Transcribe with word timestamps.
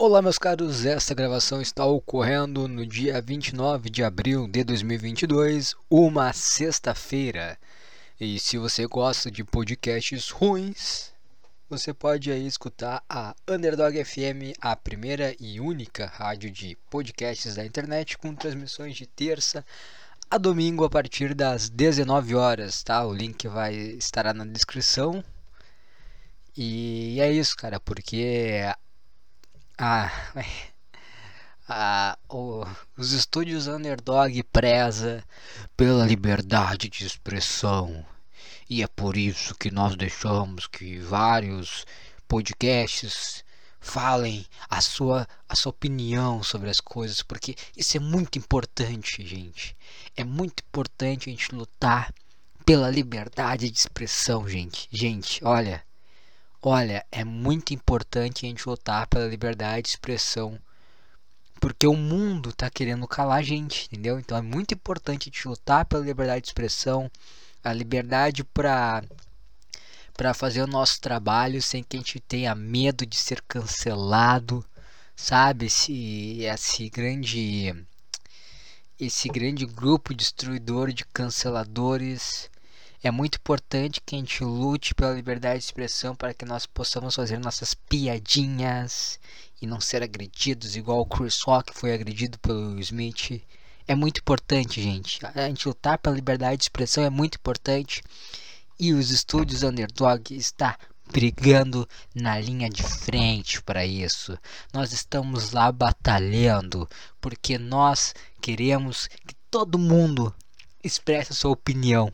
Olá, 0.00 0.22
meus 0.22 0.38
caros. 0.38 0.86
Esta 0.86 1.12
gravação 1.12 1.60
está 1.60 1.84
ocorrendo 1.84 2.68
no 2.68 2.86
dia 2.86 3.20
29 3.20 3.90
de 3.90 4.04
abril 4.04 4.46
de 4.46 4.62
2022, 4.62 5.74
uma 5.90 6.32
sexta-feira. 6.32 7.58
E 8.20 8.38
se 8.38 8.56
você 8.58 8.86
gosta 8.86 9.28
de 9.28 9.42
podcasts 9.42 10.30
ruins, 10.30 11.10
você 11.68 11.92
pode 11.92 12.30
aí 12.30 12.46
escutar 12.46 13.02
a 13.08 13.34
Underdog 13.48 14.04
FM, 14.04 14.54
a 14.60 14.76
primeira 14.76 15.34
e 15.40 15.58
única 15.58 16.06
rádio 16.06 16.48
de 16.48 16.78
podcasts 16.88 17.56
da 17.56 17.66
internet, 17.66 18.16
com 18.18 18.36
transmissões 18.36 18.94
de 18.94 19.04
terça 19.04 19.66
a 20.30 20.38
domingo 20.38 20.84
a 20.84 20.90
partir 20.90 21.34
das 21.34 21.68
19 21.68 22.36
horas, 22.36 22.84
tá? 22.84 23.04
O 23.04 23.12
link 23.12 23.48
vai 23.48 23.74
estará 23.74 24.32
na 24.32 24.44
descrição. 24.44 25.24
E 26.56 27.18
é 27.20 27.32
isso, 27.32 27.56
cara, 27.56 27.80
porque 27.80 28.62
ah, 29.78 30.10
ah 31.68 32.18
o, 32.28 32.64
os 32.96 33.12
estúdios 33.12 33.68
Underdog 33.68 34.42
preza 34.44 35.24
pela 35.76 36.04
liberdade 36.04 36.88
de 36.88 37.06
expressão. 37.06 38.04
E 38.68 38.82
é 38.82 38.86
por 38.88 39.16
isso 39.16 39.54
que 39.54 39.70
nós 39.70 39.96
deixamos 39.96 40.66
que 40.66 40.98
vários 40.98 41.86
podcasts 42.26 43.44
falem 43.80 44.44
a 44.68 44.80
sua, 44.80 45.26
a 45.48 45.54
sua 45.54 45.70
opinião 45.70 46.42
sobre 46.42 46.68
as 46.68 46.80
coisas, 46.80 47.22
porque 47.22 47.54
isso 47.76 47.96
é 47.96 48.00
muito 48.00 48.38
importante, 48.38 49.24
gente. 49.24 49.76
É 50.16 50.24
muito 50.24 50.62
importante 50.68 51.30
a 51.30 51.32
gente 51.32 51.54
lutar 51.54 52.12
pela 52.66 52.90
liberdade 52.90 53.70
de 53.70 53.78
expressão, 53.78 54.46
gente. 54.46 54.86
Gente, 54.90 55.42
olha, 55.42 55.82
Olha, 56.60 57.06
é 57.12 57.24
muito 57.24 57.72
importante 57.72 58.44
a 58.44 58.48
gente 58.48 58.68
lutar 58.68 59.06
pela 59.06 59.28
liberdade 59.28 59.82
de 59.82 59.88
expressão. 59.90 60.58
Porque 61.60 61.86
o 61.86 61.94
mundo 61.94 62.50
está 62.50 62.68
querendo 62.68 63.06
calar 63.06 63.38
a 63.38 63.42
gente, 63.42 63.86
entendeu? 63.86 64.18
Então 64.18 64.36
é 64.36 64.42
muito 64.42 64.74
importante 64.74 65.28
a 65.28 65.32
gente 65.32 65.46
lutar 65.46 65.84
pela 65.84 66.04
liberdade 66.04 66.42
de 66.42 66.48
expressão, 66.48 67.10
a 67.62 67.72
liberdade 67.72 68.42
para 68.44 69.02
para 70.16 70.34
fazer 70.34 70.62
o 70.62 70.66
nosso 70.66 71.00
trabalho 71.00 71.62
sem 71.62 71.80
que 71.80 71.96
a 71.96 72.00
gente 72.00 72.18
tenha 72.18 72.52
medo 72.52 73.06
de 73.06 73.16
ser 73.16 73.40
cancelado, 73.42 74.64
sabe? 75.14 75.66
Esse 75.66 76.42
esse 76.42 76.88
grande 76.90 77.86
esse 78.98 79.28
grande 79.28 79.64
grupo 79.64 80.12
destruidor 80.12 80.92
de 80.92 81.04
canceladores 81.04 82.50
é 83.00 83.10
muito 83.12 83.36
importante 83.36 84.00
que 84.04 84.16
a 84.16 84.18
gente 84.18 84.42
lute 84.42 84.92
pela 84.92 85.14
liberdade 85.14 85.60
de 85.60 85.64
expressão 85.66 86.16
para 86.16 86.34
que 86.34 86.44
nós 86.44 86.66
possamos 86.66 87.14
fazer 87.14 87.38
nossas 87.38 87.72
piadinhas 87.72 89.20
e 89.62 89.66
não 89.66 89.80
ser 89.80 90.02
agredidos 90.02 90.74
igual 90.74 91.00
o 91.00 91.06
Chris 91.06 91.40
Rock 91.42 91.72
foi 91.72 91.94
agredido 91.94 92.38
pelo 92.40 92.72
Will 92.72 92.80
Smith. 92.80 93.40
É 93.86 93.94
muito 93.94 94.18
importante, 94.18 94.82
gente. 94.82 95.24
A 95.24 95.48
gente 95.48 95.68
lutar 95.68 95.98
pela 95.98 96.16
liberdade 96.16 96.56
de 96.56 96.64
expressão 96.64 97.04
é 97.04 97.10
muito 97.10 97.36
importante. 97.36 98.02
E 98.78 98.92
os 98.92 99.10
estúdios 99.10 99.62
Underdog 99.62 100.34
está 100.34 100.76
brigando 101.10 101.88
na 102.14 102.38
linha 102.38 102.68
de 102.68 102.82
frente 102.82 103.62
para 103.62 103.86
isso. 103.86 104.36
Nós 104.72 104.92
estamos 104.92 105.52
lá 105.52 105.70
batalhando 105.70 106.88
porque 107.20 107.58
nós 107.58 108.12
queremos 108.40 109.06
que 109.06 109.34
todo 109.50 109.78
mundo 109.78 110.34
expresse 110.82 111.32
a 111.32 111.34
sua 111.34 111.52
opinião 111.52 112.12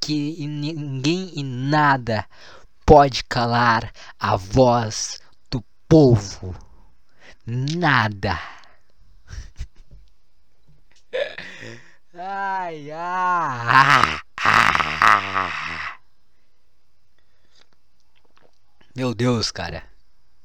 que 0.00 0.46
ninguém 0.46 1.32
e 1.34 1.42
nada 1.42 2.26
pode 2.84 3.22
calar 3.24 3.92
a 4.18 4.36
voz 4.36 5.20
do 5.50 5.62
povo. 5.88 6.54
Nada. 7.46 8.38
Ai, 12.20 12.90
ai, 12.90 14.20
Meu 18.96 19.14
Deus, 19.14 19.52
cara. 19.52 19.84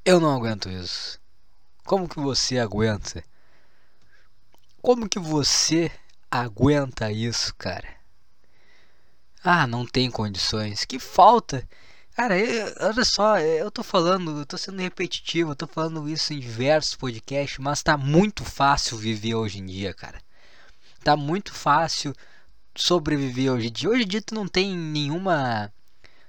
Eu 0.05 0.19
não 0.19 0.35
aguento 0.35 0.69
isso. 0.69 1.19
Como 1.83 2.07
que 2.07 2.19
você 2.19 2.59
aguenta? 2.59 3.23
Como 4.83 5.09
que 5.09 5.17
você 5.17 5.89
aguenta 6.29 7.11
isso, 7.11 7.55
cara? 7.55 8.02
Ah, 9.43 9.67
não 9.67 9.85
tem 9.85 10.09
condições. 10.09 10.85
Que 10.85 10.97
falta. 10.99 11.67
Cara, 12.15 12.37
eu, 12.39 12.73
olha 12.81 13.03
só, 13.03 13.39
eu 13.39 13.69
tô 13.71 13.83
falando, 13.83 14.39
eu 14.39 14.45
tô 14.45 14.57
sendo 14.57 14.79
repetitivo, 14.81 15.51
eu 15.51 15.55
tô 15.55 15.67
falando 15.67 16.07
isso 16.09 16.33
em 16.33 16.39
diversos 16.39 16.95
podcasts, 16.95 17.57
mas 17.59 17.83
tá 17.83 17.97
muito 17.97 18.45
fácil 18.45 18.97
viver 18.97 19.35
hoje 19.35 19.59
em 19.59 19.65
dia, 19.65 19.93
cara. 19.93 20.21
Tá 21.03 21.17
muito 21.17 21.53
fácil 21.53 22.15
sobreviver 22.75 23.51
hoje 23.51 23.67
em 23.67 23.71
dia. 23.71 23.89
Hoje 23.89 24.03
em 24.03 24.07
dia 24.07 24.21
tu 24.21 24.35
não 24.35 24.47
tem 24.47 24.75
nenhuma. 24.77 25.73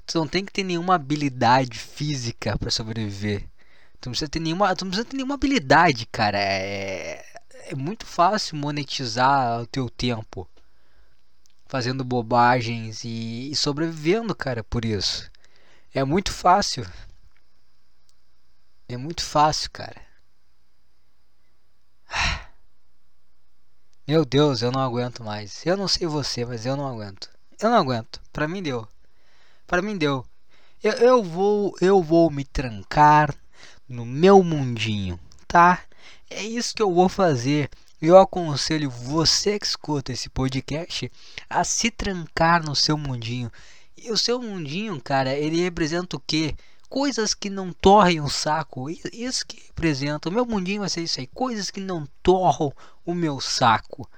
Tu 0.06 0.18
não 0.18 0.28
tem 0.28 0.44
que 0.44 0.52
ter 0.52 0.64
nenhuma 0.64 0.94
habilidade 0.96 1.78
física 1.78 2.58
para 2.58 2.70
sobreviver. 2.70 3.42
Tu 4.00 4.06
não 4.08 4.12
precisa 4.12 4.30
ter 4.30 4.40
nenhuma. 4.40 4.74
Tu 4.76 4.84
não 4.84 4.90
precisa 4.90 5.08
ter 5.08 5.16
nenhuma 5.16 5.34
habilidade, 5.34 6.06
cara. 6.06 6.38
É, 6.38 7.24
é 7.68 7.74
muito 7.76 8.06
fácil 8.06 8.56
monetizar 8.56 9.62
o 9.62 9.66
teu 9.66 9.88
tempo 9.90 10.48
fazendo 11.74 12.04
bobagens 12.04 13.02
e, 13.02 13.50
e 13.50 13.56
sobrevivendo, 13.56 14.32
cara, 14.32 14.62
por 14.62 14.84
isso. 14.84 15.28
É 15.92 16.04
muito 16.04 16.32
fácil. 16.32 16.86
É 18.88 18.96
muito 18.96 19.24
fácil, 19.24 19.68
cara. 19.72 20.00
Meu 24.06 24.24
Deus, 24.24 24.62
eu 24.62 24.70
não 24.70 24.80
aguento 24.80 25.24
mais. 25.24 25.66
Eu 25.66 25.76
não 25.76 25.88
sei 25.88 26.06
você, 26.06 26.44
mas 26.44 26.64
eu 26.64 26.76
não 26.76 26.86
aguento. 26.86 27.28
Eu 27.60 27.68
não 27.70 27.78
aguento. 27.78 28.22
Pra 28.32 28.46
mim 28.46 28.62
deu. 28.62 28.86
Pra 29.66 29.82
mim 29.82 29.98
deu. 29.98 30.24
Eu, 30.80 30.92
eu 30.92 31.24
vou, 31.24 31.74
eu 31.80 32.00
vou 32.00 32.30
me 32.30 32.44
trancar 32.44 33.34
no 33.88 34.06
meu 34.06 34.44
mundinho, 34.44 35.18
tá? 35.48 35.82
É 36.30 36.40
isso 36.40 36.72
que 36.72 36.82
eu 36.82 36.94
vou 36.94 37.08
fazer 37.08 37.68
eu 38.06 38.18
aconselho 38.18 38.90
você 38.90 39.58
que 39.58 39.66
escuta 39.66 40.12
esse 40.12 40.28
podcast 40.28 41.10
a 41.48 41.64
se 41.64 41.90
trancar 41.90 42.64
no 42.64 42.74
seu 42.74 42.98
mundinho. 42.98 43.50
E 43.96 44.10
o 44.10 44.18
seu 44.18 44.40
mundinho, 44.40 45.00
cara, 45.00 45.32
ele 45.34 45.62
representa 45.62 46.16
o 46.16 46.20
quê? 46.20 46.56
Coisas 46.88 47.34
que 47.34 47.48
não 47.48 47.72
torrem 47.72 48.20
o 48.20 48.28
saco. 48.28 48.90
Isso 48.90 49.46
que 49.46 49.62
representa. 49.66 50.28
O 50.28 50.32
meu 50.32 50.44
mundinho 50.44 50.80
vai 50.80 50.88
ser 50.88 51.02
isso 51.02 51.20
aí. 51.20 51.26
Coisas 51.28 51.70
que 51.70 51.80
não 51.80 52.06
torram 52.22 52.72
o 53.04 53.14
meu 53.14 53.40
saco. 53.40 54.08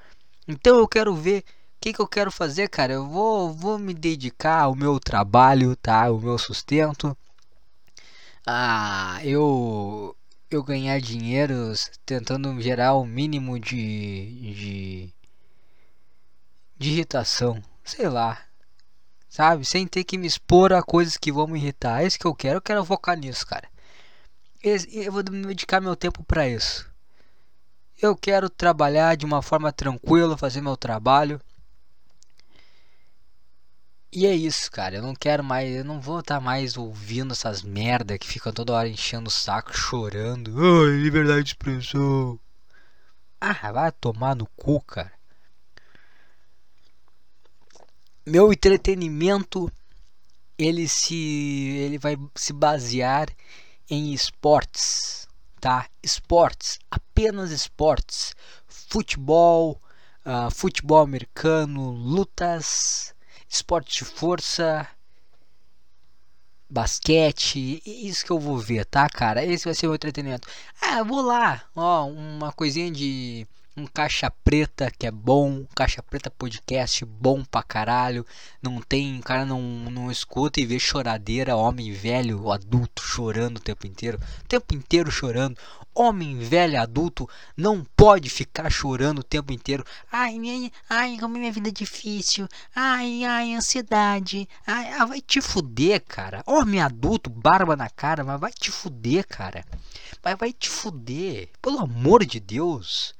Então 0.48 0.76
eu 0.78 0.88
quero 0.88 1.14
ver 1.14 1.41
o 1.41 1.44
que, 1.80 1.92
que 1.92 2.00
eu 2.00 2.08
quero 2.08 2.32
fazer, 2.32 2.69
cara. 2.69 2.92
Eu 2.92 3.06
vou, 3.06 3.52
vou 3.52 3.78
me 3.78 3.94
dedicar 3.94 4.62
ao 4.62 4.75
meu 4.75 4.98
trabalho, 4.98 5.76
tá? 5.76 6.10
O 6.10 6.20
meu 6.20 6.38
sustento. 6.38 7.16
Ah, 8.46 9.20
eu 9.22 10.16
eu 10.56 10.65
ganhar 10.65 11.00
dinheiro 11.00 11.72
tentando 12.05 12.61
gerar 12.61 12.94
o 12.94 13.05
mínimo 13.05 13.59
de, 13.59 14.55
de, 14.55 15.15
de 16.77 16.91
irritação, 16.91 17.62
sei 17.84 18.09
lá, 18.09 18.43
sabe? 19.28 19.65
Sem 19.65 19.87
ter 19.87 20.05
que 20.05 20.19
me 20.19 20.27
expor 20.27 20.72
a 20.72 20.83
coisas 20.83 21.17
que 21.17 21.31
vão 21.31 21.47
me 21.47 21.59
irritar. 21.59 22.03
É 22.03 22.06
isso 22.06 22.19
que 22.19 22.27
eu 22.27 22.34
quero, 22.34 22.56
eu 22.59 22.62
quero 22.62 22.84
focar 22.84 23.17
nisso, 23.17 23.47
cara. 23.47 23.69
Eu 24.62 25.12
vou 25.12 25.22
dedicar 25.22 25.81
meu 25.81 25.94
tempo 25.94 26.25
para 26.25 26.49
isso. 26.49 26.91
Eu 28.00 28.17
quero 28.17 28.50
trabalhar 28.50 29.17
de 29.17 29.25
uma 29.25 29.41
forma 29.41 29.73
tranquila, 29.73 30.37
fazer 30.37 30.61
meu 30.61 30.77
trabalho. 30.77 31.41
E 34.16 34.25
é 34.25 34.34
isso, 34.34 34.71
cara. 34.71 34.97
Eu 34.97 35.03
não 35.03 35.15
quero 35.15 35.44
mais. 35.44 35.71
Eu 35.77 35.84
não 35.84 36.00
vou 36.00 36.21
estar 36.21 36.37
tá 36.37 36.41
mais 36.41 36.75
ouvindo 36.78 37.32
essas 37.32 37.62
merda 37.62 38.19
que 38.19 38.27
ficam 38.27 38.50
toda 38.50 38.72
hora 38.72 38.88
enchendo 38.88 39.28
o 39.28 39.31
saco, 39.31 39.76
chorando. 39.76 40.55
Ai, 40.58 41.02
liberdade 41.02 41.43
de 41.43 41.50
expressão. 41.50 42.40
Ah, 43.38 43.70
vai 43.73 43.93
tomar 43.93 44.35
no 44.35 44.46
cu, 44.56 44.81
cara. 44.81 45.12
Meu 48.25 48.50
entretenimento 48.50 49.70
ele 50.56 50.88
se 50.88 51.76
ele 51.76 51.99
vai 51.99 52.17
se 52.35 52.55
basear 52.55 53.29
em 53.90 54.14
esportes, 54.14 55.29
tá? 55.61 55.90
Esportes, 56.02 56.79
apenas 56.90 57.50
esportes, 57.50 58.35
futebol, 58.67 59.79
uh, 60.25 60.50
futebol 60.50 61.02
americano, 61.02 61.90
lutas, 61.90 63.14
esporte 63.48 63.98
de 63.98 64.04
força, 64.04 64.87
basquete, 66.69 67.82
isso 67.87 68.25
que 68.25 68.32
eu 68.32 68.38
vou 68.38 68.58
ver, 68.58 68.84
tá, 68.84 69.08
cara? 69.08 69.44
Esse 69.44 69.64
vai 69.64 69.75
ser 69.75 69.87
o 69.87 69.90
meu 69.90 69.96
entretenimento. 69.96 70.48
Ah, 70.81 71.02
vou 71.02 71.22
lá, 71.22 71.64
ó, 71.75 72.06
uma 72.06 72.52
coisinha 72.52 72.90
de 72.90 73.46
um 73.76 73.87
Caixa 73.87 74.31
Preta 74.31 74.90
que 74.90 75.06
é 75.06 75.11
bom, 75.11 75.67
Caixa 75.75 76.02
Preta 76.02 76.31
podcast 76.31 77.05
bom 77.05 77.44
pra 77.44 77.62
caralho. 77.62 78.25
Não 78.62 78.81
tem, 78.81 79.19
o 79.19 79.23
cara 79.23 79.44
não, 79.44 79.61
não 79.61 80.11
escuta 80.11 80.61
e 80.61 80.64
vê 80.64 80.78
choradeira, 80.78 81.56
homem 81.56 81.93
velho, 81.93 82.50
adulto 82.50 83.02
chorando 83.02 83.58
o 83.58 83.61
tempo 83.61 83.87
inteiro, 83.87 84.19
o 84.44 84.49
tempo 84.49 84.75
inteiro 84.75 85.11
chorando. 85.11 85.58
Homem 85.94 86.38
velho 86.38 86.81
adulto 86.81 87.28
não 87.56 87.84
pode 87.96 88.28
ficar 88.28 88.70
chorando 88.70 89.20
o 89.20 89.25
tempo 89.25 89.52
inteiro. 89.52 89.84
Ai, 90.12 90.38
minha, 90.38 90.70
ai, 90.90 91.17
como 91.19 91.38
minha 91.38 91.52
vida 91.52 91.69
é 91.69 91.73
difícil. 91.73 92.46
Ai, 92.75 93.25
ai, 93.25 93.55
ansiedade. 93.55 94.46
Ai, 94.67 94.93
ah, 94.93 95.06
vai 95.06 95.23
te 95.23 95.40
fuder, 95.40 96.02
cara. 96.06 96.43
Homem 96.46 96.82
adulto, 96.82 97.31
barba 97.31 97.76
na 97.76 97.88
cara, 97.88 98.23
mas 98.25 98.38
vai 98.38 98.52
te 98.52 98.70
fuder, 98.70 99.26
cara. 99.26 99.64
Mas 100.23 100.37
vai 100.38 100.52
te 100.52 100.69
fuder. 100.69 101.49
Pelo 101.62 101.78
amor 101.78 102.26
de 102.26 102.40
Deus. 102.40 103.14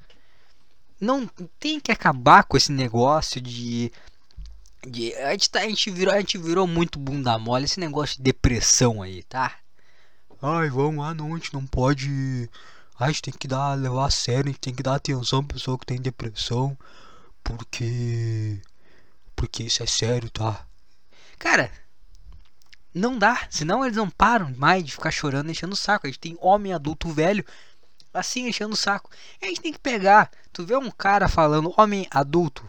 Não 1.01 1.27
tem 1.59 1.79
que 1.79 1.93
acabar 1.93 2.45
com 2.45 2.57
esse 2.57 2.73
negócio 2.73 3.41
de 3.41 3.93
de, 4.87 5.15
a, 5.17 5.33
gente 5.33 5.51
tá, 5.51 5.61
a, 5.61 5.69
gente 5.69 5.91
virou, 5.91 6.15
a 6.15 6.21
gente 6.21 6.39
virou 6.39 6.67
muito 6.67 6.99
bunda 6.99 7.37
mole 7.39 7.65
esse 7.65 7.81
negócio 7.81 8.17
de 8.17 8.23
depressão 8.23 9.03
aí, 9.03 9.23
tá? 9.25 9.53
Ai, 10.41 10.71
vamos, 10.71 11.05
ah 11.05 11.13
não, 11.13 11.35
a 11.35 11.39
gente 11.39 11.53
não 11.53 11.67
pode. 11.67 12.49
a 12.99 13.09
gente 13.09 13.23
tem 13.23 13.35
que 13.35 13.49
dar, 13.49 13.75
levar 13.75 14.07
a 14.07 14.11
sério, 14.11 14.45
a 14.45 14.53
gente 14.53 14.61
tem 14.61 14.75
que 14.75 14.83
dar 14.83 14.95
atenção 14.95 15.43
pra 15.43 15.55
pessoa 15.55 15.79
que 15.79 15.87
tem 15.87 16.01
depressão. 16.01 16.77
Porque. 17.43 18.61
Porque 19.35 19.65
isso 19.65 19.83
é 19.83 19.87
sério, 19.87 20.31
tá? 20.31 20.67
Cara, 21.39 21.71
não 22.95 23.19
dá. 23.19 23.47
Senão 23.51 23.85
eles 23.85 23.97
não 23.97 24.09
param 24.09 24.53
mais 24.57 24.85
de 24.85 24.93
ficar 24.93 25.11
chorando, 25.11 25.51
enchendo 25.51 25.75
o 25.75 25.77
saco. 25.77 26.07
A 26.07 26.11
gente 26.11 26.19
tem 26.19 26.39
homem 26.41 26.73
adulto 26.73 27.09
velho 27.11 27.45
assim 28.19 28.49
enchendo 28.49 28.75
o 28.75 28.77
saco. 28.77 29.11
A 29.43 29.47
gente 29.47 29.61
tem 29.61 29.73
que 29.73 29.79
pegar. 29.79 30.31
Tu 30.53 30.65
vê 30.65 30.77
um 30.77 30.91
cara 30.91 31.29
falando, 31.29 31.75
homem 31.77 32.07
adulto, 32.11 32.65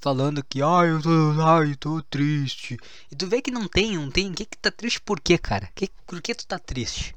falando 0.00 0.44
que, 0.44 0.60
ai, 0.62 0.90
eu 0.90 1.00
tô, 1.00 1.42
ai, 1.42 1.74
tô 1.76 2.02
triste. 2.02 2.76
E 3.10 3.16
tu 3.16 3.26
vê 3.26 3.40
que 3.40 3.50
não 3.50 3.68
tem, 3.68 3.96
não 3.96 4.10
tem. 4.10 4.32
Que 4.32 4.44
que 4.44 4.58
tá 4.58 4.70
triste 4.70 5.00
por 5.00 5.20
quê, 5.20 5.38
cara? 5.38 5.68
Que, 5.74 5.88
por 6.06 6.20
que 6.20 6.34
tu 6.34 6.46
tá 6.46 6.58
triste? 6.58 7.14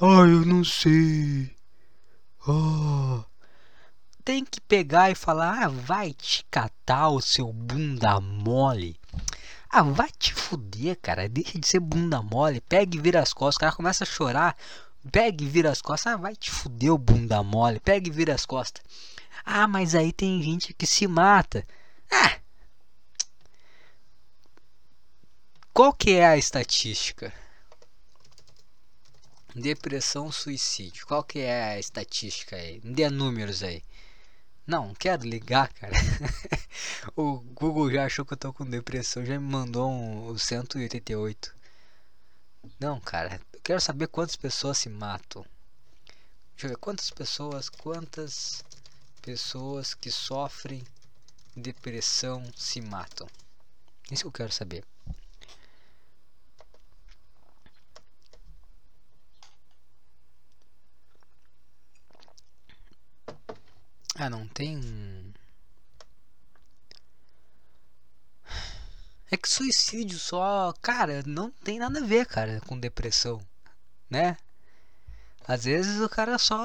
Ai, 0.00 0.30
eu 0.30 0.44
não 0.44 0.64
sei. 0.64 1.54
Ah. 2.48 3.24
Tem 4.24 4.42
que 4.44 4.60
pegar 4.60 5.10
e 5.10 5.14
falar, 5.14 5.64
ah, 5.64 5.68
vai 5.68 6.14
te 6.14 6.44
catar 6.50 7.10
o 7.10 7.20
seu 7.20 7.52
bunda 7.52 8.18
mole. 8.20 8.96
Ah, 9.68 9.82
vai 9.82 10.08
te 10.18 10.32
fuder, 10.32 10.98
cara. 11.02 11.28
Deixa 11.28 11.58
de 11.58 11.66
ser 11.66 11.80
bunda 11.80 12.22
mole. 12.22 12.60
Pega 12.60 12.96
e 12.96 13.00
vira 13.00 13.20
as 13.20 13.32
costas. 13.32 13.56
O 13.56 13.60
cara 13.60 13.72
começa 13.72 14.04
a 14.04 14.06
chorar. 14.06 14.56
Pega 15.10 15.42
e 15.44 15.48
vira 15.48 15.70
as 15.70 15.80
costas. 15.80 16.12
Ah, 16.12 16.16
vai 16.16 16.34
te 16.34 16.50
fuder, 16.50 16.96
bunda 16.96 17.42
mole. 17.42 17.80
Pega 17.80 18.08
e 18.08 18.12
vira 18.12 18.34
as 18.34 18.46
costas. 18.46 18.82
Ah, 19.44 19.68
mas 19.68 19.94
aí 19.94 20.12
tem 20.12 20.42
gente 20.42 20.72
que 20.72 20.86
se 20.86 21.06
mata. 21.06 21.66
Ah! 22.10 22.38
Qual 25.72 25.92
que 25.92 26.12
é 26.12 26.26
a 26.26 26.36
estatística? 26.36 27.32
Depressão, 29.54 30.32
suicídio. 30.32 31.06
Qual 31.06 31.22
que 31.22 31.40
é 31.40 31.74
a 31.74 31.78
estatística 31.78 32.56
aí? 32.56 32.80
Dê 32.80 33.08
números 33.10 33.62
aí. 33.62 33.82
Não, 34.66 34.94
quero 34.94 35.28
ligar, 35.28 35.72
cara. 35.74 35.92
o 37.14 37.40
Google 37.40 37.90
já 37.90 38.06
achou 38.06 38.24
que 38.24 38.32
eu 38.32 38.38
tô 38.38 38.52
com 38.52 38.64
depressão, 38.64 39.24
já 39.24 39.38
me 39.38 39.46
mandou 39.46 39.90
um, 39.90 40.38
188. 40.38 41.54
Não, 42.80 42.98
cara, 42.98 43.40
quero 43.64 43.80
saber 43.80 44.08
quantas 44.08 44.36
pessoas 44.36 44.78
se 44.78 44.90
matam. 44.90 45.44
Deixa 46.52 46.66
eu 46.66 46.70
ver 46.70 46.76
quantas 46.76 47.10
pessoas, 47.10 47.68
quantas 47.70 48.62
pessoas 49.22 49.94
que 49.94 50.10
sofrem 50.10 50.84
depressão 51.56 52.44
se 52.54 52.80
matam. 52.82 53.26
Isso 54.10 54.22
que 54.24 54.28
eu 54.28 54.32
quero 54.32 54.52
saber. 54.52 54.84
Ah, 64.16 64.28
não 64.30 64.46
tem. 64.48 65.34
É 69.30 69.36
que 69.36 69.48
suicídio 69.48 70.18
só, 70.18 70.72
cara, 70.80 71.22
não 71.26 71.50
tem 71.50 71.78
nada 71.78 71.98
a 72.00 72.06
ver, 72.06 72.26
cara, 72.26 72.60
com 72.66 72.78
depressão, 72.78 73.44
né? 74.14 74.36
Às 75.46 75.64
vezes 75.64 76.00
o 76.00 76.08
cara 76.08 76.38
só. 76.38 76.56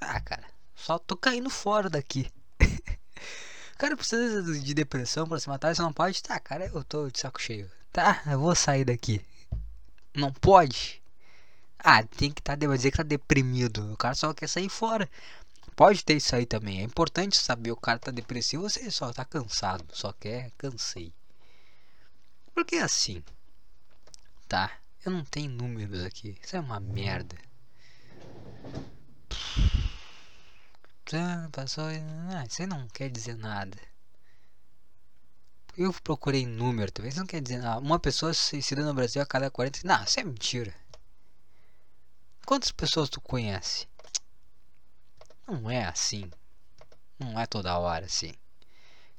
Ah, 0.00 0.20
cara, 0.20 0.44
só 0.74 0.98
tô 0.98 1.16
caindo 1.16 1.50
fora 1.50 1.90
daqui. 1.90 2.30
o 3.74 3.78
cara 3.78 3.96
precisa 3.96 4.58
de 4.60 4.72
depressão 4.72 5.28
para 5.28 5.40
se 5.40 5.48
matar, 5.48 5.74
você 5.74 5.82
não 5.82 5.92
pode. 5.92 6.22
Tá, 6.22 6.38
cara, 6.38 6.66
eu 6.66 6.84
tô 6.84 7.10
de 7.10 7.18
saco 7.18 7.42
cheio. 7.42 7.70
Tá, 7.92 8.22
eu 8.26 8.38
vou 8.38 8.54
sair 8.54 8.84
daqui. 8.84 9.20
Não 10.14 10.32
pode. 10.32 11.02
Ah, 11.78 12.02
tem 12.02 12.30
que 12.30 12.40
estar, 12.40 12.56
tá, 12.56 12.66
dizer 12.66 12.90
que 12.90 12.96
tá 12.96 13.02
deprimido. 13.02 13.92
O 13.92 13.96
cara 13.96 14.14
só 14.14 14.32
quer 14.32 14.48
sair 14.48 14.68
fora. 14.68 15.10
Pode 15.76 16.04
ter 16.04 16.16
isso 16.16 16.34
aí 16.34 16.46
também. 16.46 16.80
É 16.80 16.84
importante 16.84 17.36
saber 17.36 17.72
o 17.72 17.76
cara 17.76 17.98
tá 17.98 18.10
depressivo, 18.10 18.62
você 18.62 18.90
só 18.90 19.12
tá 19.12 19.24
cansado, 19.24 19.84
só 19.92 20.12
quer 20.12 20.50
cansei. 20.58 21.12
Porque 22.54 22.76
é 22.76 22.82
assim, 22.82 23.22
tá? 24.48 24.72
Eu 25.04 25.12
não 25.12 25.24
tenho 25.24 25.50
números 25.50 26.04
aqui. 26.04 26.36
Isso 26.42 26.56
é 26.56 26.60
uma 26.60 26.80
merda. 26.80 27.36
Passou. 31.52 31.84
Ah, 31.86 32.44
isso 32.46 32.60
aí 32.60 32.68
não 32.68 32.86
quer 32.88 33.08
dizer 33.10 33.36
nada. 33.36 33.78
Eu 35.76 35.92
procurei 36.02 36.44
número 36.44 36.92
também. 36.92 37.08
Isso 37.08 37.20
não 37.20 37.26
quer 37.26 37.40
dizer 37.40 37.58
nada. 37.58 37.80
Uma 37.80 37.98
pessoa 37.98 38.34
se 38.34 38.42
suicida 38.42 38.84
no 38.84 38.92
Brasil 38.92 39.22
a 39.22 39.26
cada 39.26 39.50
40. 39.50 39.80
Não, 39.84 40.04
isso 40.04 40.20
é 40.20 40.24
mentira. 40.24 40.74
Quantas 42.44 42.72
pessoas 42.72 43.08
tu 43.08 43.20
conhece? 43.20 43.86
Não 45.46 45.70
é 45.70 45.86
assim. 45.86 46.30
Não 47.18 47.38
é 47.38 47.46
toda 47.46 47.78
hora 47.78 48.04
assim. 48.04 48.34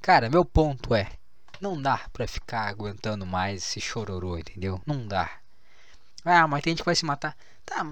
Cara, 0.02 0.30
meu 0.30 0.46
ponto 0.46 0.94
é. 0.94 1.12
Não 1.60 1.81
dá 1.81 2.08
pra 2.14 2.28
ficar 2.28 2.68
aguentando 2.68 3.26
mais 3.26 3.64
esse 3.64 3.81
chororô, 3.81 4.38
entendeu? 4.38 4.81
Não 4.86 5.08
dá. 5.08 5.40
Ah, 6.25 6.48
mas 6.48 6.62
tem 6.62 6.71
gente 6.71 6.80
que 6.80 6.86
vai 6.86 6.95
se 6.95 7.06
matar. 7.06 7.36
Tá, 7.66 7.86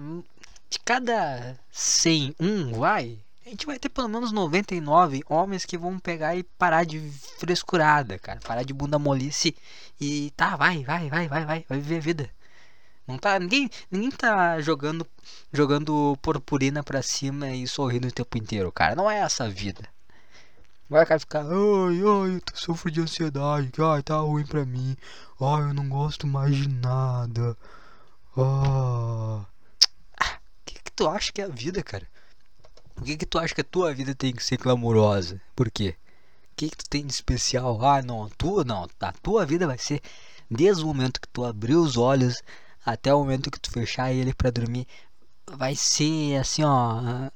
de 0.70 0.80
cada 0.80 1.58
100, 1.72 2.36
um 2.40 2.74
vai 2.74 3.20
a 3.48 3.50
gente 3.50 3.66
vai 3.66 3.80
ter 3.80 3.88
pelo 3.88 4.10
menos 4.10 4.34
99 4.34 5.24
homens 5.30 5.64
que 5.64 5.78
vão 5.78 5.98
pegar 5.98 6.36
e 6.36 6.44
parar 6.44 6.84
de 6.84 7.00
frescurada, 7.40 8.20
cara. 8.20 8.42
Parar 8.42 8.64
de 8.64 8.74
bunda 8.74 9.00
molice 9.00 9.56
e 10.02 10.34
tá, 10.36 10.58
vai, 10.58 10.84
vai, 10.84 11.10
vai, 11.10 11.30
vai, 11.30 11.46
vai, 11.46 11.66
vai 11.70 11.80
viver 11.80 11.96
a 11.96 12.02
vida. 12.02 12.30
Não 13.08 13.18
tá, 13.18 13.40
ninguém, 13.40 13.70
ninguém 13.90 14.12
tá 14.12 14.60
jogando 14.60 15.08
jogando 15.54 16.18
purpurina 16.22 16.84
pra 16.84 17.02
cima 17.02 17.50
e 17.50 17.66
sorrindo 17.66 18.10
o 18.10 18.12
tempo 18.12 18.38
inteiro, 18.38 18.70
cara. 18.70 18.96
Não 18.96 19.10
é 19.10 19.20
essa 19.20 19.46
a 19.46 19.50
vida. 19.50 19.88
Vai 20.90 21.06
cara 21.06 21.20
ficar, 21.20 21.44
ai, 21.44 22.02
ai, 22.02 22.36
eu 22.36 22.42
sofro 22.54 22.92
de 22.92 23.00
ansiedade, 23.00 23.72
ai, 23.82 24.04
tá 24.04 24.18
ruim 24.18 24.46
pra 24.46 24.66
mim. 24.66 24.98
Ai, 25.40 25.62
eu 25.62 25.74
não 25.74 25.88
gosto 25.88 26.28
mais 26.28 26.54
de 26.54 26.68
nada. 26.68 27.56
Ah. 28.38 29.46
ah 30.20 30.40
que, 30.66 30.76
que 30.84 30.92
tu 30.92 31.08
acha 31.08 31.32
que 31.32 31.42
é 31.42 31.46
a 31.46 31.50
vida, 31.50 31.82
cara? 31.82 32.08
Por 32.94 33.04
que, 33.04 33.18
que 33.18 33.26
tu 33.26 33.40
acha 33.40 33.54
que 33.54 33.62
a 33.62 33.64
tua 33.64 33.94
vida 33.94 34.14
tem 34.16 34.34
que 34.34 34.44
ser 34.44 34.58
clamorosa? 34.58 35.42
Por 35.56 35.72
quê? 35.72 35.96
O 36.52 36.56
que, 36.56 36.70
que 36.70 36.78
tu 36.78 36.90
tem 36.90 37.06
de 37.06 37.14
especial? 37.14 37.84
Ah, 37.84 38.02
não, 38.02 38.26
a 38.26 38.30
tua 38.30 38.64
não. 38.64 38.88
A 39.00 39.12
tua 39.14 39.46
vida 39.46 39.68
vai 39.68 39.78
ser 39.78 40.02
desde 40.50 40.84
o 40.84 40.88
momento 40.88 41.22
que 41.22 41.28
tu 41.28 41.44
abrir 41.46 41.76
os 41.76 41.98
olhos 41.98 42.42
até 42.86 43.14
o 43.14 43.20
momento 43.20 43.52
que 43.52 43.60
tu 43.60 43.72
fechar 43.72 44.12
ele 44.12 44.34
para 44.34 44.52
dormir. 44.52 44.88
Vai 45.46 45.76
ser 45.76 46.38
assim, 46.38 46.64
ó. 46.64 47.30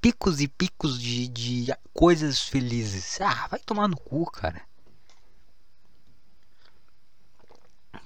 Picos 0.00 0.40
e 0.40 0.48
picos 0.48 1.00
de, 1.00 1.28
de 1.28 1.74
coisas 1.92 2.40
felizes. 2.42 3.20
Ah, 3.20 3.48
vai 3.48 3.60
tomar 3.60 3.88
no 3.88 3.96
cu, 3.96 4.24
cara. 4.30 4.62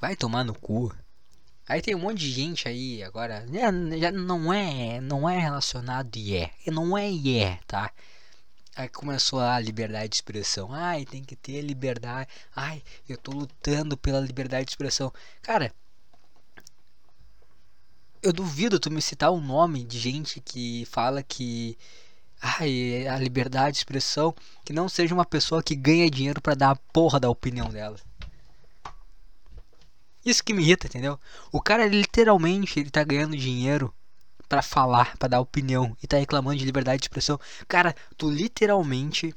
Vai 0.00 0.16
tomar 0.16 0.45
no 0.45 0.54
cu. 0.54 0.92
Aí 1.71 1.81
tem 1.81 1.95
um 1.95 2.00
monte 2.00 2.19
de 2.19 2.33
gente 2.33 2.67
aí 2.69 3.00
agora, 3.00 3.47
né, 3.47 3.61
já 3.97 4.11
não 4.11 4.53
é, 4.53 5.00
não 5.00 5.31
é 5.31 5.39
relacionado 5.39 6.17
e 6.17 6.37
é, 6.37 6.50
não 6.67 6.99
é 6.99 7.09
e 7.09 7.39
é, 7.39 7.61
tá? 7.65 7.93
Aí 8.75 8.89
começou 8.89 9.39
a 9.39 9.57
liberdade 9.61 10.09
de 10.09 10.17
expressão. 10.17 10.73
Ai, 10.73 11.05
tem 11.05 11.23
que 11.23 11.37
ter 11.37 11.62
liberdade. 11.62 12.29
Ai, 12.57 12.83
eu 13.09 13.17
tô 13.17 13.31
lutando 13.31 13.97
pela 13.97 14.19
liberdade 14.19 14.65
de 14.65 14.73
expressão. 14.73 15.12
Cara, 15.43 15.73
eu 18.21 18.33
duvido 18.33 18.81
tu 18.81 18.91
me 18.91 19.00
citar 19.00 19.31
um 19.31 19.41
nome 19.41 19.85
de 19.85 19.97
gente 19.97 20.41
que 20.41 20.85
fala 20.87 21.23
que 21.23 21.79
ai, 22.43 23.07
a 23.07 23.17
liberdade 23.17 23.75
de 23.75 23.79
expressão 23.79 24.35
que 24.65 24.73
não 24.73 24.89
seja 24.89 25.15
uma 25.15 25.25
pessoa 25.25 25.62
que 25.62 25.77
ganha 25.77 26.11
dinheiro 26.11 26.43
para 26.43 26.57
dar 26.57 26.71
a 26.73 26.77
porra 26.93 27.21
da 27.21 27.31
opinião 27.31 27.69
dela. 27.69 27.97
Isso 30.25 30.45
que 30.45 30.53
me 30.53 30.62
irrita, 30.62 30.87
entendeu? 30.87 31.19
O 31.50 31.61
cara 31.61 31.87
literalmente 31.87 32.79
ele 32.79 32.91
tá 32.91 33.03
ganhando 33.03 33.37
dinheiro 33.37 33.95
para 34.49 34.62
falar, 34.62 35.17
para 35.17 35.29
dar 35.29 35.41
opinião 35.41 35.97
e 36.03 36.07
tá 36.07 36.19
reclamando 36.19 36.59
de 36.59 36.65
liberdade 36.65 37.00
de 37.00 37.05
expressão. 37.05 37.39
Cara, 37.69 37.95
tu 38.17 38.31
literalmente 38.31 39.35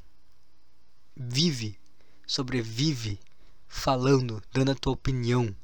vive, 1.15 1.79
sobrevive 2.25 3.19
falando, 3.67 4.41
dando 4.51 4.71
a 4.71 4.75
tua 4.75 4.93
opinião. 4.93 5.55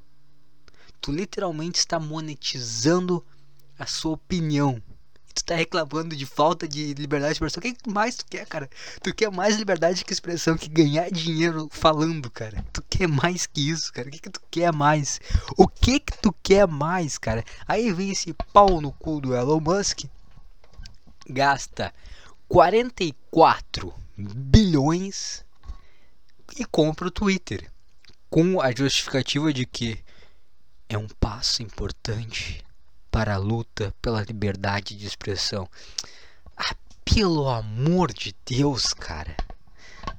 Tu 1.02 1.12
literalmente 1.12 1.80
está 1.80 2.00
monetizando 2.00 3.26
a 3.78 3.86
sua 3.86 4.14
opinião 4.14 4.82
tu 5.34 5.44
tá 5.44 5.56
reclamando 5.56 6.16
de 6.16 6.26
falta 6.26 6.68
de 6.68 6.94
liberdade 6.94 7.34
de 7.34 7.36
expressão. 7.36 7.60
O 7.60 7.64
que 7.64 7.90
mais 7.90 8.16
tu 8.16 8.26
quer, 8.26 8.46
cara? 8.46 8.70
Tu 9.02 9.14
quer 9.14 9.32
mais 9.32 9.58
liberdade 9.58 10.04
de 10.04 10.14
expressão 10.14 10.58
que 10.58 10.70
ganhar 10.70 11.10
dinheiro 11.12 11.68
falando, 11.72 12.30
cara. 12.30 12.66
Tu 12.74 12.84
quer 12.90 13.08
mais 13.08 13.46
que 13.46 13.70
isso, 13.70 13.92
cara. 13.94 14.08
O 14.08 14.12
que, 14.12 14.20
que 14.20 14.30
tu 14.30 14.42
quer 14.50 14.74
mais? 14.74 15.20
O 15.58 15.68
que 15.68 16.00
que 16.00 16.18
tu 16.18 16.34
quer 16.44 16.68
mais, 16.68 17.18
cara? 17.18 17.44
Aí 17.68 17.92
vem 17.92 18.12
esse 18.12 18.34
pau 18.54 18.82
no 18.82 18.92
cu 18.92 19.22
do 19.22 19.36
Elon 19.36 19.60
Musk. 19.60 20.06
Gasta 21.30 21.94
44 22.48 23.94
bilhões 24.18 25.46
e 26.58 26.66
compra 26.66 27.08
o 27.08 27.12
Twitter. 27.12 27.70
Com 28.30 28.62
a 28.62 28.72
justificativa 28.72 29.52
de 29.52 29.66
que 29.66 30.00
é 30.88 30.98
um 30.98 31.08
passo 31.08 31.62
importante 31.62 32.64
para 33.12 33.36
a 33.36 33.38
luta 33.38 33.94
pela 34.02 34.24
liberdade 34.24 34.96
de 34.96 35.06
expressão. 35.06 35.70
Ah, 36.56 36.76
pelo 37.04 37.48
amor 37.50 38.14
de 38.14 38.36
Deus, 38.46 38.94
cara. 38.94 39.36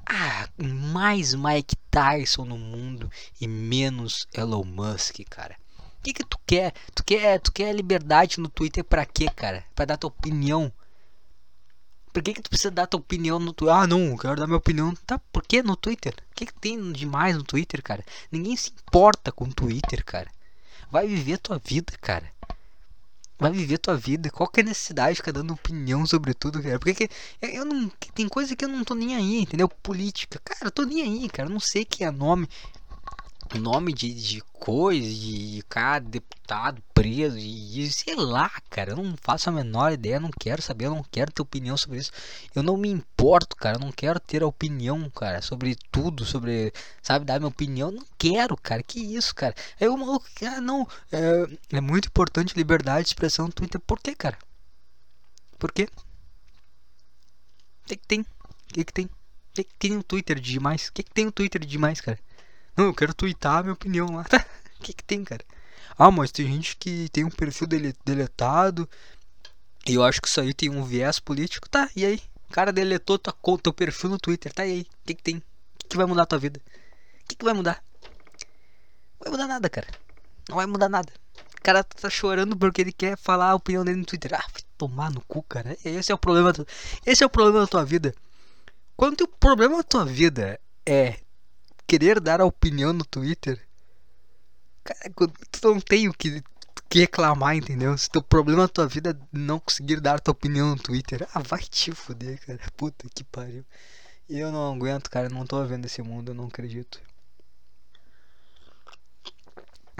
Ah, 0.06 0.49
mais 0.59 1.35
Mike 1.35 1.76
Tyson 1.90 2.44
no 2.44 2.59
mundo 2.59 3.11
e 3.40 3.47
menos 3.47 4.26
Elon 4.32 4.64
Musk, 4.64 5.20
cara. 5.28 5.56
O 5.78 6.02
que, 6.02 6.12
que 6.12 6.25
tu 6.25 6.38
quer? 6.47 6.73
Tu 6.94 7.04
quer, 7.04 7.40
tu 7.40 7.52
quer 7.52 7.75
liberdade 7.75 8.40
no 8.40 8.49
Twitter 8.49 8.82
pra 8.82 9.04
quê, 9.04 9.26
cara? 9.35 9.64
Pra 9.75 9.85
dar 9.85 9.97
tua 9.97 10.09
opinião. 10.09 10.73
Por 12.12 12.23
que, 12.23 12.35
que 12.35 12.42
tu 12.42 12.50
precisa 12.50 12.73
dar 12.73 12.88
tua 12.88 12.99
opinião 12.99 13.38
no 13.38 13.52
Twitter? 13.52 13.76
Ah, 13.76 13.87
não, 13.87 14.16
quero 14.16 14.37
dar 14.37 14.47
minha 14.47 14.56
opinião. 14.56 14.92
Tá, 15.06 15.18
por 15.30 15.44
que 15.47 15.62
no 15.62 15.76
Twitter? 15.76 16.14
O 16.32 16.35
que, 16.35 16.47
que 16.47 16.54
tem 16.54 16.90
demais 16.90 17.37
no 17.37 17.44
Twitter, 17.44 17.82
cara? 17.82 18.04
Ninguém 18.32 18.56
se 18.56 18.70
importa 18.70 19.30
com 19.30 19.44
o 19.44 19.54
Twitter, 19.54 20.04
cara. 20.04 20.30
Vai 20.90 21.06
viver 21.06 21.38
tua 21.38 21.61
vida, 21.64 21.92
cara 22.00 22.32
vai 23.40 23.50
viver 23.50 23.78
tua 23.78 23.97
vida. 23.97 24.30
Qual 24.30 24.49
que 24.49 24.61
é 24.61 24.62
a 24.62 24.66
necessidade 24.66 25.12
de 25.12 25.16
ficar 25.16 25.32
dando 25.32 25.54
opinião 25.54 26.06
sobre 26.06 26.35
tudo, 26.35 26.62
cara? 26.62 26.78
Porque 26.78 27.09
que, 27.09 27.14
eu 27.40 27.64
não. 27.64 27.90
Tem 28.14 28.28
coisa 28.28 28.54
que 28.54 28.64
eu 28.64 28.68
não 28.68 28.85
tô 28.85 28.94
nem 28.94 29.16
aí, 29.16 29.40
entendeu? 29.40 29.68
Política. 29.68 30.40
Cara, 30.44 30.66
eu 30.66 30.70
tô 30.70 30.85
nem 30.85 31.02
aí, 31.02 31.28
cara. 31.28 31.49
Eu 31.49 31.52
não 31.52 31.61
sei 31.61 31.85
que 31.85 32.04
é 32.04 32.11
nome 32.11 32.47
nome 33.59 33.92
de, 33.92 34.12
de 34.14 34.40
coisa, 34.52 35.09
de 35.09 35.62
cara, 35.69 36.00
deputado 36.00 36.83
preso, 36.95 37.38
e 37.38 37.90
sei 37.90 38.14
lá, 38.14 38.50
cara, 38.69 38.90
eu 38.92 38.97
não 38.97 39.16
faço 39.21 39.49
a 39.49 39.52
menor 39.52 39.92
ideia, 39.92 40.21
não 40.21 40.30
quero 40.30 40.61
saber, 40.61 40.87
eu 40.87 40.95
não 40.95 41.02
quero 41.02 41.33
ter 41.33 41.42
opinião 41.42 41.76
sobre 41.76 41.99
isso. 41.99 42.12
Eu 42.54 42.62
não 42.62 42.76
me 42.76 42.88
importo, 42.88 43.57
cara, 43.57 43.76
eu 43.76 43.80
não 43.80 43.90
quero 43.90 44.21
ter 44.21 44.42
a 44.42 44.47
opinião, 44.47 45.09
cara, 45.11 45.40
sobre 45.42 45.76
tudo, 45.90 46.25
sobre, 46.25 46.73
sabe, 47.02 47.25
dar 47.25 47.40
minha 47.40 47.49
opinião, 47.49 47.90
não 47.90 48.04
quero, 48.19 48.57
cara, 48.57 48.83
que 48.83 49.00
isso, 49.00 49.35
cara. 49.35 49.54
Aí 49.80 49.88
o 49.88 49.97
maluco, 49.97 50.26
ah, 50.45 50.61
não, 50.61 50.87
é, 51.11 51.76
é 51.76 51.80
muito 51.80 52.09
importante 52.09 52.57
liberdade 52.57 53.04
de 53.04 53.09
expressão 53.09 53.47
no 53.47 53.52
Twitter, 53.52 53.80
por 53.80 53.99
quê, 53.99 54.14
cara? 54.14 54.38
Por 55.59 55.73
quê? 55.73 55.88
O 57.85 57.88
que, 57.88 57.97
que 57.97 58.07
tem? 58.07 58.21
O 58.21 58.26
que, 58.75 58.85
que 58.85 58.92
tem? 58.92 59.07
O 59.07 59.11
que, 59.52 59.64
que 59.64 59.75
tem 59.75 59.90
no 59.92 60.02
Twitter 60.02 60.38
de 60.38 60.52
demais? 60.52 60.88
O 60.88 60.92
que, 60.92 61.02
que 61.02 61.11
tem 61.11 61.25
no 61.25 61.33
Twitter 61.33 61.61
de 61.61 61.66
demais, 61.66 62.00
cara? 62.00 62.19
Não, 62.76 62.86
eu 62.86 62.94
quero 62.94 63.14
twittar 63.14 63.58
a 63.58 63.62
minha 63.62 63.74
opinião 63.74 64.16
lá. 64.16 64.24
O 64.80 64.82
que, 64.82 64.94
que 64.94 65.04
tem, 65.04 65.22
cara? 65.22 65.44
Ah, 65.98 66.10
mas 66.10 66.32
tem 66.32 66.46
gente 66.46 66.74
que 66.78 67.10
tem 67.10 67.22
um 67.22 67.30
perfil 67.30 67.66
dele, 67.66 67.94
deletado. 68.02 68.88
E 69.86 69.92
eu 69.92 70.02
acho 70.02 70.22
que 70.22 70.26
isso 70.26 70.40
aí 70.40 70.54
tem 70.54 70.70
um 70.70 70.82
viés 70.82 71.20
político. 71.20 71.68
Tá, 71.68 71.90
e 71.94 72.06
aí? 72.06 72.22
O 72.48 72.52
cara 72.52 72.72
deletou 72.72 73.18
tua 73.18 73.34
conta, 73.34 73.64
teu 73.64 73.74
perfil 73.74 74.08
no 74.08 74.18
Twitter. 74.18 74.50
Tá, 74.50 74.64
e 74.64 74.72
aí? 74.72 74.80
O 74.80 75.06
que, 75.06 75.14
que 75.14 75.22
tem? 75.22 75.36
O 75.36 75.42
que, 75.78 75.88
que 75.88 75.96
vai 75.98 76.06
mudar 76.06 76.22
a 76.22 76.26
tua 76.26 76.38
vida? 76.38 76.62
O 77.22 77.28
que, 77.28 77.36
que 77.36 77.44
vai 77.44 77.52
mudar? 77.52 77.84
Não 78.02 79.24
vai 79.24 79.30
mudar 79.32 79.46
nada, 79.46 79.68
cara. 79.68 79.88
Não 80.48 80.56
vai 80.56 80.64
mudar 80.64 80.88
nada. 80.88 81.12
O 81.58 81.62
cara 81.62 81.84
tá 81.84 82.08
chorando 82.08 82.56
porque 82.56 82.80
ele 82.80 82.92
quer 82.92 83.18
falar 83.18 83.50
a 83.50 83.54
opinião 83.54 83.84
dele 83.84 83.98
no 83.98 84.06
Twitter. 84.06 84.32
Ah, 84.32 84.46
vai 84.50 84.62
tomar 84.78 85.10
no 85.10 85.20
cu, 85.20 85.42
cara. 85.42 85.76
Esse 85.84 86.10
é 86.10 86.14
o 86.14 86.18
problema. 86.18 86.54
Do... 86.54 86.66
Esse 87.04 87.22
é 87.22 87.26
o 87.26 87.30
problema 87.30 87.60
da 87.60 87.66
tua 87.66 87.84
vida. 87.84 88.14
Quando 88.96 89.20
o 89.20 89.28
problema 89.28 89.76
da 89.76 89.82
tua 89.82 90.06
vida 90.06 90.58
é 90.86 91.20
querer 91.90 92.20
dar 92.20 92.40
a 92.40 92.44
opinião 92.44 92.92
no 92.92 93.04
Twitter, 93.04 93.61
cara, 94.85 95.11
tu 95.50 95.75
não 95.75 95.80
tem 95.80 96.09
o 96.09 96.14
que, 96.14 96.40
que 96.88 97.00
reclamar, 97.00 97.56
entendeu? 97.56 97.99
Se 97.99 98.09
teu 98.09 98.23
problema 98.23 98.62
na 98.62 98.68
tua 98.68 98.87
vida 98.87 99.11
é 99.11 99.26
não 99.32 99.59
conseguir 99.59 100.00
dar 100.00 100.20
tua 100.20 100.30
opinião 100.30 100.70
no 100.70 100.76
Twitter, 100.80 101.28
ah, 101.35 101.40
vai 101.40 101.59
te 101.59 101.90
fuder, 101.90 102.38
cara. 102.47 102.61
Puta 102.76 103.09
que 103.12 103.25
pariu. 103.25 103.64
Eu 104.28 104.52
não 104.52 104.73
aguento, 104.73 105.11
cara. 105.11 105.28
Não 105.28 105.44
tô 105.44 105.64
vendo 105.64 105.87
esse 105.87 106.00
mundo, 106.00 106.30
eu 106.30 106.35
não 106.35 106.47
acredito. 106.47 107.00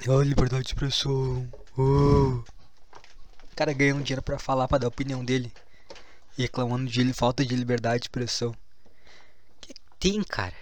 Oh, 0.07 0.23
liberdade 0.23 0.63
de 0.63 0.69
expressão. 0.69 1.53
Oh. 1.77 2.45
O 3.51 3.57
cara 3.57 3.73
ganha 3.73 3.97
um 3.97 4.01
dinheiro 4.01 4.23
pra 4.23 4.39
falar, 4.39 4.69
pra 4.69 4.79
dar 4.79 4.87
a 4.87 4.89
opinião 4.89 5.25
dele. 5.25 5.53
E 6.39 6.43
reclamando 6.43 6.89
de 6.89 7.13
falta 7.13 7.45
de 7.45 7.57
liberdade 7.57 8.03
de 8.03 8.05
expressão. 8.05 8.55
Que 9.61 9.75
tem, 9.99 10.23
cara? 10.23 10.55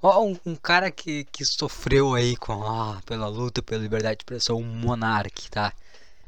Ó, 0.00 0.24
um, 0.24 0.38
um, 0.46 0.56
cara 0.56 0.90
que, 0.90 1.24
que 1.24 1.44
sofreu 1.44 2.14
aí 2.14 2.36
com 2.36 2.62
ah, 2.64 3.00
pela 3.04 3.26
luta 3.28 3.62
pela 3.62 3.82
liberdade 3.82 4.16
de 4.18 4.22
expressão, 4.22 4.56
um 4.58 4.64
monarque, 4.64 5.50
tá? 5.50 5.72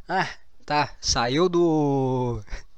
Ah, 0.09 0.29
tá, 0.67 0.93
saiu 1.01 1.49
do 1.49 2.43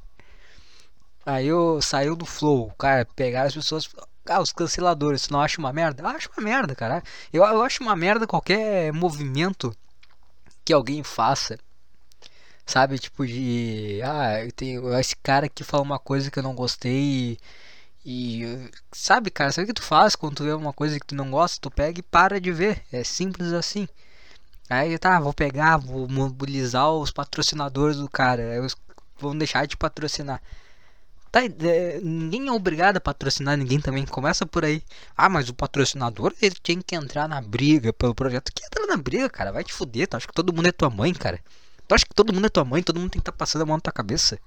Saiu, 1.25 1.81
saiu 1.81 2.17
do 2.17 2.27
flow, 2.27 2.71
cara, 2.73 3.07
pegaram 3.15 3.47
as 3.47 3.55
pessoas, 3.55 3.89
ah, 4.29 4.41
os 4.41 4.53
canceladores, 4.53 5.29
não 5.29 5.41
acha 5.41 5.59
uma 5.61 5.73
merda? 5.73 6.03
Eu 6.03 6.09
acho 6.09 6.29
uma 6.37 6.45
merda, 6.45 6.75
cara. 6.75 7.03
Eu, 7.33 7.45
eu 7.45 7.63
acho 7.63 7.83
uma 7.83 7.95
merda 7.95 8.27
qualquer 8.27 8.93
movimento 8.93 9.75
que 10.65 10.73
alguém 10.73 11.03
faça. 11.05 11.59
Sabe, 12.67 12.99
tipo 12.99 13.27
de, 13.27 14.01
ah, 14.05 14.45
eu 14.45 14.53
tenho 14.53 14.99
esse 14.99 15.17
cara 15.17 15.49
que 15.49 15.65
fala 15.65 15.83
uma 15.83 15.99
coisa 15.99 16.31
que 16.31 16.39
eu 16.39 16.43
não 16.43 16.55
gostei 16.55 16.93
e 17.33 17.39
sabe, 18.90 19.30
cara, 19.30 19.52
sabe 19.52 19.64
o 19.64 19.68
que 19.68 19.80
tu 19.80 19.82
faz 19.82 20.16
quando 20.16 20.37
tu 20.37 20.44
vê 20.44 20.52
uma 20.52 20.73
coisa 20.73 20.99
que 20.99 21.06
tu 21.06 21.14
não 21.14 21.30
gosta? 21.30 21.61
Tu 21.61 21.71
pega 21.71 22.00
e 22.00 22.02
para 22.02 22.40
de 22.40 22.50
ver. 22.52 22.82
É 22.92 23.04
simples 23.04 23.52
assim. 23.52 23.88
Aí 24.68 24.99
tá, 24.99 25.21
vou 25.21 25.32
pegar, 25.32 25.76
vou 25.76 26.09
mobilizar 26.09 26.90
os 26.90 27.11
patrocinadores 27.11 27.99
do 27.99 28.09
cara. 28.09 28.42
Eles 28.56 28.76
vão 29.18 29.37
deixar 29.37 29.66
de 29.66 29.76
patrocinar. 29.76 30.40
Tá, 31.30 31.40
é, 31.44 32.00
ninguém 32.02 32.49
é 32.49 32.52
obrigado 32.52 32.99
a 32.99 33.00
patrocinar 33.00 33.56
ninguém 33.56 33.80
também. 33.80 34.04
Começa 34.04 34.44
por 34.44 34.64
aí. 34.64 34.82
Ah, 35.16 35.28
mas 35.28 35.49
o 35.49 35.54
patrocinador 35.54 36.35
ele 36.42 36.56
tem 36.62 36.80
que 36.80 36.94
entrar 36.94 37.28
na 37.28 37.40
briga 37.40 37.92
pelo 37.92 38.14
projeto. 38.14 38.52
Que 38.52 38.64
entra 38.64 38.87
na 38.87 38.97
briga, 38.97 39.30
cara? 39.30 39.52
Vai 39.52 39.64
te 39.64 39.73
fuder. 39.73 40.09
Tu 40.09 40.16
acha 40.16 40.26
que 40.26 40.35
todo 40.35 40.52
mundo 40.52 40.68
é 40.68 40.73
tua 40.73 40.90
mãe, 40.90 41.14
cara? 41.14 41.40
Tu 41.87 41.94
acha 41.94 42.04
que 42.04 42.14
todo 42.14 42.32
mundo 42.32 42.47
é 42.47 42.50
tua 42.50 42.64
mãe? 42.64 42.82
Todo 42.82 42.99
mundo 42.99 43.11
tem 43.11 43.21
que 43.21 43.23
estar 43.23 43.32
tá 43.32 43.38
passando 43.38 43.62
a 43.62 43.66
mão 43.66 43.76
na 43.76 43.80
tua 43.80 43.92
cabeça? 43.92 44.38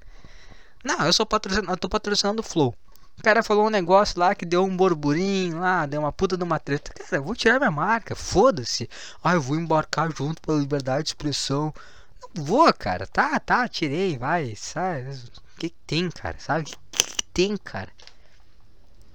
Não, 0.83 1.05
eu 1.05 1.13
sou 1.13 1.25
patrocinador, 1.25 1.73
eu 1.73 1.77
tô 1.77 1.89
patrocinando 1.89 2.41
o 2.41 2.43
Flow. 2.43 2.75
O 3.17 3.23
cara 3.23 3.41
falou 3.41 3.67
um 3.67 3.69
negócio 3.69 4.19
lá 4.19 4.35
que 4.35 4.45
deu 4.45 4.63
um 4.63 4.75
burburinho 4.75 5.59
lá, 5.59 5.85
deu 5.85 6.01
uma 6.01 6.11
puta 6.11 6.37
de 6.37 6.43
uma 6.43 6.59
treta. 6.59 6.93
Cara, 6.93 7.17
eu 7.17 7.23
vou 7.23 7.35
tirar 7.35 7.59
minha 7.59 7.71
marca, 7.71 8.15
foda-se. 8.15 8.89
Ah, 9.23 9.33
eu 9.33 9.41
vou 9.41 9.57
embarcar 9.57 10.11
junto 10.15 10.41
pela 10.41 10.59
liberdade 10.59 11.03
de 11.03 11.09
expressão. 11.09 11.73
Não 12.35 12.43
vou, 12.43 12.71
cara. 12.73 13.07
Tá, 13.07 13.39
tá, 13.39 13.67
tirei, 13.67 14.17
vai, 14.17 14.55
sabe? 14.55 15.09
O 15.09 15.59
que, 15.59 15.69
que 15.69 15.75
tem, 15.87 16.11
cara? 16.11 16.37
Sabe? 16.39 16.63
O 16.63 16.65
que, 16.65 16.77
que, 17.03 17.23
tem, 17.33 17.57
cara? 17.57 17.89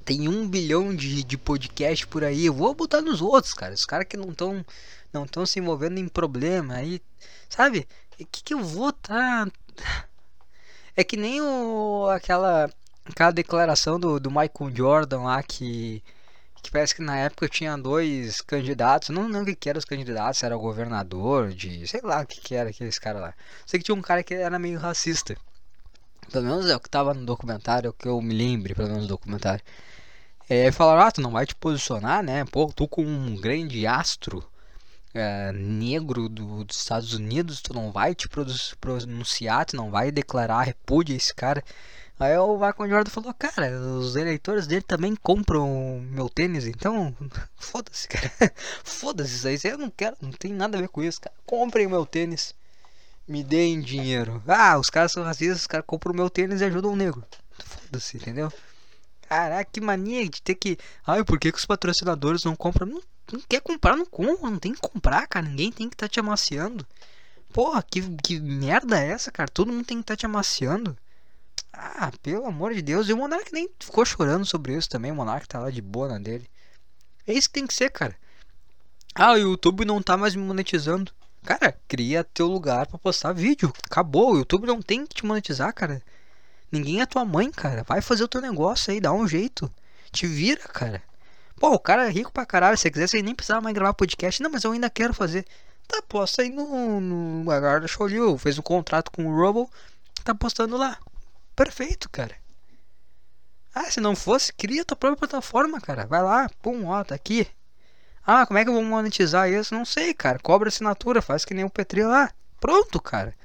Tem 0.05 0.29
um 0.29 0.49
bilhão 0.49 0.95
de, 0.95 1.23
de 1.23 1.39
podcast 1.39 2.07
por 2.07 2.25
aí. 2.25 2.47
Eu 2.47 2.55
vou 2.55 2.75
botar 2.75 3.03
nos 3.03 3.21
outros, 3.21 3.55
cara. 3.55 3.75
Os 3.75 3.85
caras 3.85 4.07
que 4.09 4.17
não 4.17 4.31
estão 4.31 4.65
não 5.13 5.25
estão 5.25 5.45
se 5.45 5.59
envolvendo 5.59 5.99
em 5.99 6.09
problema 6.09 6.75
aí, 6.75 7.03
sabe? 7.49 7.87
O 8.13 8.27
que, 8.27 8.43
que 8.43 8.55
eu 8.55 8.63
vou 8.63 8.93
tá. 8.93 9.47
É 10.97 11.05
que 11.05 11.17
nem 11.17 11.41
o 11.41 12.09
aquela 12.11 12.71
aquela 13.11 13.31
declaração 13.31 13.99
do, 13.99 14.19
do 14.19 14.31
Michael 14.31 14.75
Jordan 14.75 15.23
lá 15.23 15.43
que, 15.43 16.03
que 16.63 16.71
parece 16.71 16.95
que 16.95 17.03
na 17.03 17.17
época 17.17 17.49
tinha 17.49 17.77
dois 17.77 18.41
candidatos, 18.41 19.11
não 19.11 19.29
lembro 19.29 19.53
o 19.53 19.57
que 19.57 19.69
eram 19.69 19.79
os 19.79 19.85
candidatos, 19.85 20.43
era 20.43 20.57
o 20.57 20.61
governador 20.61 21.51
de, 21.53 21.87
sei 21.87 22.01
lá 22.03 22.23
o 22.23 22.27
que, 22.27 22.41
que 22.41 22.55
era 22.55 22.71
aqueles 22.71 22.99
caras 22.99 23.23
lá. 23.23 23.35
Sei 23.67 23.79
que 23.79 23.85
tinha 23.85 23.95
um 23.95 24.03
cara 24.03 24.23
que 24.23 24.35
era 24.35 24.59
meio 24.59 24.79
racista. 24.79 25.37
Pelo 26.33 26.45
menos 26.45 26.71
é 26.71 26.77
o 26.77 26.81
que 26.81 26.89
tava 26.89 27.13
no 27.13 27.27
documentário, 27.27 27.89
é 27.89 27.91
o 27.91 27.93
que 27.93 28.07
eu 28.07 28.21
me 28.21 28.35
lembre, 28.35 28.75
pelo 28.75 28.89
menos 28.89 29.03
no 29.03 29.09
documentário. 29.09 29.65
É, 30.49 30.71
falaram, 30.73 31.03
ah, 31.03 31.13
tu 31.13 31.21
não 31.21 31.31
vai 31.31 31.47
te 31.47 31.55
posicionar, 31.55 32.23
né? 32.23 32.45
Pô, 32.45 32.73
tu 32.75 32.89
com 32.89 33.05
um 33.05 33.37
grande 33.37 33.87
astro 33.87 34.45
é, 35.15 35.53
negro 35.53 36.29
do, 36.29 36.65
dos 36.65 36.77
Estados 36.77 37.15
Unidos, 37.15 37.61
tu 37.61 37.75
não 37.75 37.93
vai 37.93 38.15
te 38.15 38.29
pronunciar, 38.81 39.67
tu 39.67 39.77
não 39.77 39.91
vai 39.91 40.11
declarar 40.11 40.63
repúdio 40.63 41.15
a 41.15 41.17
esse 41.17 41.35
cara. 41.35 41.63
Aí 42.21 42.37
o 42.37 42.53
Michael 42.53 42.91
Jordan 42.91 43.11
falou, 43.11 43.33
cara, 43.33 43.81
os 43.81 44.15
eleitores 44.15 44.67
dele 44.67 44.83
também 44.83 45.17
compram 45.17 46.07
meu 46.11 46.29
tênis, 46.29 46.67
então 46.67 47.17
foda-se, 47.57 48.07
cara. 48.07 48.31
foda-se 48.85 49.37
isso 49.37 49.67
aí, 49.67 49.73
eu 49.73 49.79
não 49.79 49.89
quero, 49.89 50.15
não 50.21 50.31
tem 50.31 50.53
nada 50.53 50.77
a 50.77 50.83
ver 50.83 50.89
com 50.89 51.03
isso, 51.03 51.19
cara. 51.19 51.35
Comprem 51.47 51.87
o 51.87 51.91
meu 51.91 52.05
tênis. 52.05 52.55
Me 53.27 53.43
deem 53.43 53.81
dinheiro. 53.81 54.43
Ah, 54.47 54.77
os 54.79 54.91
caras 54.91 55.13
são 55.13 55.25
racistas, 55.25 55.63
os 55.63 55.67
caras 55.67 55.87
compram 55.87 56.13
o 56.13 56.17
meu 56.17 56.29
tênis 56.29 56.61
e 56.61 56.65
ajudam 56.65 56.93
o 56.93 56.97
negro. 56.97 57.25
Foda-se, 57.59 58.19
entendeu? 58.19 58.53
Caraca, 59.27 59.71
que 59.73 59.81
mania 59.81 60.29
de 60.29 60.43
ter 60.43 60.57
que. 60.57 60.77
Ai, 61.07 61.25
por 61.25 61.39
que, 61.41 61.51
que 61.51 61.59
os 61.59 61.65
patrocinadores 61.65 62.45
não 62.45 62.55
compram? 62.55 62.87
Não, 62.87 63.03
não 63.33 63.41
quer 63.49 63.63
comprar, 63.63 63.97
não 63.97 64.05
compra. 64.05 64.51
Não 64.51 64.59
tem 64.59 64.75
que 64.75 64.81
comprar, 64.81 65.27
cara. 65.27 65.47
Ninguém 65.47 65.73
tem 65.73 65.89
que 65.89 65.95
estar 65.95 66.07
tá 66.07 66.13
te 66.13 66.21
amaciando. 66.21 66.87
Porra, 67.51 67.83
que, 67.83 68.03
que 68.17 68.39
merda 68.41 69.01
é 69.01 69.09
essa, 69.09 69.31
cara? 69.31 69.49
Todo 69.49 69.73
mundo 69.73 69.87
tem 69.87 69.99
que 69.99 70.03
estar 70.03 70.15
tá 70.15 70.19
te 70.19 70.27
amaciando. 70.27 70.95
Ah, 71.73 72.11
pelo 72.23 72.47
amor 72.47 72.75
de 72.75 72.83
Deus. 72.83 73.09
E 73.09 73.13
o 73.13 73.17
Monark 73.17 73.53
nem 73.53 73.69
ficou 73.79 74.05
chorando 74.05 74.45
sobre 74.45 74.77
isso 74.77 74.89
também. 74.89 75.13
O 75.13 75.15
Monark 75.15 75.49
tá 75.49 75.59
lá 75.61 75.71
de 75.71 75.81
boa 75.81 76.09
na 76.09 76.19
dele. 76.19 76.49
É 77.27 77.33
isso 77.33 77.49
que 77.49 77.55
tem 77.55 77.67
que 77.67 77.75
ser, 77.75 77.91
cara. 77.91 78.17
Ah, 79.15 79.33
o 79.33 79.37
YouTube 79.37 79.85
não 79.85 80.03
tá 80.03 80.17
mais 80.17 80.35
me 80.35 80.43
monetizando. 80.43 81.13
Cara, 81.45 81.77
cria 81.89 82.23
teu 82.23 82.47
lugar 82.47 82.87
para 82.87 82.99
postar 82.99 83.33
vídeo. 83.33 83.73
Acabou. 83.85 84.33
O 84.33 84.39
YouTube 84.39 84.67
não 84.67 84.83
tem 84.83 85.07
que 85.07 85.15
te 85.15 85.27
monetizar, 85.27 85.73
cara. 85.75 86.03
Ninguém 86.71 87.01
é 87.01 87.07
tua 87.07 87.25
mãe, 87.25 87.51
cara. 87.51 87.83
Vai 87.83 88.01
fazer 88.01 88.25
o 88.25 88.29
teu 88.29 88.41
negócio 88.41 88.93
aí, 88.93 89.01
dá 89.01 89.13
um 89.13 89.27
jeito. 89.27 89.73
Te 90.13 90.27
vira, 90.27 90.63
cara. 90.63 91.03
Pô, 91.59 91.73
o 91.73 91.79
cara 91.79 92.07
é 92.07 92.11
rico 92.11 92.33
pra 92.33 92.47
caralho. 92.47 92.77
Se 92.77 92.91
você 92.91 93.23
nem 93.23 93.35
precisava 93.35 93.61
mais 93.61 93.75
gravar 93.75 93.95
podcast. 93.95 94.43
Não, 94.43 94.51
mas 94.51 94.65
eu 94.65 94.73
ainda 94.73 94.89
quero 94.89 95.13
fazer. 95.13 95.47
Tá, 95.89 96.01
posta 96.09 96.43
aí 96.43 96.51
no, 96.51 97.01
no 97.01 97.51
Agarda 97.51 97.89
Showliu. 97.89 98.39
Fez 98.39 98.59
um 98.59 98.63
contrato 98.63 99.11
com 99.11 99.27
o 99.27 99.35
Robo. 99.35 99.71
Tá 100.25 100.35
postando 100.35 100.77
lá. 100.77 100.99
Perfeito, 101.61 102.09
cara. 102.09 102.35
Ah, 103.75 103.91
se 103.91 104.01
não 104.01 104.17
fosse, 104.17 104.51
cria 104.51 104.83
tua 104.83 104.97
própria 104.97 105.29
plataforma, 105.29 105.79
cara. 105.79 106.07
Vai 106.07 106.23
lá, 106.23 106.49
pum, 106.63 106.87
ó, 106.87 107.05
tá 107.05 107.15
aqui. 107.15 107.47
Ah, 108.27 108.47
como 108.47 108.59
é 108.59 108.65
que 108.65 108.71
eu 108.71 108.73
vou 108.73 108.83
monetizar 108.83 109.47
isso? 109.47 109.75
Não 109.75 109.85
sei, 109.85 110.15
cara. 110.15 110.39
Cobra 110.39 110.71
assinatura, 110.71 111.21
faz 111.21 111.45
que 111.45 111.53
nem 111.53 111.63
o 111.63 111.69
Petri 111.69 112.03
lá. 112.03 112.33
Pronto, 112.59 112.99
cara. 112.99 113.37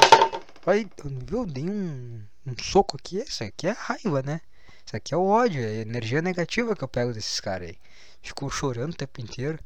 Aí, 0.66 0.88
viu? 1.26 1.46
Dei 1.46 1.70
um, 1.70 2.24
um 2.48 2.56
soco 2.58 2.96
aqui. 2.96 3.18
Isso 3.18 3.44
aqui 3.44 3.68
é 3.68 3.72
raiva, 3.72 4.22
né? 4.22 4.40
Isso 4.86 4.96
aqui 4.96 5.14
é 5.14 5.18
o 5.18 5.26
ódio, 5.26 5.62
é 5.62 5.82
energia 5.82 6.22
negativa 6.22 6.74
que 6.74 6.86
eu 6.86 6.88
pego 6.88 7.12
desses 7.12 7.42
caras 7.42 7.68
aí. 7.68 7.78
Ficou 8.22 8.50
chorando 8.50 8.94
o 8.94 8.98
tempo 8.98 9.20
inteiro. 9.20 9.60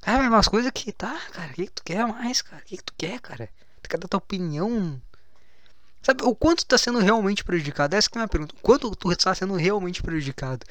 Ah, 0.00 0.16
mas 0.16 0.28
umas 0.28 0.48
coisas 0.48 0.72
que 0.72 0.92
tá, 0.92 1.20
cara. 1.30 1.50
O 1.50 1.54
que, 1.54 1.66
que 1.66 1.72
tu 1.72 1.84
quer 1.84 2.06
mais, 2.06 2.40
cara? 2.40 2.62
O 2.62 2.64
que, 2.64 2.78
que 2.78 2.84
tu 2.84 2.94
quer, 2.96 3.20
cara? 3.20 3.50
Tu 3.82 3.90
quer 3.90 3.98
dar 3.98 4.08
tua 4.08 4.16
opinião? 4.16 4.98
Sabe, 6.02 6.24
o 6.24 6.34
quanto 6.34 6.64
tu 6.64 6.66
tá 6.66 6.78
sendo 6.78 6.98
realmente 6.98 7.44
prejudicado? 7.44 7.94
Essa 7.94 8.08
é 8.08 8.10
a 8.14 8.18
minha 8.18 8.28
pergunta. 8.28 8.54
O 8.56 8.60
quanto 8.60 8.94
tu 8.96 9.16
tá 9.16 9.34
sendo 9.34 9.54
realmente 9.54 10.02
prejudicado? 10.02 10.66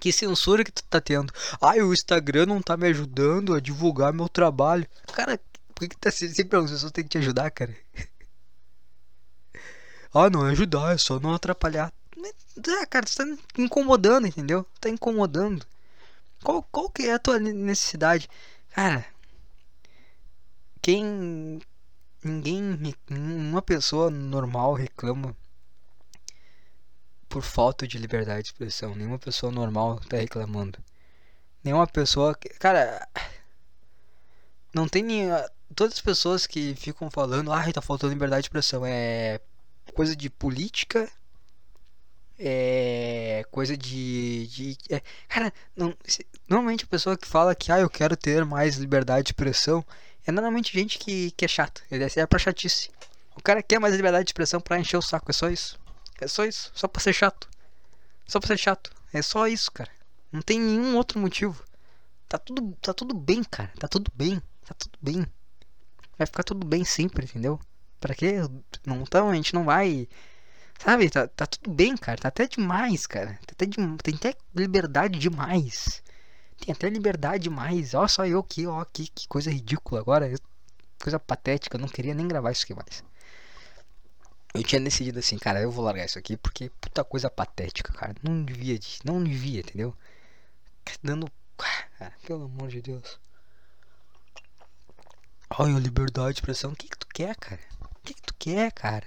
Que 0.00 0.12
censura 0.12 0.62
que 0.62 0.70
tu 0.70 0.84
tá 0.84 1.00
tendo? 1.00 1.32
Ai, 1.60 1.80
o 1.80 1.92
Instagram 1.92 2.46
não 2.46 2.60
tá 2.60 2.76
me 2.76 2.86
ajudando 2.88 3.54
a 3.54 3.60
divulgar 3.60 4.12
meu 4.12 4.28
trabalho. 4.28 4.86
Cara, 5.12 5.40
por 5.74 5.80
que, 5.80 5.88
que 5.88 5.96
tá 5.96 6.10
sempre 6.10 6.58
as 6.58 6.70
pessoas 6.70 6.92
têm 6.92 7.04
que 7.04 7.10
te 7.10 7.18
ajudar, 7.18 7.50
cara? 7.50 7.74
ah, 10.12 10.28
não 10.28 10.46
é 10.46 10.50
ajudar, 10.50 10.94
é 10.94 10.98
só 10.98 11.18
não 11.18 11.32
atrapalhar. 11.32 11.92
Ah, 12.80 12.86
cara, 12.86 13.06
você 13.06 13.16
tá 13.16 13.42
incomodando, 13.56 14.26
entendeu? 14.26 14.66
Tá 14.80 14.90
incomodando. 14.90 15.64
Qual, 16.42 16.62
qual 16.64 16.90
que 16.90 17.04
é 17.04 17.14
a 17.14 17.18
tua 17.18 17.38
necessidade? 17.38 18.28
Cara, 18.70 19.06
quem. 20.82 21.60
Ninguém. 22.22 22.94
Uma 23.10 23.62
pessoa 23.62 24.10
normal 24.10 24.74
reclama 24.74 25.36
por 27.28 27.42
falta 27.42 27.86
de 27.86 27.98
liberdade 27.98 28.42
de 28.42 28.48
expressão. 28.48 28.94
Nenhuma 28.94 29.18
pessoa 29.18 29.52
normal 29.52 30.00
tá 30.00 30.16
reclamando. 30.16 30.78
Nenhuma 31.62 31.86
pessoa. 31.86 32.34
Cara. 32.58 33.06
Não 34.74 34.88
tem 34.88 35.02
nem. 35.02 35.28
Todas 35.74 35.94
as 35.94 36.00
pessoas 36.00 36.46
que 36.46 36.74
ficam 36.74 37.10
falando, 37.10 37.52
ah, 37.52 37.72
tá 37.72 37.82
faltando 37.82 38.12
liberdade 38.12 38.42
de 38.42 38.46
expressão. 38.46 38.84
É 38.84 39.40
coisa 39.94 40.16
de 40.16 40.30
política. 40.30 41.10
É 42.38 43.44
coisa 43.50 43.76
de. 43.76 44.46
de 44.46 44.78
é, 44.90 45.02
cara, 45.28 45.52
não, 45.76 45.94
normalmente 46.48 46.84
a 46.84 46.88
pessoa 46.88 47.16
que 47.16 47.26
fala 47.26 47.54
que 47.54 47.72
ah, 47.72 47.80
eu 47.80 47.90
quero 47.90 48.16
ter 48.16 48.44
mais 48.44 48.76
liberdade 48.76 49.24
de 49.24 49.30
expressão 49.30 49.84
é 50.28 50.32
normalmente 50.32 50.74
gente 50.74 50.98
que, 50.98 51.30
que 51.30 51.46
é 51.46 51.48
chato. 51.48 51.82
É 51.90 52.26
pra 52.26 52.38
chatice. 52.38 52.90
O 53.34 53.42
cara 53.42 53.62
quer 53.62 53.80
mais 53.80 53.94
liberdade 53.94 54.26
de 54.26 54.28
expressão 54.28 54.60
pra 54.60 54.78
encher 54.78 54.98
o 54.98 55.02
saco, 55.02 55.30
é 55.30 55.32
só 55.32 55.48
isso. 55.48 55.80
É 56.20 56.28
só 56.28 56.44
isso. 56.44 56.70
Só 56.74 56.86
pra 56.86 57.00
ser 57.00 57.14
chato. 57.14 57.48
Só 58.26 58.38
pra 58.38 58.48
ser 58.48 58.58
chato. 58.58 58.92
É 59.10 59.22
só 59.22 59.48
isso, 59.48 59.72
cara. 59.72 59.90
Não 60.30 60.42
tem 60.42 60.60
nenhum 60.60 60.96
outro 60.96 61.18
motivo. 61.18 61.64
Tá 62.28 62.36
tudo, 62.36 62.76
tá 62.82 62.92
tudo 62.92 63.14
bem, 63.14 63.42
cara. 63.42 63.72
Tá 63.78 63.88
tudo 63.88 64.12
bem. 64.14 64.42
Tá 64.66 64.74
tudo 64.74 64.98
bem. 65.00 65.26
Vai 66.18 66.26
ficar 66.26 66.42
tudo 66.42 66.66
bem 66.66 66.84
sempre, 66.84 67.24
entendeu? 67.24 67.58
Pra 67.98 68.14
quê? 68.14 68.34
Não, 68.84 69.00
então 69.00 69.30
a 69.30 69.34
gente 69.34 69.54
não 69.54 69.64
vai. 69.64 70.06
Sabe? 70.78 71.08
Tá, 71.08 71.26
tá 71.26 71.46
tudo 71.46 71.70
bem, 71.70 71.96
cara. 71.96 72.20
Tá 72.20 72.28
até 72.28 72.46
demais, 72.46 73.06
cara. 73.06 73.38
Tá 73.46 73.52
até 73.52 73.64
de, 73.64 73.76
tem 74.02 74.14
até 74.14 74.34
liberdade 74.54 75.18
demais. 75.18 76.02
Tem 76.58 76.72
até 76.72 76.88
liberdade 76.88 77.44
demais. 77.44 77.94
Olha 77.94 78.08
só 78.08 78.26
eu 78.26 78.40
aqui, 78.40 78.66
ó, 78.66 78.84
que, 78.84 79.08
que 79.08 79.28
coisa 79.28 79.50
ridícula 79.50 80.00
agora. 80.00 80.32
Coisa 81.00 81.18
patética. 81.18 81.76
Eu 81.76 81.80
não 81.80 81.88
queria 81.88 82.14
nem 82.14 82.26
gravar 82.28 82.50
isso 82.52 82.64
aqui 82.64 82.74
mais. 82.74 83.02
Eu 84.54 84.62
tinha 84.62 84.80
decidido 84.80 85.18
assim, 85.18 85.38
cara, 85.38 85.60
eu 85.60 85.70
vou 85.70 85.84
largar 85.84 86.06
isso 86.06 86.18
aqui 86.18 86.36
porque 86.36 86.70
puta 86.80 87.04
coisa 87.04 87.30
patética, 87.30 87.92
cara. 87.92 88.14
Não 88.22 88.44
devia, 88.44 88.78
não 89.04 89.22
devia, 89.22 89.60
entendeu? 89.60 89.94
Dando. 91.02 91.30
Cara, 91.98 92.12
pelo 92.26 92.44
amor 92.44 92.68
de 92.68 92.80
Deus. 92.80 93.20
Ai, 95.50 95.74
a 95.74 95.78
liberdade 95.78 96.34
de 96.34 96.40
expressão. 96.40 96.72
O 96.72 96.76
que, 96.76 96.88
que 96.88 96.98
tu 96.98 97.06
quer, 97.08 97.36
cara? 97.36 97.60
O 97.82 98.00
que, 98.02 98.14
que 98.14 98.22
tu 98.22 98.34
quer, 98.38 98.72
cara? 98.72 99.06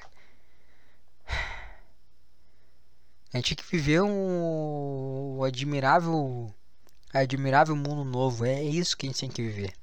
A 3.33 3.37
gente 3.37 3.55
tem 3.55 3.65
que 3.65 3.71
viver 3.71 4.01
um 4.01 5.43
admirável. 5.43 6.53
Admirável 7.13 7.75
mundo 7.75 8.03
novo. 8.03 8.45
É 8.45 8.61
isso 8.63 8.95
que 8.95 9.05
a 9.05 9.09
gente 9.09 9.19
tem 9.19 9.29
que 9.29 9.41
viver. 9.41 9.73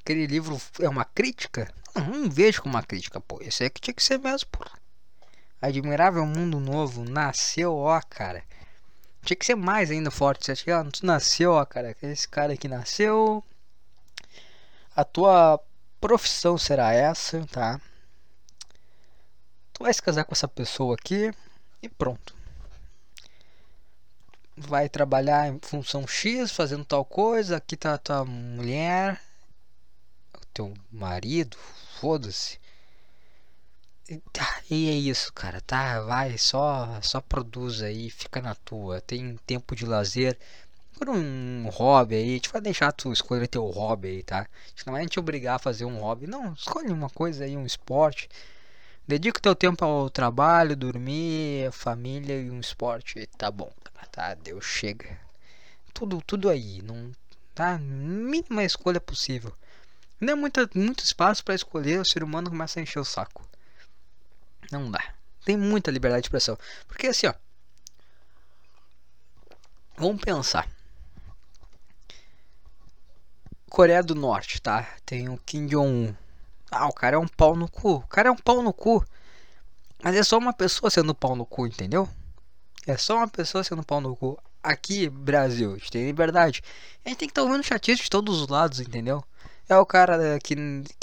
Aquele 0.00 0.26
livro 0.26 0.60
é 0.80 0.88
uma 0.88 1.04
crítica? 1.04 1.72
Não, 1.94 2.04
não 2.06 2.30
vejo 2.30 2.62
como 2.62 2.74
uma 2.74 2.82
crítica, 2.82 3.20
pô. 3.20 3.40
Esse 3.40 3.64
é 3.64 3.70
que 3.70 3.80
tinha 3.80 3.94
que 3.94 4.02
ser 4.02 4.18
mesmo, 4.18 4.48
pô. 4.50 4.64
Admirável 5.60 6.26
Mundo 6.26 6.60
Novo 6.60 7.04
nasceu, 7.04 7.74
ó, 7.74 8.00
cara. 8.08 8.44
Tinha 9.24 9.36
que 9.36 9.46
ser 9.46 9.54
mais 9.54 9.90
ainda 9.90 10.10
forte. 10.10 10.44
Você 10.44 10.52
acha 10.52 10.64
que 10.64 10.70
ah, 10.70 10.84
tu 10.84 11.06
nasceu, 11.06 11.52
ó, 11.52 11.64
cara? 11.64 11.96
Esse 12.02 12.28
cara 12.28 12.52
aqui 12.52 12.68
nasceu. 12.68 13.42
A 14.94 15.04
tua 15.04 15.58
profissão 16.00 16.58
será 16.58 16.92
essa, 16.92 17.46
tá? 17.46 17.80
Tu 19.72 19.82
vai 19.82 19.92
se 19.92 20.02
casar 20.02 20.24
com 20.24 20.34
essa 20.34 20.46
pessoa 20.46 20.94
aqui 20.94 21.32
e 21.82 21.88
pronto. 21.88 22.36
Vai 24.56 24.88
trabalhar 24.88 25.48
em 25.48 25.58
função 25.60 26.06
X, 26.06 26.52
fazendo 26.52 26.84
tal 26.84 27.04
coisa. 27.04 27.56
Aqui 27.56 27.76
tá 27.76 27.94
a 27.94 27.98
tua 27.98 28.24
mulher, 28.24 29.20
o 30.34 30.46
teu 30.52 30.74
marido, 30.90 31.56
foda-se. 32.00 32.58
E 34.70 34.90
é 34.90 34.92
isso, 34.92 35.32
cara, 35.32 35.60
tá? 35.60 36.00
Vai, 36.02 36.36
só 36.36 37.00
só 37.02 37.20
produz 37.20 37.82
aí, 37.82 38.10
fica 38.10 38.40
na 38.40 38.54
tua. 38.54 39.00
Tem 39.00 39.36
tempo 39.46 39.74
de 39.74 39.86
lazer. 39.86 40.38
Por 40.98 41.08
um 41.08 41.68
hobby 41.70 42.14
aí, 42.16 42.30
a 42.30 42.34
gente 42.34 42.50
vai 42.50 42.60
deixar 42.60 42.92
tu 42.92 43.12
escolher 43.12 43.48
teu 43.48 43.64
hobby 43.66 44.08
aí, 44.08 44.22
tá? 44.22 44.40
A 44.40 44.68
gente 44.68 44.86
não 44.86 44.92
vai 44.94 45.06
te 45.06 45.18
obrigar 45.18 45.56
a 45.56 45.58
fazer 45.58 45.84
um 45.84 45.98
hobby, 45.98 46.26
não. 46.26 46.52
Escolhe 46.52 46.92
uma 46.92 47.10
coisa 47.10 47.44
aí, 47.44 47.56
um 47.56 47.66
esporte. 47.66 48.28
Dedica 49.06 49.38
o 49.38 49.42
teu 49.42 49.54
tempo 49.54 49.84
ao 49.84 50.08
trabalho, 50.08 50.76
dormir, 50.76 51.70
família 51.72 52.40
e 52.40 52.50
um 52.50 52.60
esporte. 52.60 53.26
Tá 53.38 53.50
bom, 53.50 53.72
tá? 54.10 54.34
Deus 54.34 54.64
chega. 54.64 55.18
Tudo, 55.92 56.22
tudo 56.22 56.48
aí, 56.48 56.82
não 56.82 57.12
tá? 57.54 57.78
Mínima 57.78 58.64
escolha 58.64 59.00
possível. 59.00 59.52
Não 60.20 60.32
é 60.32 60.36
muita, 60.36 60.68
muito 60.74 61.04
espaço 61.04 61.44
para 61.44 61.54
escolher, 61.54 62.00
o 62.00 62.04
ser 62.04 62.24
humano 62.24 62.50
começa 62.50 62.80
a 62.80 62.82
encher 62.82 62.98
o 62.98 63.04
saco. 63.04 63.46
Não 64.70 64.90
dá. 64.90 65.14
Tem 65.44 65.56
muita 65.56 65.90
liberdade 65.90 66.22
de 66.22 66.26
expressão. 66.26 66.58
Porque 66.88 67.06
assim, 67.06 67.26
ó. 67.26 67.34
Vamos 69.96 70.22
pensar. 70.22 70.68
Coreia 73.70 74.02
do 74.02 74.14
Norte, 74.14 74.60
tá? 74.60 74.96
Tem 75.04 75.28
o 75.28 75.38
Kim 75.38 75.66
Jong-un. 75.66 76.14
Ah, 76.70 76.86
o 76.88 76.92
cara 76.92 77.16
é 77.16 77.18
um 77.18 77.28
pau 77.28 77.54
no 77.56 77.68
cu. 77.68 77.96
O 77.96 78.06
cara 78.08 78.28
é 78.28 78.32
um 78.32 78.36
pau 78.36 78.62
no 78.62 78.72
cu. 78.72 79.04
Mas 80.02 80.16
é 80.16 80.22
só 80.22 80.38
uma 80.38 80.52
pessoa 80.52 80.90
sendo 80.90 81.14
pau 81.14 81.34
no 81.34 81.46
cu, 81.46 81.66
entendeu? 81.66 82.08
É 82.86 82.96
só 82.96 83.16
uma 83.16 83.28
pessoa 83.28 83.64
sendo 83.64 83.82
pau 83.82 84.00
no 84.00 84.14
cu. 84.14 84.38
Aqui, 84.62 85.08
Brasil, 85.08 85.72
a 85.72 85.78
gente 85.78 85.90
tem 85.90 86.06
liberdade. 86.06 86.62
A 87.04 87.08
gente 87.08 87.18
tem 87.18 87.28
que 87.28 87.32
estar 87.32 87.42
tá 87.42 87.46
ouvindo 87.46 87.64
chatice 87.64 88.02
de 88.02 88.10
todos 88.10 88.40
os 88.40 88.48
lados, 88.48 88.80
entendeu? 88.80 89.24
É 89.68 89.76
o 89.76 89.86
cara 89.86 90.36
aqui 90.36 90.54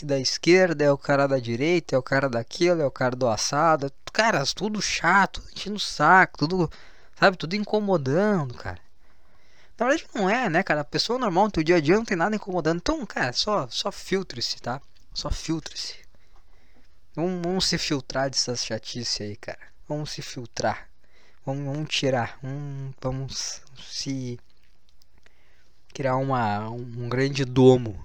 da 0.04 0.19
esquerda, 0.19 0.84
é 0.84 0.91
o 0.91 0.97
cara 0.97 1.28
da 1.28 1.39
direita, 1.39 1.95
é 1.95 1.97
o 1.97 2.04
cara 2.04 2.30
daquilo, 2.30 2.82
é 2.82 2.86
o 2.86 2.91
cara 2.91 3.15
do 3.15 3.28
assado. 3.28 3.91
Cara, 4.13 4.43
tudo 4.56 4.80
chato, 4.82 5.41
enchendo 5.52 5.78
o 5.78 5.80
saco, 5.80 6.38
tudo, 6.38 6.71
sabe, 7.19 7.38
tudo 7.38 7.56
incomodando, 7.56 8.54
cara. 8.54 8.80
Na 9.80 9.88
verdade 9.88 10.08
não 10.13 10.30
é, 10.30 10.47
né, 10.47 10.62
cara? 10.62 10.82
A 10.82 10.84
pessoa 10.84 11.17
normal 11.17 11.45
no 11.45 11.52
teu 11.52 11.63
dia 11.63 11.78
a 11.78 11.82
dia 11.82 11.95
não 11.95 12.06
tem 12.06 12.15
nada 12.15 12.36
incomodando. 12.36 12.78
Então, 12.78 13.04
cara, 13.06 13.34
só, 13.34 13.67
só 13.69 13.91
filtre-se, 13.91 14.62
tá? 14.62 14.80
Só 15.13 15.30
filtre-se. 15.30 16.00
Vamos, 17.13 17.41
vamos 17.43 17.65
se 17.65 17.78
filtrar 17.78 18.30
dessas 18.30 18.65
chatice 18.65 19.24
aí, 19.24 19.36
cara. 19.36 19.60
Vamos 19.88 20.12
se 20.12 20.21
filtrar. 20.21 20.89
Vamos, 21.45 21.65
vamos 21.65 21.89
tirar. 21.89 22.39
Vamos, 22.41 22.95
vamos 23.02 23.62
se 23.78 24.39
criar 25.93 26.15
uma, 26.15 26.69
um 26.69 27.10
grande 27.10 27.43
domo 27.43 28.04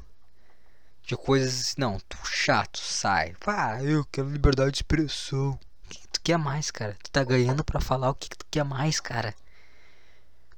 de 1.05 1.17
coisas. 1.17 1.77
Não, 1.77 2.01
tu 2.09 2.19
chato, 2.27 2.79
sai. 2.79 3.35
Ah, 3.47 3.83
eu 3.83 4.05
quero 4.07 4.29
liberdade 4.29 4.73
de 4.73 4.79
expressão. 4.79 5.59
O 5.85 5.89
que 5.89 6.09
tu 6.09 6.21
quer 6.21 6.37
mais, 6.37 6.71
cara? 6.73 6.97
Tu 7.03 7.11
tá 7.11 7.23
ganhando 7.23 7.63
pra 7.63 7.81
falar 7.81 8.11
o 8.11 8.15
que 8.15 8.29
tu 8.29 8.45
quer 8.51 8.65
mais, 8.65 8.99
cara. 8.99 9.33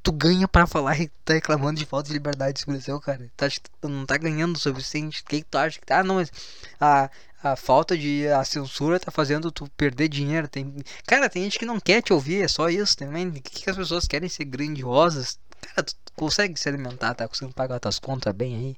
Tu 0.02 0.12
ganha 0.12 0.48
pra 0.48 0.66
falar 0.66 0.98
e 1.00 1.08
tá 1.24 1.34
reclamando 1.34 1.78
de 1.78 1.87
falta 1.87 2.08
de 2.08 2.14
liberdade 2.14 2.54
de 2.54 2.61
expressão, 2.61 2.98
cara. 3.00 3.30
Tá, 3.37 3.46
tu 3.80 3.88
não 3.88 4.06
tá 4.06 4.16
ganhando 4.16 4.56
o 4.56 4.58
suficiente. 4.58 5.22
O 5.22 5.24
que, 5.24 5.42
tu 5.42 5.58
acha 5.58 5.78
que 5.78 5.87
tá? 5.87 6.00
Ah, 6.00 6.04
não, 6.04 6.16
mas 6.16 6.32
a, 6.80 7.11
a 7.42 7.56
falta 7.56 7.96
de. 7.96 8.26
A 8.28 8.44
censura 8.44 8.98
tá 8.98 9.11
fazendo 9.11 9.50
tu 9.52 9.68
perder 9.76 10.08
dinheiro. 10.08 10.48
Tem, 10.48 10.74
cara, 11.06 11.28
tem 11.28 11.42
gente 11.44 11.58
que 11.58 11.66
não 11.66 11.80
quer 11.80 12.02
te 12.02 12.12
ouvir, 12.12 12.42
é 12.42 12.48
só 12.48 12.68
isso 12.68 12.96
também. 12.96 13.28
O 13.28 13.32
que, 13.32 13.42
que 13.62 13.70
as 13.70 13.76
pessoas 13.76 14.06
querem 14.06 14.28
ser 14.28 14.44
grandiosas? 14.44 15.38
Cara, 15.61 15.82
tu 15.82 15.94
consegue 16.16 16.58
se 16.58 16.68
alimentar, 16.68 17.14
tá 17.14 17.28
conseguindo 17.28 17.54
pagar 17.54 17.80
tuas 17.80 17.98
contas 17.98 18.34
bem 18.34 18.56
aí. 18.56 18.76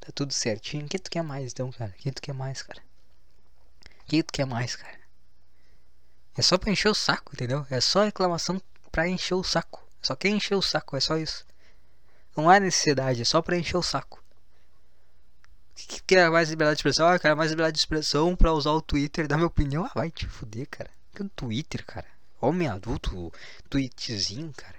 Tá 0.00 0.08
tudo 0.14 0.32
certinho. 0.32 0.86
O 0.86 0.88
que 0.88 0.98
tu 0.98 1.10
quer 1.10 1.22
mais 1.22 1.52
então, 1.52 1.70
cara? 1.70 1.92
O 1.96 2.02
que 2.02 2.10
tu 2.10 2.22
quer 2.22 2.34
mais, 2.34 2.62
cara? 2.62 2.80
O 4.00 4.04
que 4.06 4.22
tu 4.22 4.32
quer 4.32 4.46
mais, 4.46 4.74
cara? 4.74 5.02
É 6.36 6.42
só 6.42 6.56
pra 6.56 6.70
encher 6.70 6.88
o 6.88 6.94
saco, 6.94 7.32
entendeu? 7.34 7.66
É 7.70 7.80
só 7.80 8.04
reclamação 8.04 8.60
pra 8.90 9.08
encher 9.08 9.34
o 9.34 9.44
saco. 9.44 9.86
Só 10.02 10.16
quer 10.16 10.28
encher 10.28 10.54
o 10.54 10.62
saco, 10.62 10.96
é 10.96 11.00
só 11.00 11.16
isso. 11.16 11.46
Não 12.36 12.50
há 12.50 12.58
necessidade, 12.58 13.22
é 13.22 13.24
só 13.24 13.40
pra 13.40 13.56
encher 13.56 13.76
o 13.76 13.82
saco. 13.82 14.22
O 15.72 15.74
que, 15.74 16.02
que 16.02 16.16
é 16.16 16.28
mais 16.28 16.50
liberdade 16.50 16.76
de 16.76 16.80
expressão? 16.80 17.08
Ah, 17.08 17.18
cara, 17.18 17.36
mais 17.36 17.50
liberdade 17.50 17.74
de 17.74 17.80
expressão 17.80 18.36
pra 18.36 18.52
usar 18.52 18.72
o 18.72 18.82
Twitter 18.82 19.26
dar 19.26 19.36
minha 19.36 19.46
opinião. 19.46 19.84
Ah, 19.84 19.92
vai 19.94 20.10
te 20.10 20.26
fuder, 20.26 20.66
cara. 20.68 20.90
Que 21.14 21.24
Twitter, 21.30 21.84
cara? 21.86 22.06
Homem 22.40 22.68
adulto, 22.68 23.32
tweetzinho, 23.70 24.52
cara. 24.56 24.76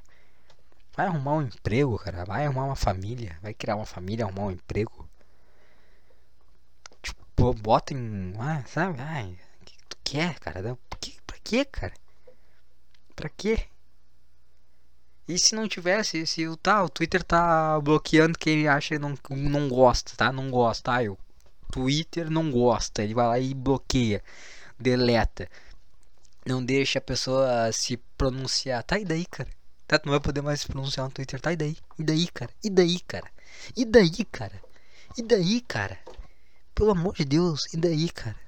Vai 0.96 1.08
arrumar 1.08 1.36
um 1.36 1.44
emprego, 1.44 1.98
cara. 1.98 2.26
Vai 2.26 2.46
arrumar 2.46 2.66
uma 2.66 2.76
família. 2.76 3.38
Vai 3.42 3.54
criar 3.54 3.76
uma 3.76 3.86
família, 3.86 4.26
arrumar 4.26 4.44
um 4.44 4.52
emprego 4.52 5.08
bota 7.52 7.94
em. 7.94 8.34
Ah, 8.40 8.64
sabe? 8.68 9.02
Ai, 9.02 9.38
o 9.62 9.66
que 9.66 9.78
tu 9.90 9.98
quer, 10.04 10.40
cara? 10.40 10.78
Quê, 11.02 11.16
pra 11.26 11.38
quê, 11.44 11.66
cara? 11.66 11.94
Pra 13.16 13.30
quê? 13.30 13.66
E 15.28 15.40
se 15.40 15.56
não 15.56 15.68
tivesse, 15.68 16.26
se 16.28 16.48
o 16.48 16.58
tá, 16.58 16.84
o 16.84 16.90
Twitter 16.90 17.24
tá 17.24 17.80
bloqueando 17.80 18.38
quem 18.38 18.68
acha 18.68 19.00
não, 19.00 19.18
não 19.30 19.70
gosta, 19.70 20.16
tá? 20.18 20.32
Não 20.32 20.52
gosta, 20.52 20.84
tá? 20.92 21.02
O 21.10 21.18
Twitter 21.72 22.30
não 22.30 22.52
gosta, 22.52 23.02
ele 23.04 23.14
vai 23.14 23.28
lá 23.28 23.40
e 23.40 23.54
bloqueia, 23.54 24.22
deleta. 24.78 25.50
Não 26.46 26.64
deixa 26.64 27.00
a 27.00 27.02
pessoa 27.02 27.72
se 27.72 27.96
pronunciar. 28.18 28.84
Tá 28.84 29.00
e 29.00 29.06
daí, 29.06 29.26
cara? 29.26 29.50
Tá, 29.88 29.98
tu 29.98 30.08
não 30.08 30.12
vai 30.12 30.20
poder 30.20 30.42
mais 30.42 30.60
se 30.60 30.68
pronunciar 30.68 31.06
no 31.06 31.12
Twitter. 31.12 31.40
Tá 31.40 31.54
e 31.54 31.56
daí? 31.56 31.78
E 31.98 32.04
daí, 32.04 32.28
cara? 32.28 32.52
E 32.62 32.70
daí, 32.70 33.00
cara? 33.00 33.32
E 33.78 33.86
daí, 33.86 34.26
cara? 34.26 34.62
E 35.18 35.22
daí, 35.24 35.62
cara? 35.62 35.98
Pelo 36.76 36.92
amor 36.92 37.14
de 37.16 37.24
Deus, 37.24 37.74
e 37.74 37.78
daí, 37.78 38.10
cara? 38.10 38.40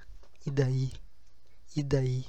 E 0.46 0.52
daí? 0.52 0.92
E 1.76 1.84
daí? 1.84 2.26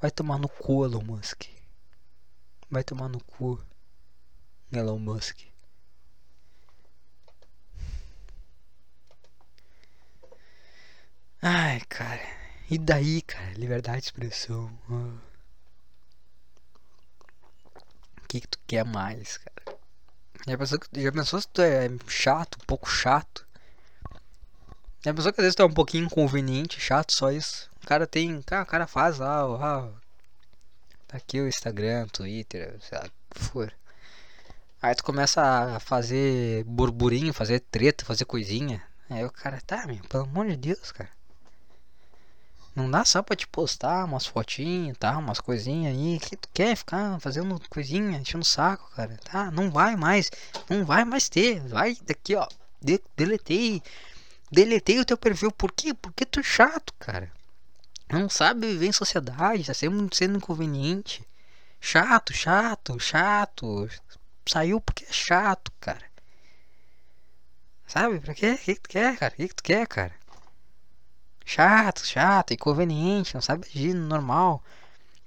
Vai 0.00 0.10
tomar 0.10 0.38
no 0.38 0.48
cu, 0.48 0.84
Elon 0.84 1.04
Musk. 1.04 1.44
Vai 2.74 2.82
tomar 2.82 3.08
no 3.08 3.22
cu, 3.22 3.64
Elon 4.72 4.98
Musk. 4.98 5.42
Ai, 11.40 11.80
cara. 11.88 12.20
E 12.68 12.76
daí, 12.76 13.22
cara? 13.22 13.52
Liberdade 13.52 14.00
de 14.00 14.06
expressão. 14.06 14.76
O 14.90 15.20
que, 18.26 18.40
que 18.40 18.48
tu 18.48 18.58
quer 18.66 18.84
mais, 18.84 19.36
cara? 19.38 19.78
Já 20.44 20.58
pensou, 20.58 20.78
já 20.92 21.12
pensou 21.12 21.40
se 21.40 21.46
tu 21.46 21.62
é 21.62 21.88
chato, 22.08 22.58
um 22.60 22.66
pouco 22.66 22.90
chato? 22.90 23.46
Já 25.00 25.14
pensou 25.14 25.32
que 25.32 25.40
às 25.40 25.44
vezes 25.44 25.54
tu 25.54 25.62
é 25.62 25.66
um 25.66 25.72
pouquinho 25.72 26.06
inconveniente, 26.06 26.80
chato, 26.80 27.12
só 27.12 27.30
isso? 27.30 27.70
O 27.84 27.86
cara 27.86 28.04
tem. 28.04 28.42
Cara, 28.42 28.64
o 28.64 28.66
cara 28.66 28.88
faz 28.88 29.18
lá, 29.18 29.42
ah, 29.42 29.92
aqui 31.14 31.40
o 31.40 31.48
Instagram, 31.48 32.06
Twitter, 32.08 32.76
sei 32.80 32.98
lá, 32.98 33.04
o 33.04 33.34
que 33.34 33.40
for. 33.40 33.72
Aí 34.82 34.94
tu 34.94 35.04
começa 35.04 35.40
a 35.76 35.80
fazer 35.80 36.64
burburinho, 36.64 37.32
fazer 37.32 37.60
treta, 37.60 38.04
fazer 38.04 38.24
coisinha. 38.24 38.82
Aí 39.08 39.24
o 39.24 39.30
cara, 39.30 39.60
tá, 39.66 39.86
meu, 39.86 40.02
pelo 40.08 40.24
amor 40.24 40.46
de 40.46 40.56
Deus, 40.56 40.92
cara. 40.92 41.10
Não 42.74 42.90
dá 42.90 43.04
só 43.04 43.22
pra 43.22 43.36
te 43.36 43.46
postar 43.46 44.04
umas 44.04 44.26
fotinhas, 44.26 44.98
tá? 44.98 45.16
Umas 45.16 45.40
coisinhas 45.40 45.94
aí. 45.94 46.18
Que 46.18 46.36
tu 46.36 46.48
quer 46.52 46.74
ficar 46.74 47.20
fazendo 47.20 47.60
coisinha, 47.70 48.18
enchendo 48.18 48.42
o 48.42 48.44
saco, 48.44 48.90
cara. 48.96 49.16
Tá? 49.24 49.50
Não 49.50 49.70
vai 49.70 49.94
mais. 49.94 50.28
Não 50.68 50.84
vai 50.84 51.04
mais 51.04 51.28
ter. 51.28 51.60
Vai 51.68 51.96
daqui, 52.04 52.34
ó. 52.34 52.48
De 52.82 53.00
deletei. 53.16 53.80
Deletei 54.50 54.98
o 54.98 55.04
teu 55.04 55.16
perfil. 55.16 55.52
Por 55.52 55.70
quê? 55.70 55.94
Porque 55.94 56.26
tu 56.26 56.40
é 56.40 56.42
chato, 56.42 56.92
cara. 56.98 57.30
Não 58.10 58.28
sabe 58.28 58.66
viver 58.66 58.86
em 58.86 58.92
sociedade. 58.92 59.64
Tá 59.64 59.74
sempre 59.74 60.16
sendo 60.16 60.38
inconveniente. 60.38 61.26
Chato, 61.80 62.32
chato, 62.32 62.98
chato. 63.00 63.88
Saiu 64.46 64.80
porque 64.80 65.04
é 65.04 65.12
chato, 65.12 65.72
cara. 65.80 66.04
Sabe? 67.86 68.20
Pra 68.20 68.34
quê? 68.34 68.52
O 68.52 68.58
que 68.58 68.74
tu 68.76 68.88
quer, 68.88 69.16
cara? 69.16 69.34
O 69.34 69.36
que 69.36 69.48
tu 69.48 69.62
quer, 69.62 69.86
cara? 69.86 70.14
chato, 71.44 72.04
chato, 72.04 72.54
inconveniente, 72.54 73.34
não 73.34 73.42
sabe 73.42 73.66
agir 73.66 73.94
normal. 73.94 74.62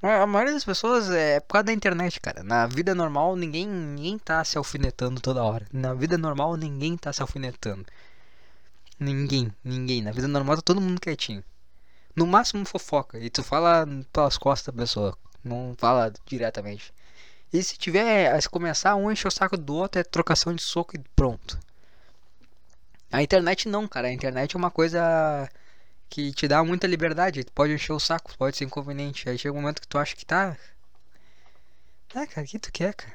A 0.01 0.27
maioria 0.27 0.53
das 0.53 0.65
pessoas 0.65 1.09
é 1.09 1.39
por 1.39 1.53
causa 1.53 1.65
da 1.65 1.73
internet, 1.73 2.19
cara. 2.19 2.43
Na 2.43 2.67
vida 2.67 2.93
normal 2.93 3.35
ninguém, 3.35 3.67
ninguém 3.67 4.17
tá 4.19 4.43
se 4.43 4.57
alfinetando 4.57 5.21
toda 5.21 5.43
hora. 5.43 5.65
Na 5.71 5.93
vida 5.93 6.17
normal 6.17 6.55
ninguém 6.55 6.97
tá 6.97 7.11
se 7.13 7.21
alfinetando. 7.21 7.85
Ninguém, 8.99 9.51
ninguém. 9.63 10.01
Na 10.01 10.11
vida 10.11 10.27
normal 10.27 10.57
tá 10.57 10.61
todo 10.61 10.81
mundo 10.81 11.01
quietinho. 11.01 11.43
No 12.17 12.25
máximo 12.25 12.65
fofoca. 12.65 13.19
E 13.19 13.29
tu 13.29 13.43
fala 13.43 13.85
pelas 14.11 14.39
costas 14.39 14.73
da 14.73 14.81
pessoa. 14.81 15.15
Não 15.43 15.75
fala 15.77 16.11
diretamente. 16.25 16.91
E 17.53 17.61
se 17.61 17.77
tiver, 17.77 18.41
se 18.41 18.49
começar 18.49 18.95
um 18.95 19.11
encher 19.11 19.27
o 19.27 19.31
saco 19.31 19.55
do 19.55 19.75
outro, 19.75 20.01
é 20.01 20.03
trocação 20.03 20.53
de 20.55 20.63
soco 20.63 20.95
e 20.95 20.99
pronto. 21.15 21.59
A 23.11 23.21
internet 23.21 23.69
não, 23.69 23.87
cara. 23.87 24.07
A 24.07 24.11
internet 24.11 24.55
é 24.55 24.57
uma 24.57 24.71
coisa 24.71 25.47
que 26.09 26.31
te 26.33 26.47
dá 26.47 26.63
muita 26.63 26.87
liberdade. 26.87 27.43
Tu 27.43 27.53
pode 27.53 27.73
encher 27.73 27.93
o 27.93 27.99
saco, 27.99 28.35
pode 28.35 28.57
ser 28.57 28.65
inconveniente. 28.65 29.29
Aí 29.29 29.37
chega 29.37 29.53
um 29.53 29.61
momento 29.61 29.79
que 29.79 29.87
tu 29.87 29.99
acha 29.99 30.15
que 30.15 30.25
tá. 30.25 30.57
Ah, 32.15 32.25
cara, 32.25 32.45
o 32.45 32.49
que 32.49 32.57
tu 32.57 32.71
quer, 32.71 32.95
cara? 32.95 33.13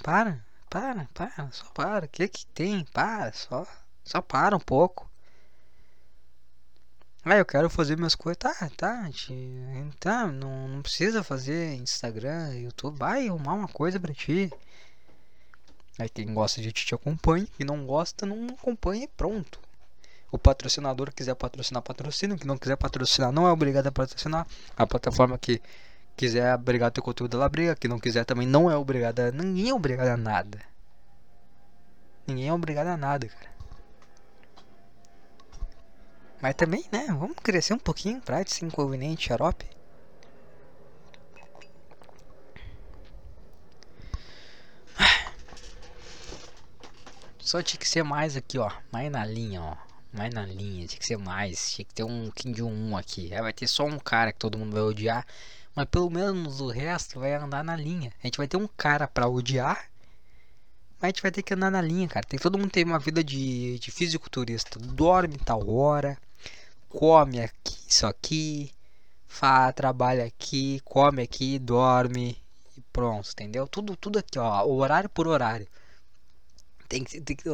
Para, 0.00 0.44
para, 0.70 1.08
para, 1.12 1.50
só 1.50 1.64
para. 1.74 2.06
O 2.06 2.08
que 2.08 2.28
que 2.28 2.46
tem? 2.46 2.84
Para, 2.84 3.32
só. 3.32 3.66
Só 4.04 4.22
para 4.22 4.56
um 4.56 4.60
pouco. 4.60 5.10
Ah, 7.28 7.36
eu 7.36 7.44
quero 7.44 7.68
fazer 7.68 7.96
minhas 7.96 8.14
coisas. 8.14 8.38
Tá, 8.38 8.54
tá, 8.76 9.10
tá. 9.98 10.26
Não, 10.28 10.68
não 10.68 10.80
precisa 10.80 11.24
fazer 11.24 11.74
Instagram, 11.74 12.54
YouTube. 12.54 12.96
Vai 12.96 13.26
arrumar 13.26 13.54
uma 13.54 13.68
coisa 13.68 13.98
pra 13.98 14.14
ti. 14.14 14.48
Aí 15.98 16.08
quem 16.08 16.32
gosta 16.32 16.62
de 16.62 16.70
ti 16.70 16.86
te 16.86 16.94
acompanha. 16.94 17.44
Quem 17.56 17.66
não 17.66 17.84
gosta, 17.84 18.24
não 18.24 18.46
acompanha 18.54 19.04
e 19.04 19.08
pronto 19.08 19.58
o 20.30 20.38
patrocinador 20.38 21.12
quiser 21.12 21.34
patrocinar, 21.34 21.82
patrocina. 21.82 22.36
Que 22.36 22.46
não 22.46 22.56
quiser 22.56 22.76
patrocinar, 22.76 23.32
não 23.32 23.46
é 23.46 23.50
obrigado 23.50 23.88
a 23.88 23.92
patrocinar. 23.92 24.46
A 24.76 24.86
plataforma 24.86 25.36
que 25.36 25.60
quiser 26.16 26.54
obrigado 26.54 26.88
a 26.88 26.92
ter 26.92 27.00
conteúdo, 27.00 27.36
ela 27.36 27.48
briga. 27.48 27.74
Que 27.74 27.88
não 27.88 27.98
quiser 27.98 28.24
também 28.24 28.46
não 28.46 28.70
é 28.70 28.76
obrigado 28.76 29.18
a... 29.20 29.32
Ninguém 29.32 29.70
é 29.70 29.74
obrigado 29.74 30.08
a 30.08 30.16
nada. 30.16 30.60
Ninguém 32.26 32.48
é 32.48 32.52
obrigado 32.52 32.88
a 32.88 32.96
nada, 32.96 33.26
cara. 33.26 33.55
Mas 36.40 36.54
também, 36.54 36.84
né? 36.92 37.06
Vamos 37.08 37.36
crescer 37.42 37.74
um 37.74 37.78
pouquinho 37.78 38.20
pra 38.20 38.42
de 38.42 38.52
ser 38.52 38.64
inconveniente, 38.66 39.28
xarope. 39.28 39.66
Só 47.38 47.62
tinha 47.62 47.78
que 47.78 47.88
ser 47.88 48.02
mais 48.02 48.36
aqui, 48.36 48.58
ó. 48.58 48.70
Mais 48.92 49.10
na 49.10 49.24
linha, 49.24 49.62
ó 49.62 49.86
mais 50.16 50.32
na 50.32 50.46
linha, 50.46 50.86
tinha 50.86 50.98
que 50.98 51.06
ser 51.06 51.18
mais, 51.18 51.72
tinha 51.72 51.84
que 51.84 51.94
ter 51.94 52.04
um 52.04 52.30
King 52.30 52.54
de 52.54 52.62
um 52.62 52.96
aqui. 52.96 53.32
Aí 53.34 53.40
vai 53.40 53.52
ter 53.52 53.66
só 53.66 53.84
um 53.84 53.98
cara 53.98 54.32
que 54.32 54.38
todo 54.38 54.58
mundo 54.58 54.72
vai 54.72 54.82
odiar, 54.82 55.26
mas 55.74 55.86
pelo 55.86 56.10
menos 56.10 56.60
o 56.60 56.68
resto 56.68 57.20
vai 57.20 57.34
andar 57.34 57.62
na 57.62 57.76
linha. 57.76 58.12
A 58.22 58.26
gente 58.26 58.38
vai 58.38 58.48
ter 58.48 58.56
um 58.56 58.66
cara 58.66 59.06
para 59.06 59.28
odiar, 59.28 59.90
mas 60.98 61.02
a 61.02 61.06
gente 61.08 61.22
vai 61.22 61.30
ter 61.30 61.42
que 61.42 61.54
andar 61.54 61.70
na 61.70 61.82
linha, 61.82 62.08
cara. 62.08 62.26
Tem 62.26 62.38
todo 62.38 62.58
mundo 62.58 62.70
tem 62.70 62.84
uma 62.84 62.98
vida 62.98 63.22
de, 63.22 63.78
de 63.78 63.90
fisiculturista, 63.90 64.78
dorme 64.78 65.36
tal 65.38 65.68
hora, 65.68 66.16
come 66.96 67.42
aqui, 67.42 67.76
isso 67.86 68.06
aqui, 68.06 68.72
faz, 69.26 69.74
trabalha 69.74 70.24
aqui, 70.24 70.80
come 70.82 71.22
aqui, 71.22 71.58
dorme 71.58 72.38
e 72.76 72.80
pronto, 72.90 73.28
entendeu? 73.32 73.68
Tudo, 73.68 73.94
tudo 73.96 74.18
aqui, 74.18 74.38
ó, 74.38 74.64
horário 74.66 75.10
por 75.10 75.28
horário. 75.28 75.68
Tem 76.88 77.04
que, 77.04 77.20
tem 77.20 77.36
que, 77.36 77.48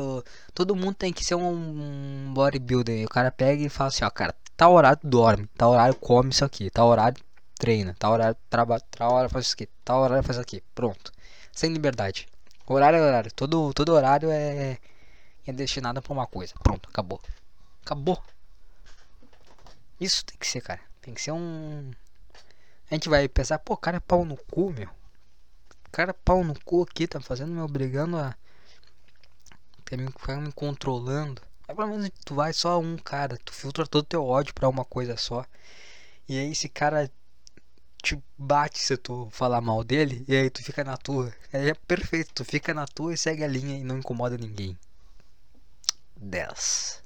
todo 0.55 0.77
mundo 0.77 0.95
tem 0.95 1.13
que 1.13 1.25
ser 1.25 1.35
um 1.35 2.33
bodybuilder. 2.33 3.05
O 3.05 3.09
cara 3.09 3.33
pega 3.33 3.65
e 3.65 3.69
fala 3.69 3.89
assim, 3.89 4.05
ó, 4.05 4.11
cara, 4.11 4.35
tá 4.57 4.69
horário 4.69 5.01
dorme, 5.03 5.49
tá 5.59 5.69
horário 5.69 5.97
come 5.97 6.31
isso 6.31 6.45
aqui, 6.45 6.71
tá 6.71 6.85
horário 6.85 7.21
treina, 7.59 7.97
tá 7.99 8.11
horário 8.11 8.37
trabalha, 8.49 8.83
tá 8.91 9.09
horário 9.09 9.31
faz 9.31 9.47
isso 9.47 9.55
aqui, 9.55 9.67
tá 9.85 9.99
horário 9.99 10.23
faz 10.23 10.37
isso 10.37 10.43
aqui. 10.43 10.63
Pronto. 10.75 11.13
Sem 11.53 11.73
liberdade. 11.73 12.29
Horário 12.67 12.99
é 12.99 13.03
horário. 13.03 13.33
Todo, 13.35 13.73
todo 13.75 13.93
horário 13.93 14.31
é, 14.31 14.79
é 15.47 15.53
destinado 15.53 16.01
pra 16.01 16.13
uma 16.13 16.27
coisa. 16.27 16.55
Pronto, 16.63 16.89
acabou. 16.89 17.21
Acabou. 17.85 18.23
Isso 20.03 20.25
tem 20.25 20.37
que 20.37 20.49
ser, 20.49 20.61
cara. 20.61 20.81
Tem 21.01 21.15
que 21.15 21.23
ser 21.23 21.31
um. 21.31 21.93
A 22.91 22.95
gente 22.95 23.09
vai 23.09 23.29
pensar, 23.29 23.61
pô, 23.61 23.77
cara 23.77 24.01
pau 24.01 24.25
no 24.25 24.37
cu, 24.37 24.73
meu. 24.73 24.91
Cara 25.93 26.13
pau 26.13 26.43
no 26.43 26.59
cu 26.65 26.83
aqui, 26.83 27.07
tá 27.07 27.21
fazendo 27.21 27.53
me 27.53 27.61
obrigando 27.61 28.17
a 28.17 28.35
quer 29.87 29.97
me, 29.97 30.11
ficar 30.11 30.41
me 30.41 30.51
controlando. 30.51 31.41
É 31.69 31.75
pelo 31.75 31.87
menos 31.87 32.11
tu 32.25 32.35
vai 32.35 32.53
só 32.53 32.81
um 32.81 32.97
cara, 32.97 33.39
tu 33.45 33.53
filtra 33.53 33.87
todo 33.87 34.05
teu 34.05 34.27
ódio 34.27 34.53
pra 34.55 34.69
uma 34.69 34.85
coisa 34.85 35.17
só. 35.17 35.47
E 36.29 36.37
aí 36.37 36.51
esse 36.51 36.69
cara 36.69 37.09
te 38.03 38.21
bate 38.37 38.81
se 38.81 38.97
tu 38.97 39.29
falar 39.31 39.61
mal 39.61 39.85
dele, 39.85 40.25
e 40.27 40.35
aí 40.35 40.51
tu 40.51 40.65
fica 40.65 40.83
na 40.83 40.97
tua. 40.97 41.33
Aí 41.53 41.71
é 41.71 41.75
perfeito, 41.75 42.33
tu 42.35 42.45
fica 42.45 42.75
na 42.75 42.87
tua 42.87 43.15
e 43.15 43.19
segue 43.19 43.45
a 43.45 43.49
linha 43.49 43.79
e 43.79 43.85
não 43.85 43.99
incomoda 43.99 44.37
ninguém. 44.37 44.77
10. 46.17 47.03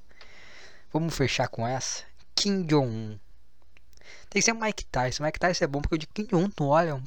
Vamos 0.91 1.15
fechar 1.15 1.47
com 1.47 1.67
essa. 1.67 2.03
Kim 2.37 2.61
Jong-un. 2.67 3.17
Tem 4.29 4.39
que 4.39 4.41
ser 4.43 4.53
Mike 4.53 4.85
Tyson. 4.85 5.23
Mike 5.23 5.39
Tyson 5.39 5.65
é 5.65 5.67
bom 5.67 5.81
porque 5.81 5.95
o 5.95 5.97
de 5.97 6.05
Kim 6.05 6.25
Jong-un 6.25 6.51
tu 6.51 6.65
olha 6.67 6.93
um, 6.95 7.03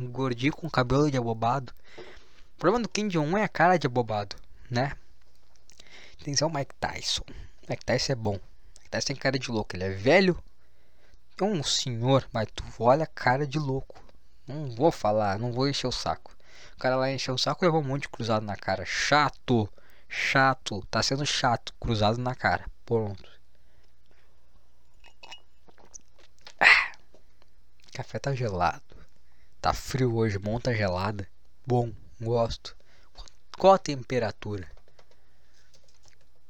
um 0.00 0.10
gordinho 0.10 0.52
com 0.52 0.68
cabelo 0.68 1.08
de 1.08 1.16
abobado. 1.16 1.72
O 1.96 2.58
problema 2.58 2.82
do 2.82 2.88
Kim 2.88 3.06
Jong-un 3.06 3.38
é 3.38 3.44
a 3.44 3.48
cara 3.48 3.78
de 3.78 3.86
abobado, 3.86 4.34
né? 4.68 4.96
Tem 6.24 6.34
que 6.34 6.36
ser 6.36 6.44
o 6.44 6.50
Mike 6.50 6.74
Tyson. 6.80 7.22
Mike 7.68 7.84
Tyson 7.84 8.12
é 8.12 8.16
bom. 8.16 8.32
Mike 8.32 8.90
Tyson 8.90 9.06
tem 9.06 9.16
cara 9.16 9.38
de 9.38 9.50
louco. 9.52 9.76
Ele 9.76 9.84
é 9.84 9.90
velho. 9.90 10.36
É 11.40 11.44
um 11.44 11.62
senhor, 11.62 12.26
mas 12.32 12.48
tu 12.52 12.64
olha 12.80 13.04
a 13.04 13.06
cara 13.06 13.46
de 13.46 13.58
louco. 13.58 14.02
Não 14.48 14.68
vou 14.74 14.90
falar, 14.90 15.38
não 15.38 15.52
vou 15.52 15.68
encher 15.68 15.86
o 15.86 15.92
saco. 15.92 16.36
O 16.74 16.78
cara 16.78 16.96
lá 16.96 17.10
encheu 17.10 17.34
o 17.34 17.38
saco 17.38 17.64
e 17.64 17.66
levou 17.66 17.80
um 17.80 17.84
monte 17.84 18.02
de 18.02 18.08
cruzado 18.08 18.44
na 18.44 18.56
cara. 18.56 18.84
Chato. 18.84 19.68
Chato. 20.08 20.84
Tá 20.90 21.02
sendo 21.02 21.24
chato. 21.24 21.72
Cruzado 21.78 22.18
na 22.18 22.34
cara. 22.34 22.64
Pronto. 22.84 23.30
Ah, 26.60 26.92
café 27.96 28.18
tá 28.18 28.34
gelado. 28.34 28.82
Tá 29.58 29.72
frio 29.72 30.14
hoje. 30.14 30.38
Monta 30.38 30.74
gelada. 30.74 31.26
Bom. 31.66 31.90
Gosto. 32.20 32.76
Qual 33.58 33.72
a 33.72 33.78
temperatura? 33.78 34.70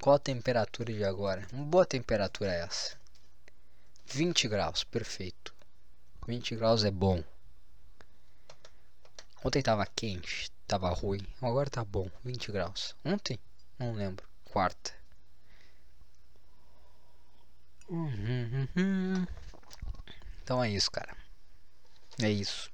Qual 0.02 0.16
a 0.16 0.18
temperatura 0.18 0.92
de 0.92 1.04
agora? 1.04 1.46
Uma 1.52 1.64
boa 1.64 1.86
temperatura 1.86 2.52
é 2.52 2.62
essa. 2.62 2.98
20 4.06 4.48
graus, 4.48 4.82
perfeito. 4.82 5.54
20 6.26 6.56
graus 6.56 6.84
é 6.84 6.90
bom. 6.90 7.22
Ontem 9.44 9.62
tava 9.62 9.86
quente, 9.86 10.50
tava 10.66 10.88
ruim. 10.90 11.24
Agora 11.40 11.70
tá 11.70 11.84
bom, 11.84 12.10
20 12.24 12.50
graus. 12.50 12.96
Ontem? 13.04 13.38
Não 13.78 13.92
lembro. 13.92 14.26
Quarta. 14.44 14.92
Uhum, 17.88 18.68
uhum. 18.76 19.26
Então 20.42 20.62
é 20.62 20.70
isso, 20.70 20.90
cara. 20.90 21.25
É 22.22 22.30
isso. 22.30 22.70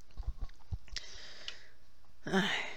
Ai. 2.26 2.72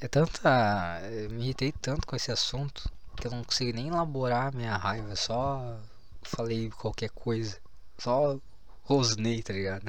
É 0.00 0.06
tanta. 0.08 1.00
Eu 1.10 1.30
me 1.30 1.42
irritei 1.44 1.72
tanto 1.72 2.06
com 2.06 2.14
esse 2.14 2.30
assunto 2.30 2.90
que 3.16 3.26
eu 3.26 3.30
não 3.32 3.42
consigo 3.44 3.74
nem 3.74 3.88
elaborar 3.88 4.54
minha 4.54 4.76
raiva. 4.76 5.16
Só 5.16 5.80
falei 6.22 6.70
qualquer 6.70 7.10
coisa. 7.10 7.60
Só 7.98 8.38
rosnei, 8.84 9.42
tá 9.42 9.52
ligado? 9.52 9.84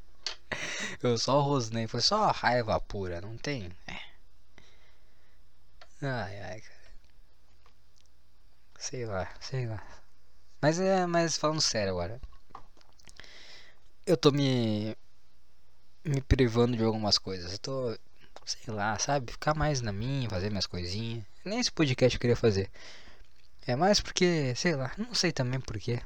eu 1.02 1.18
só 1.18 1.40
rosnei. 1.40 1.86
Foi 1.86 2.00
só 2.00 2.30
raiva 2.30 2.80
pura, 2.80 3.20
não 3.20 3.36
tem. 3.36 3.70
É. 3.86 3.98
Ai, 6.00 6.40
ai, 6.40 6.60
cara. 6.60 6.78
Sei 8.78 9.04
lá, 9.04 9.28
sei 9.40 9.66
lá. 9.66 9.82
Mas 10.62 10.80
é, 10.80 11.06
mas 11.06 11.36
falando 11.36 11.60
sério 11.60 11.92
agora. 11.92 12.20
Eu 14.08 14.16
tô 14.16 14.30
me 14.32 14.96
me 16.02 16.22
privando 16.22 16.76
de 16.76 16.82
algumas 16.82 17.18
coisas. 17.18 17.52
Eu 17.52 17.58
tô 17.58 17.98
sei 18.46 18.72
lá, 18.72 18.98
sabe? 18.98 19.32
Ficar 19.32 19.54
mais 19.54 19.82
na 19.82 19.92
minha, 19.92 20.30
fazer 20.30 20.48
minhas 20.48 20.66
coisinhas. 20.66 21.22
Nem 21.44 21.60
esse 21.60 21.70
podcast 21.70 22.16
eu 22.16 22.20
queria 22.20 22.34
fazer. 22.36 22.70
É 23.66 23.76
mais 23.76 24.00
porque, 24.00 24.54
sei 24.56 24.74
lá, 24.74 24.90
não 24.96 25.14
sei 25.14 25.30
também 25.30 25.60
porquê. 25.60 26.00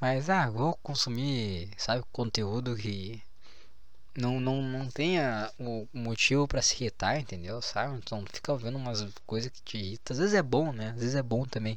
Mas, 0.00 0.30
ah, 0.30 0.48
vou 0.48 0.76
consumir, 0.82 1.70
sabe, 1.76 2.04
conteúdo 2.12 2.76
que 2.76 3.20
não, 4.16 4.38
não, 4.38 4.62
não 4.62 4.88
tenha 4.88 5.50
o 5.58 5.88
motivo 5.92 6.46
para 6.46 6.62
se 6.62 6.76
irritar, 6.76 7.18
entendeu? 7.18 7.60
Sabe? 7.60 7.96
Então 7.98 8.24
fica 8.32 8.56
vendo 8.56 8.78
umas 8.78 9.04
coisas 9.26 9.50
que 9.50 9.60
te 9.62 9.76
irritam. 9.78 10.14
Às 10.14 10.20
vezes 10.20 10.34
é 10.34 10.42
bom, 10.42 10.72
né? 10.72 10.90
Às 10.90 11.00
vezes 11.00 11.14
é 11.16 11.22
bom 11.22 11.44
também. 11.44 11.76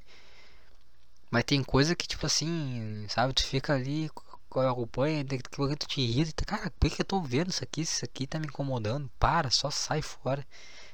Mas 1.32 1.44
tem 1.46 1.64
coisa 1.64 1.96
que, 1.96 2.08
tipo 2.08 2.26
assim, 2.26 3.06
sabe? 3.10 3.34
Tu 3.34 3.44
fica 3.46 3.74
ali 3.74 4.10
acompanha, 4.56 5.24
daqui 5.24 5.44
a 5.46 5.76
tu 5.76 5.88
te 5.88 6.02
irrita. 6.02 6.46
Cara, 6.46 6.72
por 6.80 6.90
que 6.90 7.02
eu 7.02 7.06
tô 7.06 7.22
vendo 7.22 7.50
isso 7.50 7.64
aqui? 7.64 7.82
Isso 7.82 8.04
aqui 8.06 8.26
tá 8.26 8.40
me 8.40 8.48
incomodando. 8.48 9.10
Para, 9.20 9.50
só 9.50 9.70
sai 9.70 10.02
fora. 10.02 10.46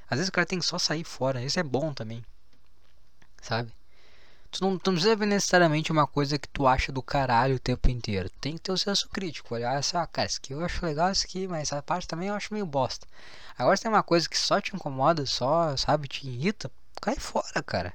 Às 0.08 0.18
vezes 0.18 0.28
o 0.28 0.32
cara 0.32 0.46
tem 0.46 0.58
que 0.58 0.66
só 0.66 0.78
sair 0.78 1.04
fora. 1.04 1.42
Isso 1.42 1.58
é 1.58 1.62
bom 1.62 1.92
também. 1.94 2.24
Sabe? 3.40 3.72
Tu 4.50 4.62
não, 4.62 4.78
tu 4.78 4.90
não 4.90 4.94
precisa 4.94 5.16
ver 5.16 5.26
necessariamente 5.26 5.90
uma 5.90 6.06
coisa 6.06 6.38
que 6.38 6.48
tu 6.48 6.66
acha 6.66 6.92
do 6.92 7.02
caralho 7.02 7.56
o 7.56 7.58
tempo 7.58 7.90
inteiro. 7.90 8.30
Tem 8.40 8.54
que 8.54 8.60
ter 8.60 8.72
o 8.72 8.78
senso 8.78 9.08
crítico. 9.08 9.54
Olhar 9.54 9.76
essa, 9.76 10.00
ah, 10.00 10.06
cara, 10.06 10.28
isso 10.28 10.38
aqui 10.38 10.52
eu 10.52 10.64
acho 10.64 10.84
legal, 10.86 11.10
isso 11.10 11.24
aqui, 11.24 11.48
mas 11.48 11.62
essa 11.62 11.82
parte 11.82 12.06
também 12.06 12.28
eu 12.28 12.34
acho 12.34 12.54
meio 12.54 12.64
bosta. 12.64 13.06
Agora 13.58 13.76
se 13.76 13.82
tem 13.82 13.90
uma 13.90 14.02
coisa 14.02 14.28
que 14.28 14.38
só 14.38 14.60
te 14.60 14.74
incomoda, 14.74 15.26
só, 15.26 15.76
sabe, 15.76 16.06
te 16.06 16.26
irrita, 16.28 16.70
cai 17.00 17.16
fora, 17.16 17.62
cara. 17.62 17.92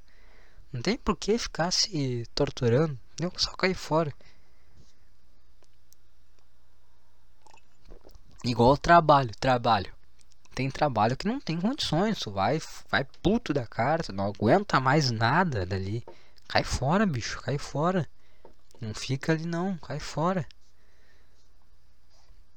Não 0.71 0.81
tem 0.81 0.97
por 0.97 1.15
que 1.15 1.37
ficar 1.37 1.71
se 1.71 2.25
torturando. 2.35 2.99
Só 3.37 3.51
cai 3.51 3.73
fora. 3.73 4.13
Igual 8.43 8.77
trabalho, 8.77 9.31
trabalho. 9.39 9.93
Tem 10.55 10.69
trabalho 10.69 11.17
que 11.17 11.27
não 11.27 11.39
tem 11.39 11.59
condições, 11.59 12.19
tu 12.19 12.31
vai, 12.31 12.61
vai 12.89 13.05
puto 13.21 13.53
da 13.53 13.67
cara, 13.67 14.03
tu 14.03 14.13
não 14.13 14.27
aguenta 14.27 14.79
mais 14.79 15.11
nada 15.11 15.65
dali. 15.65 16.05
Cai 16.47 16.63
fora, 16.63 17.05
bicho, 17.05 17.41
cai 17.41 17.57
fora. 17.57 18.07
Não 18.79 18.93
fica 18.93 19.33
ali 19.33 19.45
não, 19.45 19.77
cai 19.77 19.99
fora. 19.99 20.47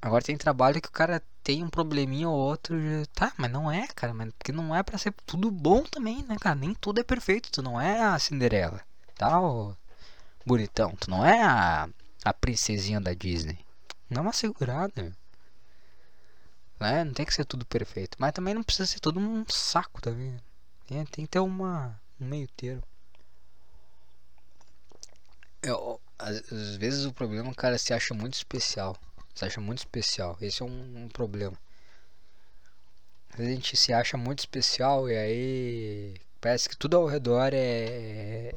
Agora 0.01 0.23
tem 0.23 0.37
trabalho 0.37 0.81
que 0.81 0.87
o 0.87 0.91
cara 0.91 1.21
tem 1.43 1.63
um 1.63 1.69
probleminha 1.69 2.27
ou 2.29 2.35
outro, 2.35 2.75
tá, 3.13 3.31
mas 3.37 3.51
não 3.51 3.71
é, 3.71 3.87
cara, 3.87 4.13
mas 4.13 4.33
porque 4.33 4.51
não 4.51 4.75
é 4.75 4.81
para 4.83 4.97
ser 4.97 5.13
tudo 5.25 5.51
bom 5.51 5.83
também, 5.83 6.23
né, 6.23 6.35
cara? 6.39 6.55
Nem 6.55 6.73
tudo 6.73 6.99
é 6.99 7.03
perfeito, 7.03 7.51
tu 7.51 7.61
não 7.61 7.79
é 7.79 8.01
a 8.01 8.17
Cinderela, 8.19 8.81
tá, 9.15 9.39
ô 9.39 9.75
bonitão, 10.45 10.93
tu 10.99 11.09
não 11.09 11.25
é 11.25 11.41
a, 11.41 11.89
a 12.23 12.33
princesinha 12.33 12.99
da 12.99 13.13
Disney. 13.13 13.59
Dá 14.09 14.21
uma 14.21 14.33
segurada, 14.33 15.15
né? 16.83 17.03
Não 17.03 17.13
tem 17.13 17.25
que 17.25 17.33
ser 17.33 17.45
tudo 17.45 17.65
perfeito. 17.65 18.17
Mas 18.19 18.33
também 18.33 18.53
não 18.53 18.63
precisa 18.63 18.85
ser 18.85 18.99
todo 18.99 19.19
um 19.19 19.45
saco 19.47 20.01
também. 20.01 20.37
Tem, 20.85 21.05
tem 21.05 21.25
que 21.25 21.31
ter 21.31 21.39
uma, 21.39 21.99
um 22.19 22.25
meio 22.25 22.47
termo. 22.49 22.83
Eu, 25.61 25.99
às, 26.19 26.51
às, 26.51 26.75
vezes 26.75 27.05
o 27.05 27.13
problema 27.13 27.49
o 27.49 27.55
cara 27.55 27.77
se 27.77 27.93
acha 27.93 28.13
muito 28.13 28.33
especial. 28.33 28.97
Se 29.33 29.45
acha 29.45 29.61
muito 29.61 29.79
especial. 29.79 30.37
Esse 30.41 30.61
é 30.61 30.65
um, 30.65 31.05
um 31.05 31.07
problema. 31.07 31.57
Às 33.31 33.37
vezes 33.37 33.53
a 33.53 33.55
gente 33.55 33.77
se 33.77 33.93
acha 33.93 34.17
muito 34.17 34.39
especial 34.39 35.09
e 35.09 35.17
aí 35.17 36.15
parece 36.41 36.67
que 36.67 36.77
tudo 36.77 36.97
ao 36.97 37.05
redor 37.07 37.51
é. 37.53 38.53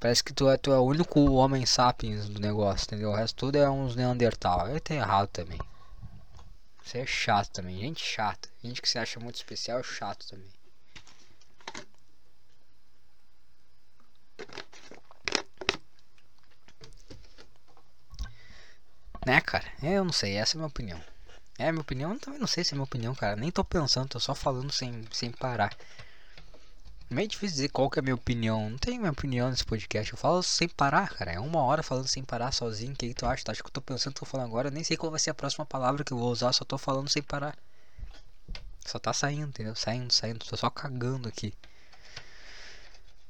Parece 0.00 0.22
que 0.22 0.32
tu 0.32 0.48
é, 0.48 0.56
tu 0.56 0.72
é 0.72 0.78
o 0.78 0.84
único 0.84 1.20
homem 1.32 1.64
sapiens 1.66 2.28
do 2.28 2.40
negócio, 2.40 2.86
entendeu? 2.86 3.10
O 3.10 3.14
resto 3.14 3.36
tudo 3.36 3.56
é 3.56 3.68
uns 3.70 3.96
Neandertal. 3.96 4.66
Aí 4.66 4.80
tá 4.80 4.94
errado 4.94 5.28
também. 5.28 5.58
Isso 6.88 6.96
é 6.96 7.04
chato 7.04 7.50
também, 7.50 7.78
gente 7.78 8.02
chata. 8.02 8.48
Gente 8.64 8.80
que 8.80 8.88
se 8.88 8.98
acha 8.98 9.20
muito 9.20 9.34
especial, 9.34 9.82
chato 9.82 10.26
também. 10.26 10.48
Né, 19.26 19.38
cara? 19.42 19.70
Eu 19.82 20.02
não 20.02 20.12
sei, 20.12 20.36
essa 20.36 20.54
é 20.54 20.56
a 20.56 20.60
minha 20.60 20.68
opinião. 20.68 21.04
É 21.58 21.70
minha 21.70 21.82
opinião, 21.82 22.14
eu 22.14 22.18
também 22.18 22.40
não 22.40 22.46
sei 22.46 22.64
se 22.64 22.72
é 22.72 22.74
minha 22.74 22.84
opinião, 22.84 23.14
cara. 23.14 23.36
Nem 23.36 23.50
tô 23.50 23.62
pensando, 23.62 24.08
tô 24.08 24.18
só 24.18 24.34
falando 24.34 24.72
sem, 24.72 25.04
sem 25.12 25.30
parar. 25.30 25.76
Meio 27.10 27.26
difícil 27.26 27.56
dizer 27.56 27.68
qual 27.70 27.88
que 27.88 27.98
é 27.98 28.00
a 28.00 28.02
minha 28.02 28.14
opinião. 28.14 28.68
Não 28.68 28.76
tenho 28.78 28.98
minha 29.00 29.12
opinião 29.12 29.48
nesse 29.48 29.64
podcast. 29.64 30.12
Eu 30.12 30.18
falo 30.18 30.42
sem 30.42 30.68
parar, 30.68 31.08
cara. 31.08 31.32
É 31.32 31.40
uma 31.40 31.62
hora 31.62 31.82
falando 31.82 32.06
sem 32.06 32.22
parar 32.22 32.52
sozinho. 32.52 32.92
O 32.92 32.96
que, 32.96 33.08
que 33.08 33.14
tu 33.14 33.24
acha? 33.24 33.42
Tu 33.42 33.50
acha 33.50 33.62
que 33.62 33.68
eu 33.68 33.72
tô 33.72 33.80
pensando, 33.80 34.14
tô 34.14 34.26
falando 34.26 34.48
agora? 34.48 34.68
Eu 34.68 34.72
nem 34.72 34.84
sei 34.84 34.96
qual 34.96 35.10
vai 35.10 35.18
ser 35.18 35.30
a 35.30 35.34
próxima 35.34 35.64
palavra 35.64 36.04
que 36.04 36.12
eu 36.12 36.18
vou 36.18 36.30
usar. 36.30 36.52
Só 36.52 36.64
tô 36.66 36.76
falando 36.76 37.08
sem 37.08 37.22
parar. 37.22 37.56
Só 38.84 38.98
tá 38.98 39.12
saindo, 39.14 39.48
entendeu? 39.48 39.74
Saindo, 39.74 40.12
saindo. 40.12 40.44
Tô 40.44 40.56
só 40.56 40.68
cagando 40.68 41.28
aqui. 41.28 41.54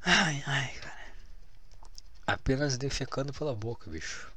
Ai, 0.03 0.43
ai, 0.47 0.73
cara. 0.81 0.99
Apenas 2.27 2.77
defecando 2.77 3.33
pela 3.33 3.55
boca, 3.55 3.89
bicho. 3.91 4.33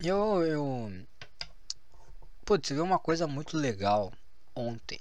Eu, 0.00 0.42
eu. 0.42 1.06
Putz, 2.44 2.70
vi 2.70 2.80
uma 2.80 2.98
coisa 2.98 3.26
muito 3.26 3.56
legal 3.56 4.12
ontem. 4.54 5.00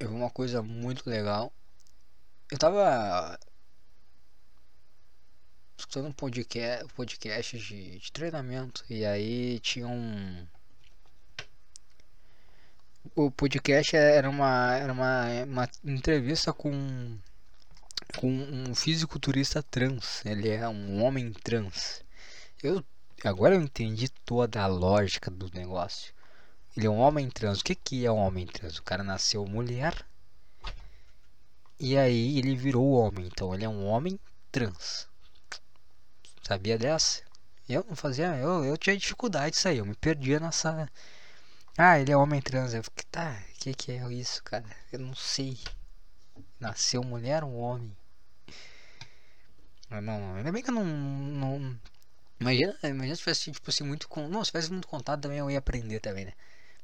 Eu 0.00 0.08
vi 0.08 0.14
uma 0.14 0.30
coisa 0.30 0.62
muito 0.62 1.08
legal. 1.08 1.52
Eu 2.50 2.56
tava 2.56 3.38
escutando 5.76 6.08
um 6.08 6.12
podcast, 6.12 6.86
podcast 6.94 7.58
de, 7.58 7.98
de 7.98 8.10
treinamento 8.10 8.82
e 8.88 9.04
aí 9.04 9.60
tinha 9.60 9.86
um 9.86 10.46
o 13.14 13.30
podcast 13.30 13.94
era 13.94 14.30
uma 14.30 14.74
era 14.74 14.92
uma, 14.92 15.26
uma 15.44 15.68
entrevista 15.84 16.50
com 16.50 17.18
com 18.18 18.28
um 18.30 18.74
fisiculturista 18.74 19.62
trans. 19.62 20.24
Ele 20.24 20.48
é 20.48 20.66
um 20.66 21.02
homem 21.02 21.30
trans. 21.30 22.02
Eu 22.62 22.82
agora 23.22 23.54
eu 23.54 23.60
entendi 23.60 24.08
toda 24.24 24.62
a 24.62 24.66
lógica 24.66 25.30
do 25.30 25.50
negócio 25.52 26.14
ele 26.76 26.86
é 26.86 26.90
um 26.90 26.98
homem 26.98 27.28
trans 27.28 27.60
o 27.60 27.64
que 27.64 27.74
que 27.74 28.06
é 28.06 28.12
um 28.12 28.18
homem 28.18 28.46
trans 28.46 28.78
o 28.78 28.82
cara 28.82 29.02
nasceu 29.02 29.44
mulher 29.46 29.94
e 31.78 31.96
aí 31.96 32.38
ele 32.38 32.54
virou 32.54 32.92
homem 32.92 33.26
então 33.26 33.54
ele 33.54 33.64
é 33.64 33.68
um 33.68 33.86
homem 33.86 34.18
trans 34.52 35.10
Sabia 36.50 36.76
dessa? 36.76 37.22
Eu 37.68 37.86
não 37.88 37.94
fazia, 37.94 38.36
eu, 38.38 38.64
eu 38.64 38.76
tinha 38.76 38.96
dificuldade 38.96 39.52
disso 39.52 39.68
aí, 39.68 39.78
eu 39.78 39.86
me 39.86 39.94
perdia 39.94 40.40
nessa. 40.40 40.90
Ah, 41.78 41.96
ele 41.96 42.10
é 42.10 42.16
homem 42.16 42.40
trans. 42.40 42.74
Eu 42.74 42.82
fiquei, 42.82 43.04
tá, 43.08 43.40
o 43.54 43.58
que, 43.60 43.72
que 43.72 43.92
é 43.92 44.12
isso, 44.12 44.42
cara? 44.42 44.64
Eu 44.92 44.98
não 44.98 45.14
sei. 45.14 45.56
Nasceu 46.58 47.04
mulher 47.04 47.44
ou 47.44 47.54
homem? 47.54 47.96
Não, 49.88 50.34
ainda 50.34 50.50
bem 50.50 50.60
que 50.60 50.70
eu 50.70 50.74
não. 50.74 50.84
não 50.84 51.80
imagina, 52.40 52.76
imagina 52.82 53.14
se 53.14 53.22
tivesse, 53.22 53.52
tipo 53.52 53.70
assim, 53.70 53.84
muito. 53.84 54.08
Com, 54.08 54.26
não, 54.28 54.44
se 54.44 54.50
tivesse 54.50 54.72
muito 54.72 54.88
contato 54.88 55.20
também 55.20 55.38
eu 55.38 55.48
ia 55.50 55.58
aprender 55.60 56.00
também, 56.00 56.24
né? 56.24 56.32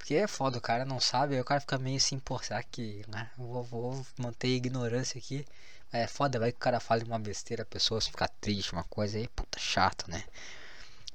Porque 0.07 0.14
é 0.14 0.29
foda, 0.29 0.57
o 0.57 0.61
cara 0.61 0.85
não 0.85 1.01
sabe, 1.01 1.35
aí 1.35 1.40
o 1.40 1.45
cara 1.45 1.61
fica 1.61 1.77
meio 1.79 1.97
assim, 1.97 2.21
pô, 2.21 2.38
será 2.38 2.62
que. 2.62 3.05
Né? 3.09 3.29
Vou, 3.37 3.64
vou 3.64 4.07
manter 4.16 4.47
ignorância 4.47 5.19
aqui. 5.19 5.45
É 5.92 6.07
foda, 6.07 6.38
vai 6.38 6.53
que 6.53 6.59
o 6.59 6.61
cara 6.61 6.79
fale 6.79 7.03
uma 7.03 7.19
besteira, 7.19 7.64
a 7.64 7.66
pessoa 7.66 8.01
ficar 8.01 8.29
triste, 8.40 8.73
uma 8.73 8.85
coisa 8.85 9.19
aí, 9.19 9.27
puta 9.27 9.59
chato, 9.59 10.09
né? 10.09 10.23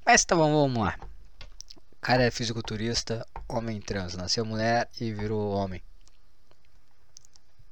Mas 0.04 0.26
tá 0.26 0.36
bom, 0.36 0.52
vamos 0.52 0.84
lá. 0.84 0.98
O 1.92 2.00
cara 2.02 2.24
é 2.24 2.30
fisiculturista, 2.30 3.26
homem 3.48 3.80
trans, 3.80 4.14
nasceu 4.14 4.44
mulher 4.44 4.86
e 5.00 5.10
virou 5.10 5.54
homem. 5.54 5.82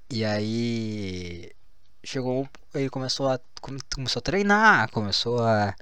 E 0.09 0.25
aí 0.25 1.53
chegou, 2.03 2.49
ele 2.73 2.89
começou 2.89 3.29
a 3.29 3.39
começou 3.61 4.21
a 4.21 4.23
treinar, 4.23 4.91
começou 4.91 5.45
a 5.45 5.77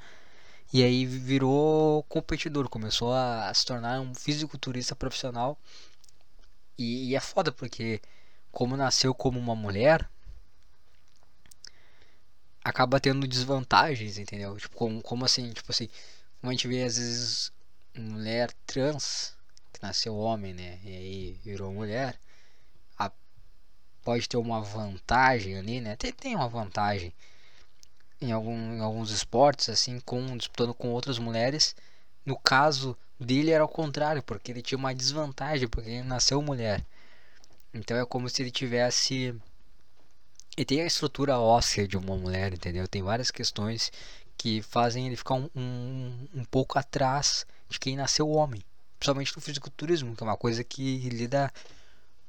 e 0.73 0.83
aí 0.83 1.07
virou 1.07 2.03
competidor, 2.05 2.69
começou 2.69 3.13
a, 3.13 3.53
se 3.55 3.65
tornar 3.65 4.01
um 4.01 4.15
fisiculturista 4.15 4.95
profissional. 4.95 5.59
E, 6.77 7.11
e 7.11 7.17
é 7.17 7.21
foda 7.21 7.51
porque 7.51 8.01
como 8.53 8.77
nasceu 8.77 9.15
como 9.15 9.39
uma 9.39 9.55
mulher, 9.55 10.09
acaba 12.63 13.01
tendo 13.01 13.27
desvantagens, 13.27 14.19
entendeu? 14.19 14.57
Tipo, 14.57 14.77
como, 14.77 15.03
como 15.03 15.25
assim? 15.25 15.53
Tipo 15.53 15.73
assim, 15.73 15.89
como 16.41 16.51
a 16.51 16.53
gente 16.55 16.69
vê 16.69 16.83
às 16.83 16.97
vezes 16.99 17.53
mulher 17.97 18.53
trans, 18.67 19.35
que 19.73 19.83
nasceu 19.83 20.17
homem, 20.17 20.55
né? 20.55 20.79
E 20.85 20.89
aí 20.89 21.33
virou 21.45 21.73
mulher, 21.73 22.19
a, 22.99 23.11
pode 24.03 24.29
ter 24.29 24.37
uma 24.37 24.61
vantagem 24.63 25.57
ali, 25.59 25.81
né? 25.81 25.97
Tem, 25.97 26.13
tem 26.13 26.37
uma 26.37 26.49
vantagem 26.49 27.13
em, 28.21 28.33
algum, 28.33 28.75
em 28.75 28.81
alguns 28.81 29.11
esportes, 29.11 29.69
assim, 29.69 30.01
com 30.01 30.37
disputando 30.37 30.75
com 30.75 30.91
outras 30.91 31.19
mulheres. 31.19 31.75
No 32.25 32.39
caso 32.39 32.97
dele 33.19 33.51
era 33.51 33.65
o 33.65 33.69
contrário, 33.69 34.23
porque 34.23 34.53
ele 34.53 34.63
tinha 34.63 34.79
uma 34.79 34.95
desvantagem, 34.95 35.69
porque 35.69 35.89
ele 35.89 36.03
nasceu 36.03 36.41
mulher. 36.43 36.85
Então 37.73 37.97
é 37.97 38.05
como 38.05 38.29
se 38.29 38.43
ele 38.43 38.51
tivesse 38.51 39.35
e 40.57 40.65
tem 40.65 40.81
a 40.81 40.87
estrutura 40.87 41.39
óssea 41.39 41.87
de 41.87 41.97
uma 41.97 42.17
mulher, 42.17 42.53
entendeu? 42.53 42.89
Tem 42.89 43.01
várias 43.01 43.31
questões 43.31 43.93
que 44.37 44.61
fazem 44.61 45.07
ele 45.07 45.17
ficar 45.17 45.35
um, 45.35 45.49
um, 45.55 46.29
um 46.35 46.45
pouco 46.45 46.79
atrás 46.79 47.47
de 47.69 47.79
quem 47.79 47.97
nasceu 47.97 48.29
homem. 48.29 48.61
Principalmente 48.99 49.37
no 49.37 49.43
fisiculturismo, 49.43 50.17
que 50.17 50.23
é 50.23 50.27
uma 50.27 50.37
coisa 50.37 50.65
que 50.65 51.09
lida 51.11 51.53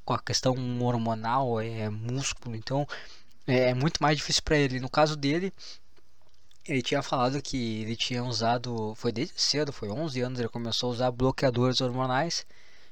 com 0.05 0.13
a 0.13 0.19
questão 0.19 0.55
hormonal, 0.81 1.59
é 1.59 1.89
músculo, 1.89 2.55
então 2.55 2.87
é, 3.47 3.69
é 3.69 3.73
muito 3.73 3.97
mais 4.01 4.17
difícil 4.17 4.43
para 4.43 4.57
ele. 4.57 4.79
No 4.79 4.89
caso 4.89 5.15
dele, 5.15 5.51
ele 6.65 6.81
tinha 6.81 7.01
falado 7.01 7.41
que 7.41 7.81
ele 7.81 7.95
tinha 7.95 8.23
usado, 8.23 8.93
foi 8.95 9.11
desde 9.11 9.39
cedo, 9.41 9.73
foi 9.73 9.89
11 9.89 10.21
anos, 10.21 10.39
ele 10.39 10.49
começou 10.49 10.89
a 10.89 10.93
usar 10.93 11.11
bloqueadores 11.11 11.81
hormonais 11.81 12.45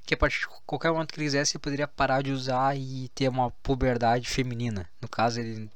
que 0.05 0.13
a 0.13 0.17
partir 0.17 0.39
de 0.39 0.47
qualquer 0.65 0.91
momento 0.91 1.13
que 1.13 1.19
ele 1.19 1.25
quisesse 1.25 1.57
ele 1.57 1.61
poderia 1.61 1.87
parar 1.87 2.23
de 2.23 2.31
usar 2.31 2.77
e 2.77 3.09
ter 3.09 3.27
uma 3.29 3.51
puberdade 3.51 4.27
feminina. 4.29 4.89
No 5.01 5.07
caso 5.09 5.39
ele 5.39 5.69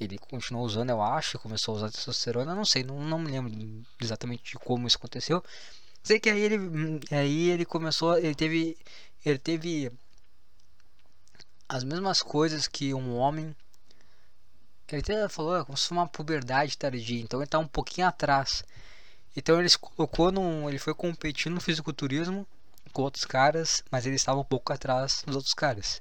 ele 0.00 0.18
continuou 0.18 0.64
usando, 0.66 0.90
eu 0.90 1.00
acho, 1.02 1.38
começou 1.38 1.74
a 1.74 1.76
usar 1.78 1.90
testosterona, 1.90 2.54
não 2.54 2.64
sei, 2.64 2.82
não, 2.82 3.00
não 3.00 3.18
me 3.18 3.30
lembro 3.30 3.52
exatamente 4.00 4.42
de 4.52 4.58
como 4.58 4.86
isso 4.86 4.96
aconteceu. 4.96 5.42
Sei 6.02 6.20
que 6.20 6.30
aí 6.30 6.40
ele 6.40 7.00
aí 7.10 7.50
ele 7.50 7.64
começou, 7.64 8.16
ele 8.18 8.34
teve 8.34 8.76
ele 9.24 9.38
teve 9.38 9.90
as 11.68 11.82
mesmas 11.82 12.22
coisas 12.22 12.68
que 12.68 12.92
um 12.94 13.16
homem 13.16 13.54
ele 14.92 15.02
até 15.02 15.28
falou, 15.28 15.56
é 15.56 15.64
como 15.64 15.76
se 15.76 15.84
fosse 15.84 15.92
uma 15.92 16.06
puberdade 16.06 16.76
tardia, 16.76 17.22
então 17.22 17.40
ele 17.40 17.46
está 17.46 17.58
um 17.58 17.66
pouquinho 17.66 18.06
atrás. 18.06 18.64
Então 19.36 19.58
ele 19.58 19.68
se 19.68 19.78
colocou 19.78 20.30
num, 20.30 20.68
ele 20.68 20.78
foi 20.78 20.94
competir 20.94 21.50
no 21.50 21.60
fisiculturismo 21.60 22.46
com 22.92 23.02
outros 23.02 23.24
caras, 23.24 23.82
mas 23.90 24.06
ele 24.06 24.16
estava 24.16 24.38
um 24.40 24.44
pouco 24.44 24.72
atrás 24.72 25.22
dos 25.26 25.36
outros 25.36 25.54
caras. 25.54 26.00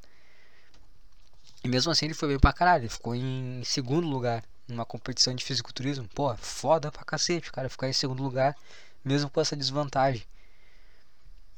E 1.63 1.67
mesmo 1.67 1.91
assim 1.91 2.05
ele 2.05 2.13
foi 2.13 2.29
bem 2.29 2.39
pra 2.39 2.53
caralho, 2.53 2.83
ele 2.83 2.89
ficou 2.89 3.15
em 3.15 3.63
segundo 3.63 4.07
lugar 4.07 4.43
numa 4.67 4.85
competição 4.85 5.33
de 5.33 5.43
fisiculturismo. 5.43 6.07
Pô, 6.13 6.35
foda 6.37 6.91
pra 6.91 7.03
cacete, 7.03 7.51
cara 7.51 7.69
ficar 7.69 7.87
em 7.87 7.93
segundo 7.93 8.21
lugar, 8.21 8.55
mesmo 9.03 9.29
com 9.29 9.41
essa 9.41 9.55
desvantagem. 9.55 10.23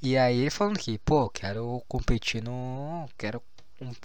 E 0.01 0.17
aí 0.17 0.39
ele 0.41 0.49
falando 0.49 0.77
que, 0.77 0.97
pô, 0.99 1.29
quero 1.29 1.83
competir 1.87 2.43
no. 2.43 3.09
Quero 3.17 3.41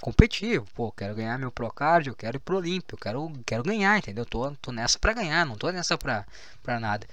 competir, 0.01 0.61
pô, 0.75 0.91
quero 0.93 1.15
ganhar 1.15 1.39
meu 1.39 1.51
Procard, 1.51 2.09
eu 2.09 2.15
quero 2.17 2.37
ir 2.37 2.41
pro 2.41 2.57
Olímpio, 2.57 2.99
quero, 2.99 3.31
quero 3.47 3.63
ganhar, 3.63 3.99
entendeu? 3.99 4.27
Tô, 4.27 4.51
tô 4.57 4.73
nessa 4.73 4.99
pra 4.99 5.13
ganhar, 5.13 5.47
não 5.47 5.57
tô 5.57 5.71
nessa 5.71 5.97
pra, 5.97 6.27
pra 6.63 6.81
nada. 6.81 7.07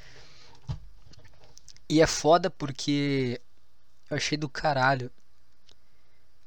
E 1.89 2.01
é 2.01 2.07
foda 2.07 2.49
porque 2.49 3.41
eu 4.09 4.17
achei 4.17 4.37
do 4.37 4.49
caralho 4.49 5.11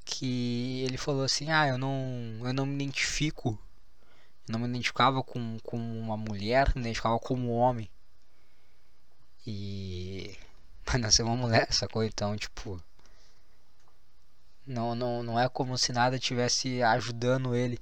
que 0.05 0.83
ele 0.85 0.97
falou 0.97 1.25
assim: 1.25 1.51
"Ah, 1.51 1.69
eu 1.69 1.79
não, 1.79 2.41
eu 2.45 2.53
não 2.53 2.67
me 2.67 2.75
identifico, 2.75 3.59
eu 4.49 4.53
não 4.53 4.61
me 4.61 4.69
identificava 4.69 5.23
com, 5.23 5.59
com 5.61 5.79
uma 5.79 6.17
mulher, 6.17 6.73
me 6.75 6.83
identificava 6.83 7.19
como 7.19 7.53
homem". 7.53 7.91
E 9.47 10.37
mas 10.87 11.01
nasceu 11.01 11.27
uma 11.27 11.37
mulher, 11.37 11.73
sacou? 11.73 12.03
Então, 12.05 12.37
tipo, 12.37 12.83
não, 14.67 14.95
não, 14.95 15.23
não 15.23 15.41
é 15.41 15.49
como 15.49 15.77
se 15.77 15.93
nada 15.93 16.19
tivesse 16.19 16.83
ajudando 16.83 17.55
ele. 17.55 17.79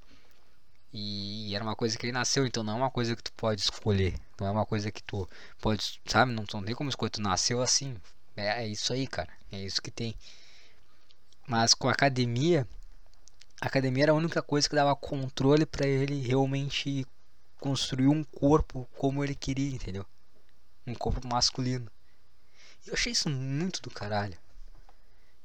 E 0.93 1.55
era 1.55 1.63
uma 1.63 1.77
coisa 1.77 1.99
que 1.99 2.07
ele 2.07 2.13
nasceu, 2.13 2.47
então 2.47 2.63
não 2.63 2.75
é 2.75 2.77
uma 2.77 2.91
coisa 2.91 3.15
que 3.15 3.23
tu 3.23 3.33
pode 3.33 3.61
escolher. 3.61 4.19
Não 4.41 4.47
é 4.47 4.51
uma 4.51 4.65
coisa 4.65 4.91
que 4.91 5.03
tu 5.03 5.29
pode, 5.61 6.01
sabe? 6.07 6.33
Não, 6.33 6.45
não 6.53 6.63
tem 6.63 6.75
como 6.75 6.89
escolher. 6.89 7.11
Tu 7.11 7.21
nasceu 7.21 7.61
assim. 7.61 7.97
É, 8.37 8.65
é 8.65 8.67
isso 8.67 8.93
aí, 8.93 9.07
cara. 9.07 9.29
É 9.53 9.61
isso 9.61 9.83
que 9.83 9.91
tem. 9.91 10.15
Mas 11.47 11.75
com 11.75 11.89
a 11.89 11.93
academia, 11.93 12.67
a 13.61 13.67
academia 13.67 14.05
era 14.05 14.13
a 14.13 14.15
única 14.15 14.41
coisa 14.43 14.69
que 14.69 14.75
dava 14.75 14.95
controle 14.97 15.67
para 15.67 15.87
ele 15.87 16.21
realmente 16.21 17.07
construir 17.61 18.09
um 18.09 18.23
corpo 18.23 18.89
como 18.97 19.23
ele 19.23 19.35
queria, 19.35 19.75
entendeu? 19.75 20.07
Um 20.87 20.95
corpo 20.95 21.27
masculino. 21.27 21.91
E 22.87 22.89
eu 22.89 22.95
achei 22.95 23.13
isso 23.13 23.29
muito 23.29 23.83
do 23.83 23.91
caralho. 23.91 24.39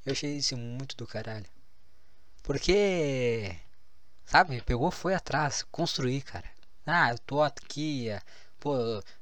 Eu 0.04 0.12
achei 0.12 0.36
isso 0.36 0.56
muito 0.56 0.96
do 0.96 1.06
caralho. 1.06 1.46
Porque, 2.42 3.56
sabe, 4.26 4.60
pegou, 4.62 4.90
foi 4.90 5.14
atrás, 5.14 5.62
construir, 5.70 6.22
cara. 6.22 6.48
Ah, 6.86 7.10
eu 7.10 7.18
tô 7.20 7.42
aqui, 7.42 8.08
pô, 8.60 8.74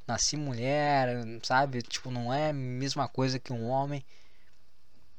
nasci 0.06 0.36
mulher, 0.36 1.08
sabe? 1.44 1.82
Tipo, 1.82 2.10
não 2.10 2.32
é 2.32 2.50
a 2.50 2.52
mesma 2.52 3.08
coisa 3.08 3.38
que 3.38 3.52
um 3.52 3.68
homem. 3.68 4.04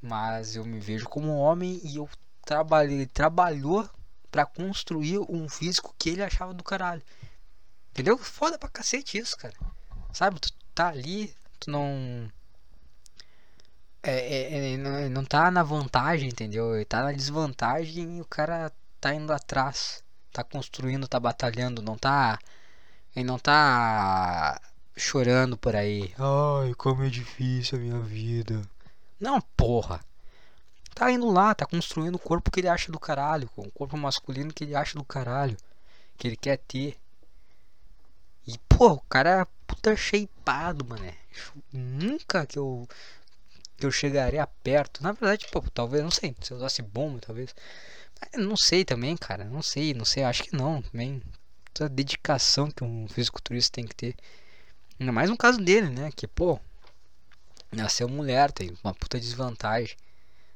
Mas 0.02 0.56
eu 0.58 0.66
me 0.66 0.80
vejo 0.80 1.08
como 1.08 1.30
um 1.30 1.38
homem 1.38 1.80
e 1.84 1.96
eu 1.96 2.10
trabalhei, 2.46 2.96
ele 2.98 3.06
trabalhou 3.06 3.90
para 4.30 4.46
construir 4.46 5.20
um 5.20 5.48
físico 5.48 5.96
que 5.98 6.10
ele 6.10 6.24
achava 6.24 6.54
do 6.54 6.64
caralho. 6.64 7.02
Entendeu? 7.92 8.18
Foda 8.18 8.58
pra 8.58 8.68
cacete 8.68 9.18
isso, 9.18 9.38
cara. 9.38 9.56
Sabe? 10.12 10.40
Tu 10.40 10.52
tá 10.76 10.90
ali, 10.90 11.34
tu 11.60 11.72
não. 11.72 12.30
É, 14.04 14.12
é, 14.12 14.74
é, 14.74 14.78
não, 14.78 15.10
não 15.10 15.26
tá 15.26 15.50
na 15.50 15.64
vantagem, 15.64 16.30
entendeu? 16.30 16.76
Ele 16.76 16.84
tá 16.84 17.04
na 17.04 17.14
desvantagem 17.14 18.18
e 18.18 18.22
o 18.22 18.26
cara 18.26 18.72
tá 19.00 19.14
indo 19.14 19.32
atrás, 19.32 20.04
tá 20.32 20.44
construindo, 20.44 21.08
tá 21.08 21.20
batalhando, 21.20 21.82
não 21.82 21.98
tá. 21.98 22.38
Ele 23.16 23.26
não 23.26 23.40
tá 23.40 24.60
chorando 24.96 25.58
por 25.58 25.76
aí. 25.76 26.14
Ai, 26.18 26.74
como 26.76 27.04
é 27.04 27.10
difícil 27.10 27.78
a 27.78 27.82
minha 27.82 28.00
vida. 28.00 28.62
Não, 29.20 29.40
porra. 29.56 30.02
Tá 30.94 31.10
indo 31.10 31.30
lá, 31.32 31.56
tá 31.56 31.66
construindo 31.66 32.16
o 32.16 32.20
corpo 32.20 32.52
que 32.52 32.60
ele 32.60 32.68
acha 32.68 32.92
do 32.92 33.00
caralho, 33.00 33.50
o 33.56 33.72
corpo 33.72 33.98
masculino 33.98 34.54
que 34.54 34.64
ele 34.64 34.76
acha 34.76 34.98
do 34.98 35.04
caralho, 35.04 35.58
que 36.18 36.28
ele 36.28 36.36
quer 36.36 36.58
ter. 36.58 36.98
E, 38.46 38.60
pô, 38.70 38.94
o 38.94 39.02
cara 39.02 39.42
é 39.42 39.48
puta 39.66 39.96
shapeado, 39.96 40.86
mané. 40.86 41.16
Nunca 41.72 42.46
que 42.46 42.60
eu 42.60 42.88
que 43.84 43.88
eu 43.88 43.92
chegaria 43.92 44.48
perto. 44.48 45.04
Na 45.04 45.12
verdade, 45.12 45.46
pô, 45.52 45.62
talvez, 45.74 46.02
não 46.02 46.12
sei, 46.12 46.34
se 46.42 46.52
eu 46.52 46.58
usasse 46.58 46.82
bomba, 46.82 47.20
talvez. 47.20 47.54
Não 48.34 48.56
sei 48.56 48.86
também, 48.86 49.18
cara. 49.18 49.44
Não 49.44 49.62
sei, 49.62 49.94
não 49.94 50.06
sei, 50.06 50.24
acho 50.24 50.44
que 50.44 50.56
não. 50.56 50.82
Também. 50.82 51.22
Toda 51.74 51.90
a 51.92 51.94
dedicação 51.94 52.72
que 52.72 52.84
um 52.84 53.08
fisiculturista 53.10 53.74
tem 53.74 53.86
que 53.86 53.94
ter. 53.94 54.16
Ainda 54.98 55.12
mais 55.12 55.30
no 55.30 55.36
caso 55.36 55.60
dele, 55.60 55.90
né? 55.90 56.12
Que, 56.16 56.28
pô, 56.28 56.60
nasceu 57.74 58.08
mulher, 58.08 58.54
tem 58.54 58.72
uma 58.84 58.94
puta 58.94 59.20
desvantagem. 59.20 59.98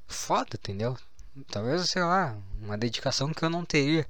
Foda, 0.08 0.52
entendeu? 0.54 0.98
Talvez, 1.52 1.90
sei 1.90 2.04
lá, 2.04 2.38
uma 2.62 2.78
dedicação 2.78 3.34
que 3.34 3.44
eu 3.44 3.50
não 3.50 3.66
teria. 3.66 4.08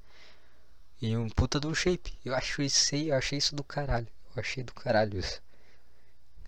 E 1.01 1.17
um 1.17 1.27
puta 1.27 1.59
do 1.59 1.73
shape. 1.73 2.13
Eu 2.23 2.35
acho 2.35 2.61
isso 2.61 2.95
eu 2.95 3.15
achei 3.15 3.39
isso 3.39 3.55
do 3.55 3.63
caralho. 3.63 4.07
Eu 4.35 4.41
achei 4.41 4.63
do 4.63 4.73
caralho 4.73 5.17
isso. 5.17 5.41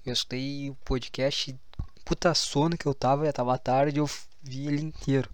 Eu 0.05 0.13
escutei 0.13 0.69
o 0.69 0.75
podcast 0.75 1.55
puta 2.09 2.33
sono 2.33 2.75
que 2.75 2.87
eu 2.87 2.93
tava, 2.95 3.27
já 3.27 3.31
tava 3.31 3.55
tarde, 3.59 3.99
eu 3.99 4.09
vi 4.41 4.65
ele 4.65 4.81
inteiro. 4.81 5.29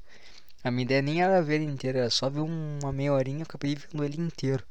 A 0.61 0.69
minha 0.69 0.83
ideia 0.83 1.01
nem 1.01 1.23
era 1.23 1.41
ver 1.41 1.55
ele 1.61 1.71
inteiro, 1.71 1.99
era 1.99 2.09
só 2.09 2.29
ver 2.29 2.41
uma 2.41 2.91
meia 2.91 3.13
horinha, 3.13 3.39
eu 3.39 3.43
acabei 3.43 3.75
vendo 3.75 4.03
ele 4.03 4.21
inteiro. 4.21 4.61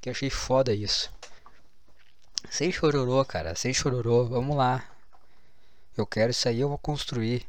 Que 0.00 0.10
achei 0.10 0.28
foda 0.28 0.74
isso. 0.74 1.08
Sem 2.50 2.72
chororô, 2.72 3.24
cara, 3.24 3.54
sem 3.54 3.72
chororô, 3.72 4.24
vamos 4.24 4.56
lá. 4.56 4.84
Eu 5.96 6.04
quero 6.04 6.32
isso 6.32 6.48
aí, 6.48 6.58
eu 6.58 6.68
vou 6.68 6.78
construir. 6.78 7.46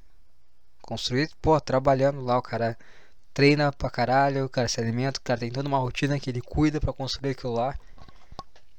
Construir, 0.80 1.32
pô, 1.42 1.60
trabalhando 1.60 2.24
lá, 2.24 2.38
o 2.38 2.44
cara 2.44 2.78
treina 3.34 3.72
pra 3.72 3.90
caralho, 3.90 4.46
o 4.46 4.50
cara 4.50 4.68
se 4.68 4.80
alimenta, 4.80 5.20
o 5.20 5.24
cara 5.24 5.40
tem 5.40 5.52
toda 5.52 5.68
uma 5.68 5.80
rotina 5.80 6.20
que 6.20 6.30
ele 6.30 6.42
cuida 6.42 6.80
para 6.80 6.94
construir 6.94 7.32
aquilo 7.32 7.54
lá 7.54 7.76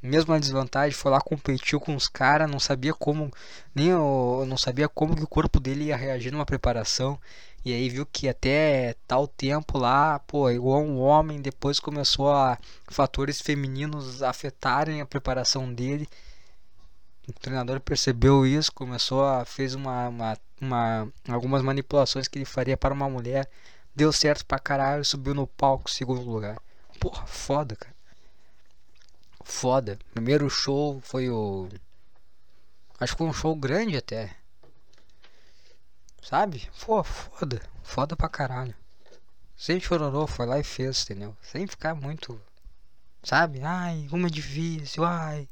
mesmo 0.03 0.33
na 0.33 0.39
desvantagem, 0.39 0.97
foi 0.97 1.11
lá, 1.11 1.21
competiu 1.21 1.81
com 1.81 1.95
os 1.95 2.09
caras, 2.09 2.51
não 2.51 2.61
sabia 2.61 2.95
como, 2.95 3.31
nem 3.75 3.89
eu, 3.89 4.45
não 4.47 4.57
sabia 4.57 4.89
como 4.89 5.17
que 5.17 5.25
o 5.25 5.29
corpo 5.29 5.59
dele 5.59 5.85
ia 5.85 5.97
reagir 5.97 6.33
numa 6.33 6.47
preparação. 6.47 7.19
E 7.65 7.73
aí 7.73 7.89
viu 7.89 8.07
que 8.07 8.29
até 8.29 8.95
tal 9.07 9.27
tempo 9.27 9.77
lá, 9.79 10.21
pô, 10.21 10.49
igual 10.51 10.81
um 10.83 11.01
homem, 11.01 11.41
depois 11.43 11.81
começou 11.81 12.31
a 12.31 12.57
fatores 12.89 13.41
femininos 13.41 14.23
afetarem 14.23 15.01
a 15.01 15.07
preparação 15.07 15.73
dele. 15.73 16.09
O 17.29 17.33
treinador 17.33 17.81
percebeu 17.81 18.47
isso, 18.47 18.73
começou 18.73 19.25
a 19.25 19.45
fez 19.45 19.75
uma, 19.75 20.09
uma, 20.09 20.39
uma 20.61 21.13
algumas 21.29 21.63
manipulações 21.63 22.29
que 22.29 22.39
ele 22.39 22.45
faria 22.45 22.77
para 22.77 22.95
uma 22.95 23.11
mulher, 23.11 23.51
deu 23.95 24.13
certo 24.13 24.47
pra 24.47 24.59
caralho, 24.59 25.05
subiu 25.05 25.35
no 25.35 25.47
palco 25.47 25.91
segundo 25.91 26.23
lugar. 26.23 26.59
Porra, 27.01 27.27
foda, 27.27 27.77
cara 27.77 27.98
foda. 29.49 29.99
Primeiro 30.13 30.49
show 30.49 31.01
foi 31.01 31.29
o. 31.31 31.69
Acho 33.01 33.15
que 33.15 33.19
foi 33.19 33.27
um 33.27 33.33
show 33.33 33.57
grande 33.57 33.97
até. 33.97 34.37
Sabe? 36.23 36.69
Pô, 36.85 37.03
foda. 37.03 37.61
Foda 37.83 38.15
pra 38.15 38.29
caralho. 38.29 38.75
Sem 39.57 39.81
chororô, 39.81 40.27
foi 40.27 40.47
lá 40.47 40.59
e 40.59 40.65
fez, 40.65 41.03
entendeu? 41.03 41.37
Sem 41.43 41.67
ficar 41.67 41.95
muito. 41.95 42.41
Sabe? 43.23 43.61
Ai, 43.63 44.07
como 44.11 44.27
é 44.27 44.31
difícil, 44.31 45.05
ai. 45.05 45.49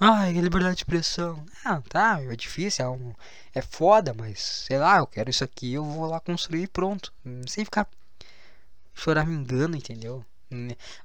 Ai, 0.00 0.32
liberdade 0.32 0.76
de 0.76 0.82
expressão. 0.82 1.44
Não, 1.64 1.82
tá, 1.82 2.20
é 2.22 2.34
difícil, 2.34 2.84
é, 2.84 2.88
um, 2.88 3.14
é 3.54 3.60
foda, 3.60 4.14
mas 4.14 4.40
sei 4.40 4.78
lá, 4.78 4.98
eu 4.98 5.06
quero 5.06 5.30
isso 5.30 5.44
aqui, 5.44 5.74
eu 5.74 5.84
vou 5.84 6.06
lá 6.06 6.20
construir 6.20 6.68
pronto. 6.68 7.12
Sem 7.46 7.64
ficar 7.64 7.86
choramingando, 8.94 9.76
entendeu? 9.76 10.24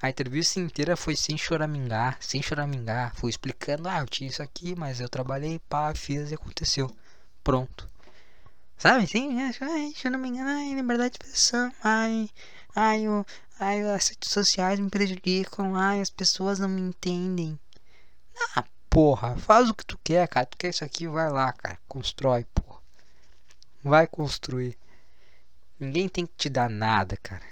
A 0.01 0.09
entrevista 0.09 0.59
inteira 0.59 0.95
foi 0.95 1.15
sem 1.15 1.37
choramingar, 1.37 2.17
sem 2.21 2.41
choramingar. 2.41 3.13
Foi 3.15 3.29
explicando, 3.29 3.89
ah, 3.89 3.99
eu 3.99 4.05
tinha 4.05 4.29
isso 4.29 4.41
aqui, 4.41 4.75
mas 4.75 4.99
eu 4.99 5.09
trabalhei, 5.09 5.59
pá, 5.69 5.93
fiz 5.93 6.31
e 6.31 6.35
aconteceu. 6.35 6.89
Pronto. 7.43 7.89
Sabe, 8.77 9.05
sim, 9.07 9.41
é, 9.41 9.51
ai, 9.61 9.93
choramingar, 9.95 10.47
ai, 10.47 10.73
liberdade 10.73 11.11
de 11.11 11.25
expressão, 11.25 11.71
ai, 11.83 12.29
ai, 12.75 13.07
o, 13.07 13.25
ai, 13.59 13.81
as 13.81 14.09
redes 14.09 14.31
sociais 14.31 14.79
me 14.79 14.89
prejudicam, 14.89 15.75
ai, 15.75 16.01
as 16.01 16.09
pessoas 16.09 16.59
não 16.59 16.69
me 16.69 16.81
entendem. 16.81 17.59
Ah, 18.55 18.63
porra, 18.89 19.35
faz 19.37 19.69
o 19.69 19.73
que 19.73 19.85
tu 19.85 19.97
quer, 20.03 20.27
cara. 20.27 20.45
Tu 20.45 20.57
quer 20.57 20.69
isso 20.69 20.83
aqui, 20.83 21.07
vai 21.07 21.29
lá, 21.29 21.51
cara. 21.53 21.77
Constrói, 21.87 22.45
porra. 22.53 22.79
Vai 23.83 24.07
construir. 24.07 24.77
Ninguém 25.79 26.07
tem 26.07 26.25
que 26.25 26.33
te 26.37 26.49
dar 26.49 26.69
nada, 26.69 27.17
cara. 27.17 27.43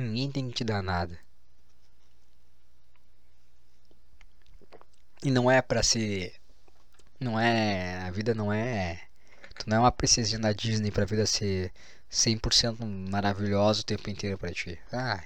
Ninguém 0.00 0.32
tem 0.32 0.48
que 0.48 0.54
te 0.54 0.64
dar 0.64 0.82
nada. 0.82 1.18
E 5.22 5.30
não 5.30 5.50
é 5.50 5.60
pra 5.60 5.82
ser. 5.82 6.34
Não 7.20 7.38
é. 7.38 7.98
A 8.06 8.10
vida 8.10 8.34
não 8.34 8.52
é. 8.52 9.02
Tu 9.58 9.68
não 9.68 9.76
é 9.76 9.80
uma 9.80 9.92
princesinha 9.92 10.40
da 10.40 10.52
Disney 10.52 10.90
pra 10.90 11.04
vida 11.04 11.26
ser 11.26 11.70
100% 12.10 12.82
maravilhosa 13.10 13.82
o 13.82 13.84
tempo 13.84 14.08
inteiro 14.08 14.38
pra 14.38 14.52
ti. 14.52 14.78
Ah. 14.92 15.22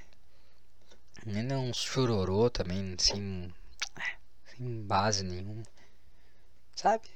Ele 1.27 1.53
é 1.53 1.57
um 1.57 1.73
chororô 1.73 2.51
também, 2.51 2.97
sem. 2.99 3.55
Sem 4.47 4.83
base 4.83 5.23
nenhuma. 5.25 5.63
Sabe? 6.75 7.09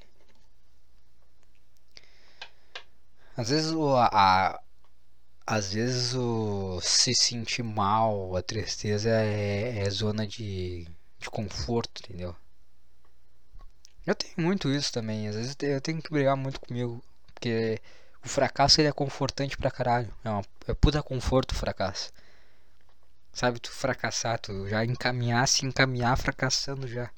Às 3.35 3.49
vezes 3.49 3.73
a, 3.73 4.61
às 5.49 5.73
vezes 5.73 6.13
o 6.13 6.79
se 6.79 7.11
sentir 7.15 7.63
mal, 7.63 8.35
a 8.37 8.41
tristeza 8.41 9.09
é, 9.09 9.79
é 9.79 9.89
zona 9.89 10.27
de, 10.27 10.87
de 11.19 11.29
conforto, 11.31 12.03
entendeu? 12.03 12.35
Eu 14.05 14.13
tenho 14.13 14.35
muito 14.37 14.69
isso 14.69 14.91
também, 14.93 15.27
às 15.27 15.35
vezes 15.35 15.55
eu 15.61 15.81
tenho 15.81 16.01
que 16.01 16.11
brigar 16.11 16.37
muito 16.37 16.59
comigo, 16.59 17.01
porque 17.33 17.81
o 18.23 18.29
fracasso 18.29 18.79
ele 18.79 18.89
é 18.89 18.91
confortante 18.91 19.57
pra 19.57 19.71
caralho, 19.71 20.13
é, 20.23 20.29
uma, 20.29 20.43
é 20.67 20.73
puta 20.75 21.01
conforto 21.01 21.53
o 21.53 21.55
fracasso. 21.55 22.11
Sabe, 23.33 23.59
tu 23.59 23.71
fracassar, 23.71 24.39
tu 24.39 24.67
já 24.67 24.85
encaminhar, 24.85 25.47
se 25.47 25.65
encaminhar 25.65 26.15
fracassando 26.15 26.87
já. 26.87 27.09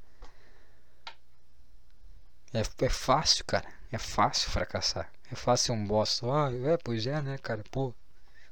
É, 2.53 2.85
é 2.85 2.89
fácil, 2.89 3.43
cara. 3.45 3.67
É 3.91 3.97
fácil 3.97 4.49
fracassar. 4.51 5.11
É 5.31 5.35
fácil 5.35 5.65
ser 5.65 5.71
um 5.73 5.85
bosta. 5.85 6.25
Ah, 6.27 6.49
é, 6.71 6.77
pois 6.77 7.05
é, 7.07 7.21
né, 7.21 7.37
cara? 7.37 7.63
Pô, 7.71 7.93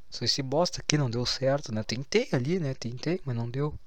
só 0.09 0.25
esse 0.25 0.41
bosta 0.41 0.81
aqui 0.81 0.97
não 0.97 1.09
deu 1.09 1.25
certo, 1.25 1.73
né? 1.73 1.83
Tentei 1.83 2.27
ali, 2.31 2.59
né? 2.59 2.73
Tentei, 2.73 3.21
mas 3.25 3.35
não 3.35 3.49
deu. 3.49 3.77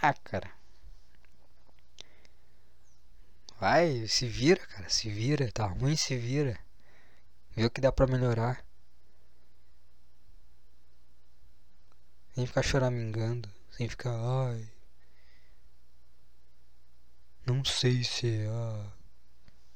Ah, 0.00 0.14
cara. 0.14 0.50
Vai, 3.60 4.08
se 4.08 4.26
vira, 4.26 4.60
cara. 4.66 4.88
Se 4.88 5.08
vira. 5.10 5.50
Tá 5.52 5.66
ruim, 5.66 5.96
se 5.96 6.16
vira. 6.16 6.58
Vê 7.54 7.66
o 7.66 7.70
que 7.70 7.80
dá 7.80 7.92
pra 7.92 8.06
melhorar. 8.06 8.64
Sem 12.34 12.46
ficar 12.46 12.62
choramingando. 12.62 13.48
Sem 13.70 13.88
ficar, 13.88 14.14
ai. 14.14 14.68
Não 17.46 17.64
sei 17.64 18.02
se. 18.04 18.46
Ah. 18.48 18.92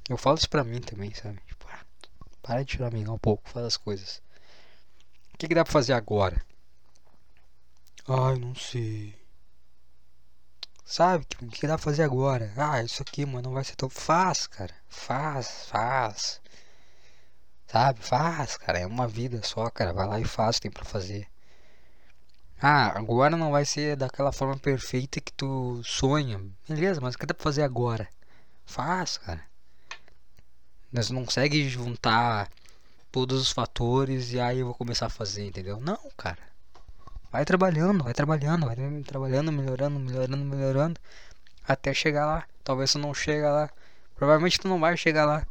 Eu 0.09 0.16
falo 0.16 0.38
isso 0.38 0.49
pra 0.49 0.64
mim 0.64 0.80
também, 0.80 1.12
sabe? 1.14 1.40
Tipo, 1.47 1.66
ah, 1.68 1.84
para 2.42 2.62
de 2.64 2.72
choramingar 2.72 3.14
um 3.14 3.18
pouco, 3.18 3.49
faz 3.49 3.66
as 3.66 3.76
coisas. 3.76 4.22
O 5.37 5.39
que, 5.39 5.49
que 5.49 5.55
dá 5.55 5.64
pra 5.64 5.72
fazer 5.74 5.93
agora? 5.93 6.43
Ai, 8.09 8.39
não 8.39 8.55
sei. 8.55 9.14
Sabe? 10.82 11.24
O 11.24 11.47
que, 11.49 11.61
que 11.61 11.66
dá 11.66 11.74
pra 11.74 11.84
fazer 11.84 12.05
agora? 12.05 12.51
Ah, 12.57 12.82
isso 12.82 13.03
aqui, 13.03 13.26
mano, 13.26 13.43
não 13.43 13.53
vai 13.53 13.62
ser 13.62 13.76
tão. 13.76 13.91
Faz, 13.91 14.47
cara. 14.47 14.74
Faz, 14.89 15.66
faz. 15.68 16.41
Sabe? 17.66 18.01
Faz, 18.01 18.57
cara. 18.57 18.78
É 18.78 18.87
uma 18.87 19.07
vida 19.07 19.43
só, 19.43 19.68
cara. 19.68 19.93
Vai 19.93 20.07
lá 20.07 20.18
e 20.18 20.24
faz, 20.24 20.59
tem 20.59 20.70
pra 20.70 20.87
fazer. 20.87 21.28
Ah, 22.59 22.99
agora 22.99 23.37
não 23.37 23.51
vai 23.51 23.66
ser 23.66 23.95
daquela 23.95 24.32
forma 24.32 24.57
perfeita 24.57 25.20
que 25.20 25.34
tu 25.34 25.82
sonha. 25.84 26.41
Beleza, 26.66 26.99
mas 26.99 27.14
o 27.14 27.18
que 27.18 27.26
dá 27.26 27.34
pra 27.34 27.45
fazer 27.45 27.62
agora? 27.62 28.09
Faz, 28.64 29.18
cara. 29.18 29.45
Nós 30.91 31.11
não 31.11 31.26
consegue 31.26 31.68
juntar 31.68 32.49
todos 33.17 33.41
os 33.41 33.51
fatores 33.51 34.35
e 34.35 34.39
aí 34.39 34.59
eu 34.59 34.67
vou 34.67 34.75
começar 34.75 35.07
a 35.07 35.09
fazer, 35.09 35.47
entendeu? 35.47 35.81
Não, 35.81 35.99
cara. 36.19 36.37
Vai 37.33 37.47
trabalhando, 37.47 38.05
vai 38.05 38.12
trabalhando, 38.12 38.67
vai 38.67 38.77
trabalhando, 39.07 39.51
melhorando, 39.51 39.99
melhorando, 39.99 40.45
melhorando 40.45 41.01
até 41.67 41.95
chegar 41.95 42.27
lá. 42.27 42.45
Talvez 42.62 42.93
tu 42.93 42.99
não 42.99 43.14
chega 43.14 43.51
lá. 43.51 43.71
Provavelmente 44.17 44.61
tu 44.61 44.69
não 44.69 44.79
vai 44.79 44.99
chegar 44.99 45.25
lá. 45.25 45.47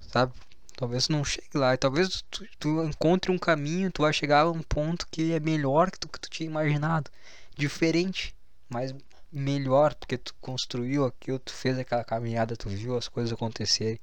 sabe? 0.00 0.32
Talvez 0.74 1.10
não 1.10 1.22
chegue 1.22 1.58
lá, 1.58 1.74
e 1.74 1.76
talvez 1.76 2.24
tu, 2.30 2.46
tu, 2.58 2.82
encontre 2.84 3.30
um 3.30 3.38
caminho, 3.38 3.92
tu 3.92 4.00
vai 4.00 4.12
chegar 4.14 4.40
a 4.40 4.50
um 4.50 4.62
ponto 4.62 5.06
que 5.10 5.34
é 5.34 5.40
melhor 5.40 5.90
que 5.90 5.98
tu, 6.00 6.08
que 6.08 6.18
tu 6.18 6.30
tinha 6.30 6.48
imaginado, 6.48 7.10
diferente, 7.54 8.34
mas 8.70 8.94
melhor, 9.30 9.94
porque 9.94 10.16
tu 10.16 10.34
construiu 10.40 11.04
aquilo, 11.04 11.38
tu 11.38 11.52
fez 11.52 11.78
aquela 11.78 12.02
caminhada, 12.02 12.56
tu 12.56 12.70
viu 12.70 12.96
as 12.96 13.08
coisas 13.08 13.30
acontecerem, 13.30 14.00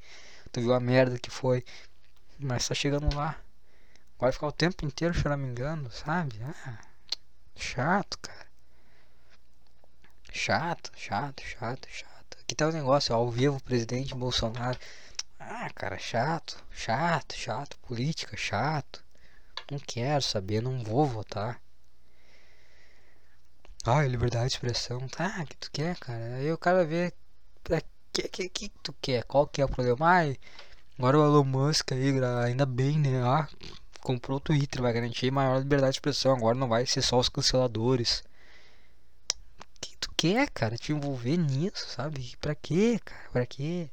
tu 0.52 0.62
viu 0.62 0.74
a 0.74 0.80
merda 0.80 1.18
que 1.18 1.32
foi, 1.32 1.64
mas 2.40 2.68
tá 2.68 2.74
chegando 2.74 3.14
lá. 3.16 3.38
Vai 4.18 4.32
ficar 4.32 4.48
o 4.48 4.52
tempo 4.52 4.86
inteiro 4.86 5.14
choramingando, 5.14 5.92
sabe? 5.92 6.42
Ah, 6.44 6.80
chato, 7.56 8.18
cara. 8.20 8.48
Chato, 10.32 10.92
chato, 10.96 11.42
chato, 11.44 11.88
chato. 11.90 12.38
Aqui 12.40 12.56
tá 12.56 12.68
o 12.68 12.72
negócio, 12.72 13.14
ao 13.14 13.30
vivo, 13.30 13.62
presidente 13.64 14.16
Bolsonaro. 14.16 14.78
Ah, 15.40 15.70
cara, 15.74 15.98
chato, 15.98 16.64
chato, 16.72 17.36
chato. 17.36 17.78
Política, 17.80 18.36
chato. 18.38 19.04
Não 19.72 19.80
quero 19.80 20.22
saber, 20.22 20.62
não 20.62 20.84
vou 20.84 21.06
votar. 21.06 21.62
Ai, 23.86 24.08
liberdade 24.08 24.50
de 24.50 24.56
expressão. 24.56 25.08
Tá, 25.08 25.42
o 25.42 25.48
que 25.48 25.58
tu 25.58 25.72
quer, 25.72 25.98
cara? 25.98 26.36
Aí 26.36 26.52
o 26.52 26.58
cara 26.58 26.86
vê. 26.86 27.14
Pra 27.64 27.82
que, 28.12 28.28
que, 28.28 28.50
que 28.50 28.70
tu 28.84 28.94
quer? 29.02 29.24
Qual 29.24 29.48
que 29.48 29.62
é 29.62 29.66
o 29.66 29.70
problema? 29.70 30.08
Ai, 30.08 30.38
agora 31.00 31.18
o 31.18 31.24
Elon 31.24 31.46
Musk 31.46 31.94
aí, 31.94 32.12
ainda 32.46 32.66
bem, 32.66 33.00
né? 33.00 33.24
Ah, 33.24 33.48
comprou 34.02 34.38
o 34.38 34.42
Twitter, 34.42 34.82
vai 34.82 34.92
garantir 34.92 35.32
maior 35.32 35.60
liberdade 35.60 35.94
de 35.94 35.98
expressão. 35.98 36.36
Agora 36.36 36.58
não 36.58 36.68
vai 36.68 36.86
ser 36.86 37.02
só 37.02 37.18
os 37.18 37.30
canceladores. 37.30 38.22
O 39.58 39.80
que 39.80 39.98
tu 39.98 40.12
quer, 40.18 40.50
cara? 40.50 40.78
Te 40.78 40.92
envolver 40.92 41.38
nisso, 41.38 41.88
sabe? 41.90 42.36
Pra 42.42 42.54
quê, 42.54 43.00
cara? 43.04 43.30
Pra 43.32 43.46
quê? 43.46 43.90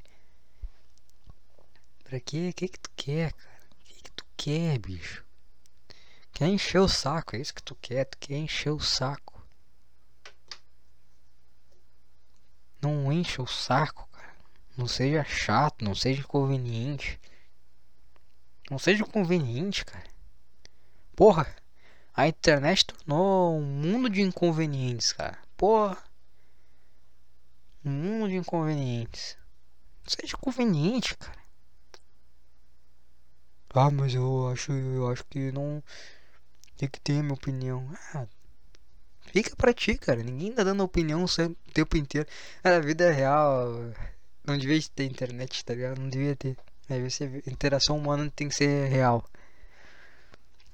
Pra 2.03 2.19
quê? 2.19 2.49
O 2.49 2.53
que 2.53 2.67
que 2.67 2.79
tu 2.79 2.91
quer, 2.97 3.31
cara? 3.31 3.59
O 3.71 3.85
que 3.85 4.03
que 4.03 4.11
tu 4.11 4.25
quer, 4.35 4.77
bicho? 4.77 5.23
Quer 6.33 6.47
encher 6.49 6.79
o 6.79 6.89
saco, 6.89 7.37
é 7.37 7.39
isso 7.39 7.53
que 7.53 7.63
tu 7.63 7.75
quer. 7.75 8.03
Tu 8.05 8.17
quer 8.17 8.37
encher 8.37 8.71
o 8.71 8.79
saco. 8.81 9.41
Não 12.81 13.11
enche 13.13 13.41
o 13.41 13.47
saco. 13.47 14.06
Não 14.77 14.87
seja 14.87 15.23
chato, 15.23 15.83
não 15.83 15.95
seja 15.95 16.21
inconveniente. 16.21 17.19
Não 18.69 18.77
seja 18.77 19.03
conveniente, 19.03 19.83
cara. 19.83 20.07
Porra, 21.15 21.47
a 22.13 22.27
internet 22.27 22.85
tornou 22.85 23.57
um 23.57 23.63
mundo 23.63 24.07
de 24.07 24.21
inconvenientes, 24.21 25.13
cara. 25.13 25.39
Porra. 25.57 25.97
Um 27.83 27.89
mundo 27.89 28.29
de 28.29 28.35
inconvenientes. 28.35 29.35
Não 30.03 30.09
seja 30.09 30.37
conveniente, 30.37 31.17
cara. 31.17 31.39
Ah, 33.73 33.89
mas 33.89 34.13
eu 34.13 34.47
acho, 34.49 34.71
eu 34.71 35.09
acho 35.09 35.23
que 35.25 35.51
não 35.51 35.83
tem 36.77 36.87
que 36.87 36.99
ter 36.99 37.21
minha 37.23 37.33
opinião. 37.33 37.87
Ah, 38.13 38.27
fica 39.21 39.55
pra 39.55 39.73
ti, 39.73 39.97
cara. 39.97 40.21
Ninguém 40.21 40.53
tá 40.53 40.63
dando 40.63 40.83
opinião 40.83 41.23
o 41.23 41.27
tempo 41.73 41.97
inteiro. 41.97 42.27
A 42.63 42.79
vida 42.79 43.05
é 43.05 43.11
real. 43.11 43.93
Não 44.47 44.57
devia 44.57 44.81
ter 44.95 45.03
internet, 45.03 45.63
tá 45.65 45.73
ligado? 45.73 45.99
Não 45.99 46.09
devia 46.09 46.35
ter. 46.35 46.57
Aí 46.89 47.01
você 47.07 47.25
interação 47.45 47.97
humana 47.97 48.31
tem 48.33 48.47
que 48.47 48.55
ser 48.55 48.87
real. 48.87 49.23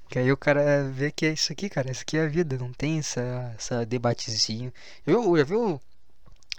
Que 0.08 0.20
aí 0.20 0.30
o 0.30 0.36
cara 0.36 0.88
vê 0.90 1.10
que 1.10 1.26
é 1.26 1.32
isso 1.32 1.52
aqui, 1.52 1.68
cara. 1.68 1.90
Isso 1.90 2.02
aqui 2.02 2.16
é 2.16 2.22
a 2.22 2.28
vida. 2.28 2.56
Não 2.56 2.72
tem 2.72 3.00
essa, 3.00 3.52
essa 3.58 3.84
debatezinho. 3.84 4.72
Eu 5.04 5.36
já 5.36 5.44
viu. 5.44 5.80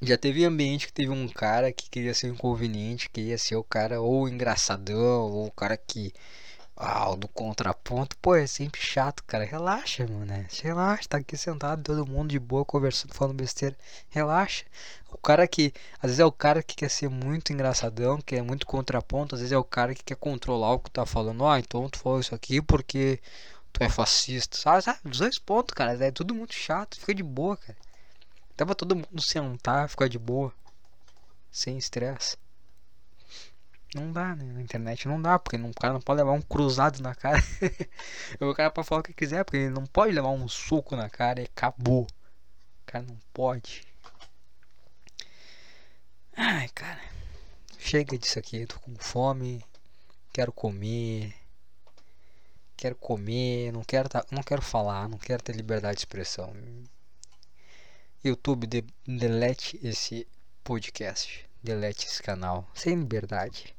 Já 0.01 0.18
teve 0.18 0.43
ambiente 0.43 0.88
que 0.88 0.93
teve 0.93 1.09
um 1.09 1.28
cara 1.30 1.72
que 1.72 1.89
queria 1.89 2.13
ser 2.13 2.28
inconveniente, 2.28 3.09
queria 3.09 3.38
ser 3.38 3.55
o 3.55 3.63
cara 3.63 4.01
ou 4.01 4.28
engraçadão, 4.28 5.32
ou 5.32 5.47
o 5.47 5.51
cara 5.51 5.78
que 5.78 6.11
ah, 6.78 7.09
o 7.11 7.15
do 7.15 7.28
contraponto, 7.30 8.17
pô, 8.17 8.36
é 8.36 8.45
sempre 8.45 8.82
chato, 8.82 9.23
cara. 9.23 9.45
Relaxa, 9.45 10.05
mano. 10.07 10.26
Né? 10.26 10.45
Relaxa, 10.61 11.07
tá 11.07 11.17
aqui 11.17 11.38
sentado, 11.38 11.82
todo 11.84 12.05
mundo 12.05 12.30
de 12.30 12.39
boa, 12.39 12.65
conversando, 12.65 13.13
falando 13.13 13.38
besteira. 13.38 13.78
Relaxa. 14.09 14.65
O 15.09 15.17
cara 15.17 15.47
que. 15.47 15.73
Às 15.95 16.09
vezes 16.09 16.19
é 16.19 16.26
o 16.26 16.32
cara 16.32 16.61
que 16.61 16.76
quer 16.76 16.89
ser 16.89 17.09
muito 17.09 17.53
engraçadão, 17.53 18.19
que 18.21 18.36
é 18.36 18.41
muito 18.41 18.65
contraponto. 18.65 19.36
Às 19.36 19.41
vezes 19.41 19.53
é 19.53 19.57
o 19.57 19.63
cara 19.63 19.95
que 19.95 20.03
quer 20.03 20.17
controlar 20.17 20.73
o 20.73 20.80
que 20.80 20.91
tá 20.91 21.05
falando. 21.05 21.45
Ah, 21.47 21.59
então 21.59 21.89
tu 21.89 21.97
falou 21.97 22.19
isso 22.19 22.36
aqui 22.36 22.61
porque 22.61 23.21
tu 23.71 23.82
é 23.82 23.89
fascista. 23.89 24.57
Sabe? 24.57 24.84
sabe? 24.84 24.99
Dois 25.05 25.39
pontos, 25.39 25.73
cara. 25.73 25.93
É 26.05 26.11
tudo 26.11 26.36
muito 26.36 26.53
chato. 26.53 26.99
Fica 26.99 27.15
de 27.15 27.23
boa, 27.23 27.55
cara. 27.55 27.78
Dá 28.57 28.65
pra 28.65 28.76
todo 28.76 28.95
mundo 28.95 29.21
sentar, 29.21 29.89
ficar 29.89 30.09
de 30.09 30.19
boa. 30.19 30.53
Sem 31.51 31.78
estresse. 31.78 32.38
Não 33.96 34.12
dá, 34.12 34.36
né? 34.36 34.43
Na 34.52 34.62
internet 34.62 35.08
não 35.08 35.22
dá, 35.22 35.39
porque 35.39 35.56
o 35.56 35.74
cara 35.74 35.93
não 35.93 36.02
pode 36.02 36.18
levar 36.18 36.34
um 36.34 36.41
cruzado 36.41 37.02
na 37.02 37.16
cara. 37.16 37.41
o 38.41 38.54
cara 38.54 38.70
pode 38.70 38.86
falar 38.86 39.00
o 39.00 39.04
que 39.04 39.14
quiser, 39.14 39.46
porque 39.46 39.56
ele 39.56 39.70
não 39.70 39.86
pode 39.86 40.12
levar 40.14 40.32
um 40.32 40.50
soco 40.50 40.98
na 40.98 41.10
cara 41.10 41.39
e 41.41 41.46
acabou. 41.46 42.04
O 42.04 42.86
cara 42.86 43.06
não 43.06 43.18
pode. 43.34 43.88
Ai, 46.36 46.68
cara. 46.76 47.00
Chega 47.80 48.18
disso 48.18 48.38
aqui, 48.38 48.66
tô 48.66 48.78
com 48.82 48.93
fome. 48.98 49.64
Quero 50.34 50.52
comer. 50.52 51.34
Quero 52.76 52.96
comer, 52.98 53.72
não 53.72 53.82
quero 53.82 54.10
tá, 54.10 54.26
não 54.30 54.43
quero 54.43 54.62
falar, 54.62 55.08
não 55.08 55.18
quero 55.18 55.41
ter 55.41 55.56
liberdade 55.56 55.96
de 55.96 56.02
expressão. 56.02 56.54
YouTube 58.22 58.68
de, 58.68 58.84
delete 59.08 59.80
esse 59.82 60.28
podcast 60.66 61.45
delete 61.66 62.05
esse 62.05 62.22
canal. 62.22 62.70
Sem 62.74 62.95
liberdade. 62.95 63.76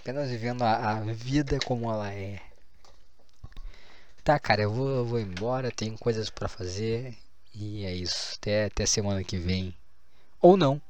Apenas 0.00 0.28
vivendo 0.28 0.62
a, 0.62 0.90
a 0.90 1.00
vida 1.12 1.58
como 1.64 1.90
ela 1.90 2.12
é. 2.12 2.42
Tá, 4.24 4.38
cara, 4.38 4.62
eu 4.62 4.72
vou, 4.72 4.88
eu 4.88 5.06
vou 5.06 5.20
embora. 5.20 5.70
Tenho 5.70 5.96
coisas 5.96 6.28
para 6.28 6.48
fazer. 6.48 7.16
E 7.54 7.84
é 7.84 7.94
isso. 7.94 8.34
Até, 8.36 8.64
até 8.64 8.84
semana 8.84 9.22
que 9.22 9.38
vem. 9.38 9.74
Ou 10.40 10.56
não. 10.56 10.82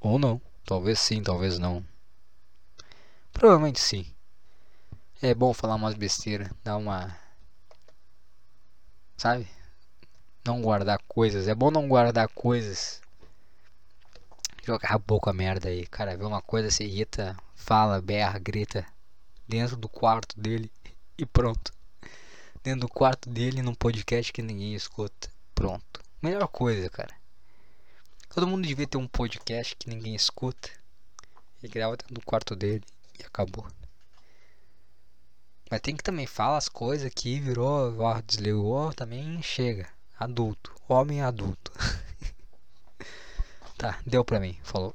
Ou 0.00 0.18
não. 0.18 0.40
Talvez 0.64 1.00
sim, 1.00 1.22
talvez 1.22 1.58
não. 1.58 1.84
Provavelmente 3.32 3.80
sim. 3.80 4.06
É 5.20 5.34
bom 5.34 5.52
falar 5.52 5.74
umas 5.74 5.94
besteiras. 5.94 6.48
Dar 6.62 6.76
uma. 6.76 7.16
Sabe? 9.16 9.48
Não 10.44 10.62
guardar 10.62 11.00
coisas. 11.08 11.48
É 11.48 11.54
bom 11.54 11.70
não 11.70 11.88
guardar 11.88 12.28
coisas 12.28 13.02
jogar 14.70 14.94
a 14.94 14.98
boca 14.98 15.30
a 15.30 15.32
merda 15.32 15.68
aí. 15.68 15.84
Cara, 15.86 16.16
vê 16.16 16.24
uma 16.24 16.40
coisa, 16.40 16.70
se 16.70 16.84
irrita, 16.84 17.36
fala, 17.54 18.00
berra, 18.00 18.38
grita 18.38 18.86
dentro 19.48 19.76
do 19.76 19.88
quarto 19.88 20.40
dele 20.40 20.70
e 21.18 21.26
pronto. 21.26 21.72
Dentro 22.62 22.82
do 22.82 22.88
quarto 22.88 23.28
dele 23.28 23.62
num 23.62 23.74
podcast 23.74 24.32
que 24.32 24.42
ninguém 24.42 24.74
escuta. 24.74 25.28
Pronto. 25.54 26.00
Melhor 26.22 26.46
coisa, 26.46 26.88
cara. 26.88 27.12
Todo 28.28 28.46
mundo 28.46 28.66
devia 28.66 28.86
ter 28.86 28.96
um 28.96 29.08
podcast 29.08 29.74
que 29.74 29.90
ninguém 29.90 30.14
escuta. 30.14 30.70
E 31.62 31.68
grava 31.68 31.96
dentro 31.96 32.14
do 32.14 32.20
quarto 32.20 32.54
dele 32.54 32.84
e 33.18 33.24
acabou. 33.24 33.66
Mas 35.68 35.80
tem 35.80 35.96
que 35.96 36.02
também 36.02 36.26
falar 36.26 36.58
as 36.58 36.68
coisas 36.68 37.12
que 37.12 37.40
virou, 37.40 37.98
ó, 38.00 38.20
desligou, 38.20 38.92
também 38.92 39.42
chega. 39.42 39.88
Adulto, 40.18 40.72
homem 40.88 41.22
adulto. 41.22 41.72
Tá, 43.80 43.98
deu 44.04 44.22
pra 44.22 44.38
mim. 44.38 44.58
Falou. 44.62 44.94